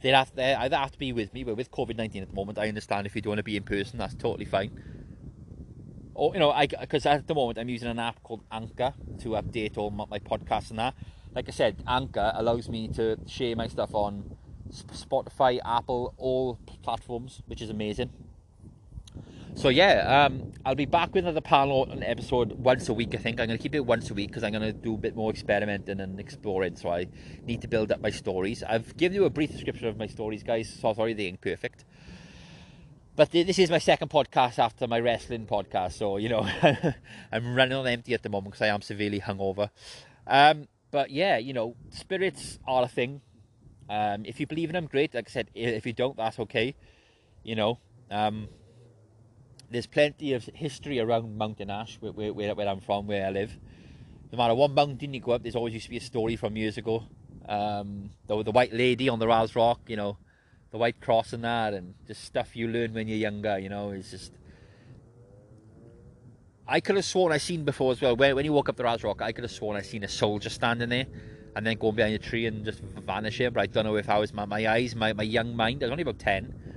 They'd 0.00 0.14
have 0.14 0.34
they 0.34 0.54
either 0.54 0.76
have 0.76 0.92
to 0.92 0.98
be 0.98 1.12
with 1.12 1.32
me, 1.34 1.44
but 1.44 1.56
with 1.56 1.70
COVID 1.70 1.96
nineteen 1.96 2.22
at 2.22 2.28
the 2.28 2.34
moment, 2.34 2.58
I 2.58 2.68
understand 2.68 3.06
if 3.06 3.14
you 3.14 3.22
don't 3.22 3.32
want 3.32 3.38
to 3.40 3.44
be 3.44 3.56
in 3.56 3.64
person, 3.64 3.98
that's 3.98 4.14
totally 4.14 4.46
fine. 4.46 4.70
Or 6.14 6.32
you 6.32 6.40
know, 6.40 6.54
because 6.80 7.06
at 7.06 7.26
the 7.26 7.34
moment 7.34 7.58
I'm 7.58 7.68
using 7.68 7.88
an 7.88 7.98
app 7.98 8.22
called 8.22 8.42
Anchor 8.50 8.94
to 9.20 9.28
update 9.30 9.76
all 9.76 9.90
my, 9.90 10.06
my 10.10 10.18
podcasts 10.18 10.70
and 10.70 10.78
that. 10.78 10.94
Like 11.34 11.48
I 11.48 11.52
said, 11.52 11.82
Anchor 11.86 12.32
allows 12.34 12.68
me 12.68 12.88
to 12.88 13.18
share 13.26 13.54
my 13.54 13.68
stuff 13.68 13.94
on 13.94 14.36
Spotify, 14.72 15.60
Apple, 15.64 16.14
all 16.16 16.58
platforms, 16.82 17.42
which 17.46 17.60
is 17.60 17.70
amazing. 17.70 18.10
So 19.54 19.68
yeah, 19.68 20.26
um, 20.26 20.52
I'll 20.64 20.74
be 20.74 20.86
back 20.86 21.14
with 21.14 21.24
another 21.24 21.40
panel 21.40 21.90
an 21.90 22.02
episode 22.02 22.52
once 22.52 22.88
a 22.88 22.94
week. 22.94 23.14
I 23.14 23.18
think 23.18 23.40
I'm 23.40 23.48
going 23.48 23.58
to 23.58 23.62
keep 23.62 23.74
it 23.74 23.84
once 23.84 24.10
a 24.10 24.14
week 24.14 24.28
because 24.28 24.42
I'm 24.42 24.52
going 24.52 24.62
to 24.62 24.72
do 24.72 24.94
a 24.94 24.96
bit 24.96 25.14
more 25.14 25.30
experimenting 25.30 26.00
and 26.00 26.18
exploring. 26.18 26.76
So 26.76 26.90
I 26.90 27.08
need 27.44 27.60
to 27.62 27.68
build 27.68 27.92
up 27.92 28.00
my 28.00 28.10
stories. 28.10 28.62
I've 28.62 28.96
given 28.96 29.16
you 29.16 29.24
a 29.26 29.30
brief 29.30 29.50
description 29.52 29.88
of 29.88 29.98
my 29.98 30.06
stories, 30.06 30.42
guys. 30.42 30.72
So 30.80 30.94
sorry 30.94 31.12
they 31.12 31.26
ain't 31.26 31.40
perfect. 31.40 31.84
But 33.16 33.32
this 33.32 33.58
is 33.58 33.70
my 33.70 33.78
second 33.78 34.08
podcast 34.08 34.58
after 34.58 34.86
my 34.86 34.98
wrestling 34.98 35.46
podcast, 35.46 35.92
so 35.92 36.16
you 36.16 36.30
know 36.30 36.48
I'm 37.32 37.54
running 37.54 37.76
on 37.76 37.86
empty 37.86 38.14
at 38.14 38.22
the 38.22 38.30
moment 38.30 38.52
because 38.52 38.62
I 38.62 38.68
am 38.68 38.80
severely 38.80 39.20
hungover. 39.20 39.68
Um, 40.26 40.68
but 40.90 41.10
yeah, 41.10 41.36
you 41.36 41.52
know, 41.52 41.76
spirits 41.90 42.58
are 42.66 42.84
a 42.84 42.88
thing. 42.88 43.20
Um, 43.90 44.24
if 44.24 44.40
you 44.40 44.46
believe 44.46 44.70
in 44.70 44.74
them, 44.74 44.86
great. 44.86 45.12
Like 45.12 45.28
I 45.28 45.32
said, 45.32 45.50
if 45.54 45.84
you 45.84 45.92
don't, 45.92 46.16
that's 46.16 46.38
okay. 46.38 46.74
You 47.42 47.56
know, 47.56 47.78
um, 48.10 48.48
there's 49.70 49.86
plenty 49.86 50.32
of 50.32 50.44
history 50.46 50.98
around 50.98 51.38
Mountain 51.38 51.70
Ash, 51.70 51.96
where, 52.00 52.12
where, 52.12 52.54
where, 52.54 52.68
I'm 52.68 52.80
from, 52.80 53.06
where 53.06 53.26
I 53.26 53.30
live. 53.30 53.56
No 54.32 54.38
matter 54.38 54.54
what 54.54 54.72
mountain 54.72 55.14
you 55.14 55.20
go 55.20 55.32
up, 55.32 55.42
there's 55.42 55.54
always 55.54 55.74
used 55.74 55.86
to 55.86 55.90
be 55.90 55.96
a 55.96 56.00
story 56.00 56.36
from 56.36 56.56
years 56.56 56.76
ago. 56.76 57.04
Um, 57.48 58.10
the, 58.26 58.42
the 58.42 58.50
White 58.50 58.72
Lady 58.72 59.08
on 59.08 59.18
the 59.18 59.28
Ras 59.28 59.54
Rock, 59.54 59.80
you 59.86 59.96
know, 59.96 60.16
the 60.72 60.78
White 60.78 61.00
Cross 61.00 61.32
and 61.32 61.44
that, 61.44 61.74
and 61.74 61.94
just 62.06 62.24
stuff 62.24 62.56
you 62.56 62.68
learn 62.68 62.94
when 62.94 63.06
you're 63.06 63.18
younger, 63.18 63.58
you 63.58 63.68
know, 63.68 63.90
it's 63.90 64.10
just. 64.10 64.32
I 66.66 66.80
could 66.80 66.96
have 66.96 67.04
sworn 67.04 67.32
I 67.32 67.38
seen 67.38 67.64
before 67.64 67.92
as 67.92 68.00
well. 68.00 68.14
When, 68.16 68.34
when 68.36 68.44
you 68.44 68.52
walk 68.52 68.68
up 68.68 68.76
the 68.76 68.84
Ras 68.84 69.02
Rock, 69.02 69.22
I 69.22 69.32
could 69.32 69.42
have 69.42 69.50
sworn 69.50 69.76
I 69.76 69.82
seen 69.82 70.04
a 70.04 70.08
soldier 70.08 70.50
standing 70.50 70.88
there 70.88 71.06
and 71.56 71.66
then 71.66 71.76
going 71.78 71.96
behind 71.96 72.14
a 72.14 72.18
tree 72.18 72.46
and 72.46 72.64
just 72.64 72.80
vanishing. 72.80 73.50
But 73.50 73.62
I 73.62 73.66
don't 73.66 73.84
know 73.84 73.96
if 73.96 74.08
I 74.08 74.18
was 74.18 74.32
my, 74.32 74.44
my 74.44 74.68
eyes, 74.68 74.94
my, 74.94 75.12
my 75.12 75.24
young 75.24 75.56
mind. 75.56 75.82
I 75.82 75.86
was 75.86 75.90
only 75.90 76.02
about 76.02 76.20
10 76.20 76.69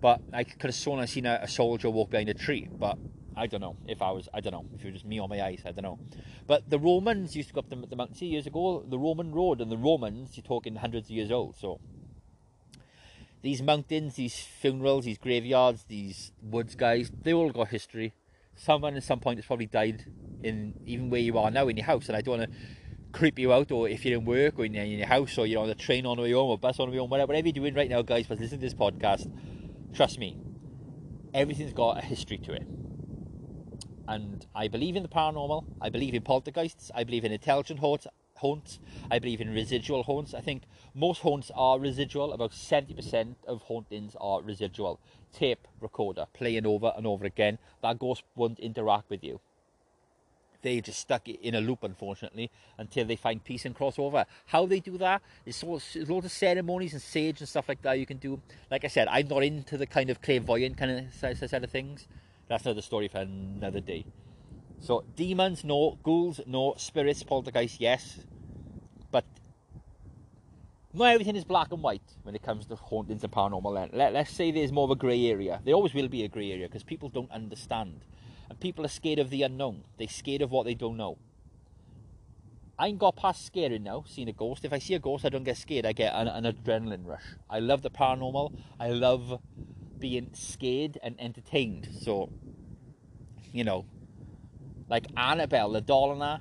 but 0.00 0.20
I 0.32 0.44
could 0.44 0.62
have 0.62 0.74
sworn 0.74 1.00
I 1.00 1.06
seen 1.06 1.26
a, 1.26 1.40
a, 1.42 1.48
soldier 1.48 1.90
walk 1.90 2.10
behind 2.10 2.28
a 2.28 2.34
tree, 2.34 2.68
but 2.70 2.98
I 3.36 3.46
don't 3.46 3.60
know 3.60 3.76
if 3.86 4.02
I 4.02 4.10
was. 4.10 4.28
I 4.32 4.40
don't 4.40 4.52
know 4.52 4.66
if 4.74 4.84
it 4.84 4.86
was 4.86 4.94
just 4.94 5.04
me 5.04 5.20
or 5.20 5.28
my 5.28 5.42
eyes. 5.42 5.62
I 5.64 5.72
don't 5.72 5.84
know. 5.84 5.98
But 6.46 6.70
the 6.70 6.78
Romans 6.78 7.36
used 7.36 7.48
to 7.48 7.54
go 7.54 7.60
up 7.60 7.70
the, 7.70 7.76
the 7.76 7.96
mountain. 7.96 8.16
See, 8.16 8.26
years 8.26 8.46
ago, 8.46 8.84
the 8.88 8.98
Roman 8.98 9.32
road, 9.32 9.60
and 9.60 9.70
the 9.70 9.76
Romans, 9.76 10.36
you're 10.36 10.44
talking 10.44 10.76
hundreds 10.76 11.06
of 11.06 11.10
years 11.10 11.30
old. 11.30 11.56
So 11.56 11.80
these 13.42 13.62
mountains, 13.62 14.14
these 14.16 14.36
funerals, 14.38 15.04
these 15.04 15.18
graveyards, 15.18 15.84
these 15.84 16.32
woods, 16.42 16.74
guys, 16.74 17.10
they 17.22 17.32
all 17.32 17.50
got 17.50 17.68
history. 17.68 18.12
Someone 18.56 18.96
at 18.96 19.04
some 19.04 19.20
point 19.20 19.38
has 19.38 19.46
probably 19.46 19.66
died 19.66 20.04
in 20.42 20.74
even 20.86 21.10
where 21.10 21.20
you 21.20 21.38
are 21.38 21.50
now 21.50 21.68
in 21.68 21.76
your 21.76 21.86
house, 21.86 22.08
and 22.08 22.16
I 22.16 22.20
don't 22.20 22.38
want 22.38 22.50
to 22.50 22.58
creep 23.12 23.38
you 23.38 23.52
out, 23.52 23.70
or 23.70 23.88
if 23.88 24.04
you're 24.04 24.18
in 24.18 24.24
work 24.24 24.58
or 24.58 24.64
in, 24.64 24.74
in 24.74 24.98
your 24.98 25.06
house, 25.06 25.38
or 25.38 25.46
you're 25.46 25.62
on 25.62 25.68
the 25.68 25.74
train 25.74 26.06
on 26.06 26.16
the 26.16 26.24
way 26.24 26.32
home, 26.32 26.50
or 26.50 26.58
bus 26.58 26.80
on 26.80 26.88
the 26.88 26.92
way 26.92 26.98
home, 26.98 27.10
whatever, 27.10 27.28
whatever 27.28 27.46
you're 27.46 27.52
doing 27.52 27.74
right 27.74 27.88
now, 27.88 28.02
guys. 28.02 28.26
But 28.26 28.40
listen 28.40 28.58
to 28.58 28.66
this 28.66 28.74
podcast 28.74 29.30
Trust 29.94 30.18
me, 30.18 30.36
everything's 31.34 31.72
got 31.72 31.98
a 31.98 32.00
history 32.00 32.38
to 32.38 32.52
it. 32.52 32.66
And 34.06 34.46
I 34.54 34.68
believe 34.68 34.96
in 34.96 35.02
the 35.02 35.08
paranormal. 35.08 35.64
I 35.80 35.90
believe 35.90 36.14
in 36.14 36.22
poltergeists. 36.22 36.90
I 36.94 37.04
believe 37.04 37.24
in 37.24 37.32
intelligent 37.32 37.80
haunts. 37.80 38.06
haunts. 38.36 38.78
I 39.10 39.18
believe 39.18 39.40
in 39.40 39.52
residual 39.52 40.04
haunts. 40.04 40.32
I 40.32 40.40
think 40.40 40.62
most 40.94 41.20
haunts 41.20 41.50
are 41.54 41.78
residual. 41.78 42.32
About 42.32 42.52
70% 42.52 43.34
of 43.46 43.62
hauntings 43.62 44.16
are 44.20 44.40
residual. 44.40 45.00
Tape 45.32 45.68
recorder, 45.80 46.26
playing 46.32 46.64
over 46.64 46.92
and 46.96 47.06
over 47.06 47.26
again. 47.26 47.58
That 47.82 47.98
ghost 47.98 48.22
won't 48.34 48.58
interact 48.60 49.10
with 49.10 49.22
you 49.22 49.40
they 50.62 50.80
just 50.80 51.00
stuck 51.00 51.28
in 51.28 51.54
a 51.54 51.60
loop, 51.60 51.84
unfortunately, 51.84 52.50
until 52.78 53.04
they 53.04 53.16
find 53.16 53.42
peace 53.42 53.64
and 53.64 53.74
cross 53.74 53.98
over. 53.98 54.26
How 54.46 54.66
they 54.66 54.80
do 54.80 54.98
that 54.98 55.22
is 55.46 55.62
loads 55.62 55.96
of 56.26 56.32
ceremonies 56.32 56.92
and 56.92 57.02
sage 57.02 57.40
and 57.40 57.48
stuff 57.48 57.68
like 57.68 57.82
that 57.82 57.98
you 57.98 58.06
can 58.06 58.16
do. 58.18 58.40
Like 58.70 58.84
I 58.84 58.88
said, 58.88 59.08
I'm 59.08 59.28
not 59.28 59.44
into 59.44 59.76
the 59.76 59.86
kind 59.86 60.10
of 60.10 60.20
clairvoyant 60.20 60.76
kind 60.76 61.06
of 61.06 61.14
side 61.14 61.64
of 61.64 61.70
things. 61.70 62.08
That's 62.48 62.64
another 62.64 62.82
story 62.82 63.08
for 63.08 63.18
another 63.18 63.80
day. 63.80 64.04
So 64.80 65.04
demons, 65.16 65.64
no. 65.64 65.98
Ghouls, 66.02 66.40
no. 66.46 66.74
Spirits, 66.76 67.22
poltergeist, 67.22 67.80
yes. 67.80 68.20
But 69.10 69.24
not 70.92 71.06
everything 71.06 71.36
is 71.36 71.44
black 71.44 71.72
and 71.72 71.82
white 71.82 72.02
when 72.22 72.34
it 72.34 72.42
comes 72.42 72.66
to 72.66 72.76
hauntings 72.76 73.22
and 73.22 73.32
paranormal. 73.32 73.90
Let, 73.92 74.12
let's 74.12 74.32
say 74.32 74.50
there's 74.50 74.72
more 74.72 74.84
of 74.84 74.90
a 74.90 74.96
grey 74.96 75.26
area. 75.26 75.60
There 75.64 75.74
always 75.74 75.94
will 75.94 76.08
be 76.08 76.24
a 76.24 76.28
grey 76.28 76.50
area 76.52 76.66
because 76.66 76.82
people 76.82 77.08
don't 77.08 77.30
understand 77.30 78.00
and 78.48 78.60
people 78.60 78.84
are 78.84 78.88
scared 78.88 79.18
of 79.18 79.30
the 79.30 79.42
unknown. 79.42 79.84
They're 79.98 80.08
scared 80.08 80.42
of 80.42 80.50
what 80.50 80.64
they 80.64 80.74
don't 80.74 80.96
know. 80.96 81.18
I 82.78 82.86
ain't 82.86 82.98
got 82.98 83.16
past 83.16 83.44
scaring 83.44 83.82
now, 83.82 84.04
seeing 84.06 84.28
a 84.28 84.32
ghost. 84.32 84.64
If 84.64 84.72
I 84.72 84.78
see 84.78 84.94
a 84.94 85.00
ghost, 85.00 85.24
I 85.24 85.30
don't 85.30 85.42
get 85.42 85.56
scared. 85.56 85.84
I 85.84 85.92
get 85.92 86.14
an, 86.14 86.28
an 86.28 86.44
adrenaline 86.44 87.04
rush. 87.04 87.24
I 87.50 87.58
love 87.58 87.82
the 87.82 87.90
paranormal. 87.90 88.56
I 88.78 88.90
love 88.90 89.40
being 89.98 90.30
scared 90.32 90.96
and 91.02 91.20
entertained. 91.20 91.88
So, 92.00 92.30
you 93.52 93.64
know, 93.64 93.84
like 94.88 95.06
Annabelle, 95.16 95.72
the 95.72 95.80
doll 95.80 96.12
and 96.12 96.22
that, 96.22 96.40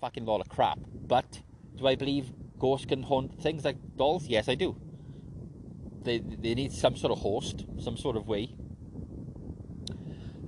fucking 0.00 0.24
lot 0.24 0.40
of 0.40 0.48
crap. 0.48 0.80
But 1.06 1.42
do 1.76 1.86
I 1.86 1.94
believe 1.94 2.32
ghosts 2.58 2.86
can 2.86 3.04
haunt 3.04 3.40
things 3.40 3.64
like 3.64 3.76
dolls? 3.96 4.26
Yes, 4.26 4.48
I 4.48 4.56
do. 4.56 4.76
They, 6.02 6.18
they 6.18 6.54
need 6.54 6.72
some 6.72 6.96
sort 6.96 7.12
of 7.12 7.18
host, 7.20 7.64
some 7.78 7.96
sort 7.96 8.16
of 8.16 8.26
way. 8.26 8.54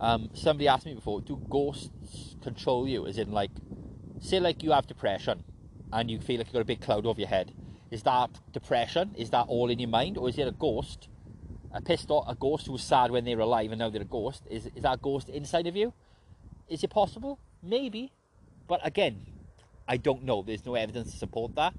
Um, 0.00 0.30
somebody 0.32 0.68
asked 0.68 0.86
me 0.86 0.94
before, 0.94 1.20
do 1.20 1.40
ghosts 1.48 2.36
control 2.42 2.86
you? 2.86 3.06
As 3.06 3.18
in, 3.18 3.32
like, 3.32 3.50
say, 4.20 4.40
like 4.40 4.62
you 4.62 4.70
have 4.72 4.86
depression 4.86 5.42
and 5.92 6.10
you 6.10 6.20
feel 6.20 6.38
like 6.38 6.46
you've 6.46 6.52
got 6.52 6.62
a 6.62 6.66
big 6.66 6.80
cloud 6.80 7.06
over 7.06 7.20
your 7.20 7.28
head. 7.28 7.52
Is 7.90 8.02
that 8.04 8.30
depression? 8.52 9.14
Is 9.16 9.30
that 9.30 9.46
all 9.48 9.70
in 9.70 9.78
your 9.78 9.88
mind, 9.88 10.18
or 10.18 10.28
is 10.28 10.38
it 10.38 10.46
a 10.46 10.52
ghost, 10.52 11.08
a 11.72 11.80
pissed 11.80 12.10
off, 12.10 12.26
a 12.28 12.34
ghost 12.34 12.66
who 12.66 12.72
was 12.72 12.82
sad 12.82 13.10
when 13.10 13.24
they 13.24 13.34
were 13.34 13.42
alive 13.42 13.72
and 13.72 13.78
now 13.78 13.88
they're 13.88 14.02
a 14.02 14.04
ghost? 14.04 14.42
Is 14.50 14.66
is 14.66 14.82
that 14.82 15.00
ghost 15.00 15.28
inside 15.30 15.66
of 15.66 15.74
you? 15.74 15.94
Is 16.68 16.84
it 16.84 16.90
possible? 16.90 17.38
Maybe, 17.62 18.12
but 18.68 18.86
again, 18.86 19.26
I 19.88 19.96
don't 19.96 20.22
know. 20.24 20.42
There's 20.42 20.66
no 20.66 20.74
evidence 20.74 21.12
to 21.12 21.16
support 21.16 21.54
that. 21.54 21.74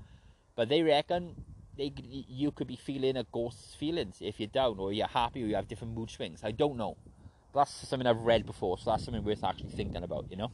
But 0.56 0.68
they 0.68 0.82
reckon 0.82 1.36
they, 1.78 1.94
you 2.02 2.52
could 2.52 2.68
be 2.68 2.76
feeling 2.76 3.16
a 3.16 3.24
ghost's 3.32 3.76
feelings 3.76 4.18
if 4.20 4.40
you're 4.40 4.48
down 4.48 4.80
or 4.80 4.92
you're 4.92 5.08
happy 5.08 5.44
or 5.44 5.46
you 5.46 5.56
have 5.56 5.68
different 5.68 5.94
mood 5.94 6.10
swings. 6.10 6.42
I 6.44 6.52
don't 6.52 6.76
know 6.76 6.98
that's 7.54 7.72
something 7.88 8.08
I've 8.08 8.22
read 8.22 8.46
before, 8.46 8.78
so 8.78 8.92
that's 8.92 9.06
something 9.06 9.24
worth 9.24 9.44
actually 9.44 9.70
thinking 9.70 10.04
about, 10.04 10.26
you 10.30 10.38
know. 10.38 10.52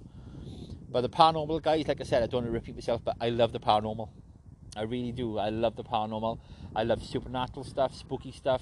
But 0.89 1.01
the 1.01 1.09
paranormal 1.09 1.61
guys, 1.61 1.87
like 1.87 1.99
I 1.99 2.03
said, 2.03 2.23
I 2.23 2.27
don't 2.27 2.43
want 2.43 2.47
to 2.47 2.51
repeat 2.51 2.75
myself, 2.75 3.01
but 3.03 3.15
I 3.19 3.29
love 3.29 3.51
the 3.51 3.59
paranormal. 3.59 4.09
I 4.75 4.83
really 4.83 5.11
do. 5.11 5.37
I 5.37 5.49
love 5.49 5.75
the 5.75 5.83
paranormal. 5.83 6.39
I 6.75 6.83
love 6.83 7.03
supernatural 7.03 7.63
stuff, 7.63 7.95
spooky 7.95 8.31
stuff, 8.31 8.61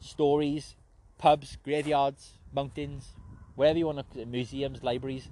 stories, 0.00 0.76
pubs, 1.18 1.58
graveyards, 1.64 2.38
mountains, 2.52 3.14
wherever 3.56 3.78
you 3.78 3.86
want 3.86 4.10
to, 4.14 4.26
museums, 4.26 4.82
libraries. 4.82 5.28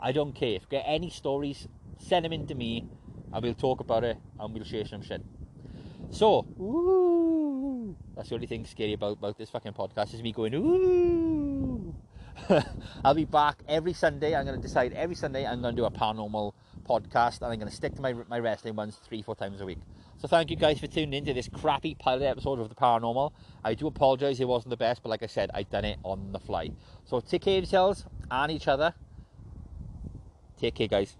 I 0.00 0.12
don't 0.12 0.32
care. 0.32 0.54
If 0.54 0.62
you 0.62 0.68
get 0.78 0.84
any 0.86 1.10
stories, 1.10 1.66
send 1.98 2.24
them 2.24 2.32
in 2.32 2.46
to 2.46 2.54
me 2.54 2.86
and 3.32 3.42
we'll 3.42 3.54
talk 3.54 3.80
about 3.80 4.04
it 4.04 4.16
and 4.38 4.54
we'll 4.54 4.64
share 4.64 4.84
some 4.84 5.02
shit. 5.02 5.22
So, 6.10 6.46
ooh, 6.60 7.96
that's 8.14 8.28
the 8.28 8.34
only 8.36 8.46
thing 8.46 8.64
scary 8.66 8.92
about, 8.92 9.18
about 9.18 9.38
this 9.38 9.50
fucking 9.50 9.72
podcast 9.72 10.14
is 10.14 10.22
me 10.22 10.32
going, 10.32 10.54
ooh. 10.54 11.53
I'll 13.04 13.14
be 13.14 13.24
back 13.24 13.62
every 13.68 13.92
Sunday. 13.92 14.34
I'm 14.34 14.44
going 14.44 14.60
to 14.60 14.62
decide 14.62 14.92
every 14.92 15.14
Sunday 15.14 15.46
I'm 15.46 15.60
going 15.60 15.74
to 15.74 15.80
do 15.80 15.86
a 15.86 15.90
paranormal 15.90 16.52
podcast 16.88 17.42
and 17.42 17.52
I'm 17.52 17.58
going 17.58 17.70
to 17.70 17.74
stick 17.74 17.94
to 17.94 18.02
my, 18.02 18.14
my 18.28 18.38
wrestling 18.38 18.76
ones 18.76 18.98
three, 19.06 19.22
four 19.22 19.34
times 19.34 19.60
a 19.60 19.66
week. 19.66 19.78
So 20.18 20.28
thank 20.28 20.50
you 20.50 20.56
guys 20.56 20.78
for 20.78 20.86
tuning 20.86 21.14
in 21.14 21.24
to 21.26 21.34
this 21.34 21.48
crappy 21.48 21.94
pilot 21.94 22.24
episode 22.24 22.58
of 22.60 22.68
the 22.68 22.74
paranormal. 22.74 23.32
I 23.64 23.74
do 23.74 23.86
apologise 23.86 24.40
it 24.40 24.48
wasn't 24.48 24.70
the 24.70 24.76
best, 24.76 25.02
but 25.02 25.08
like 25.08 25.22
I 25.22 25.26
said, 25.26 25.50
I've 25.54 25.70
done 25.70 25.84
it 25.84 25.98
on 26.02 26.32
the 26.32 26.38
fly. 26.40 26.70
So 27.04 27.20
take 27.20 27.42
care 27.42 27.58
of 27.58 27.64
yourselves 27.64 28.04
and 28.30 28.52
each 28.52 28.68
other. 28.68 28.94
Take 30.58 30.76
care, 30.76 30.88
guys. 30.88 31.16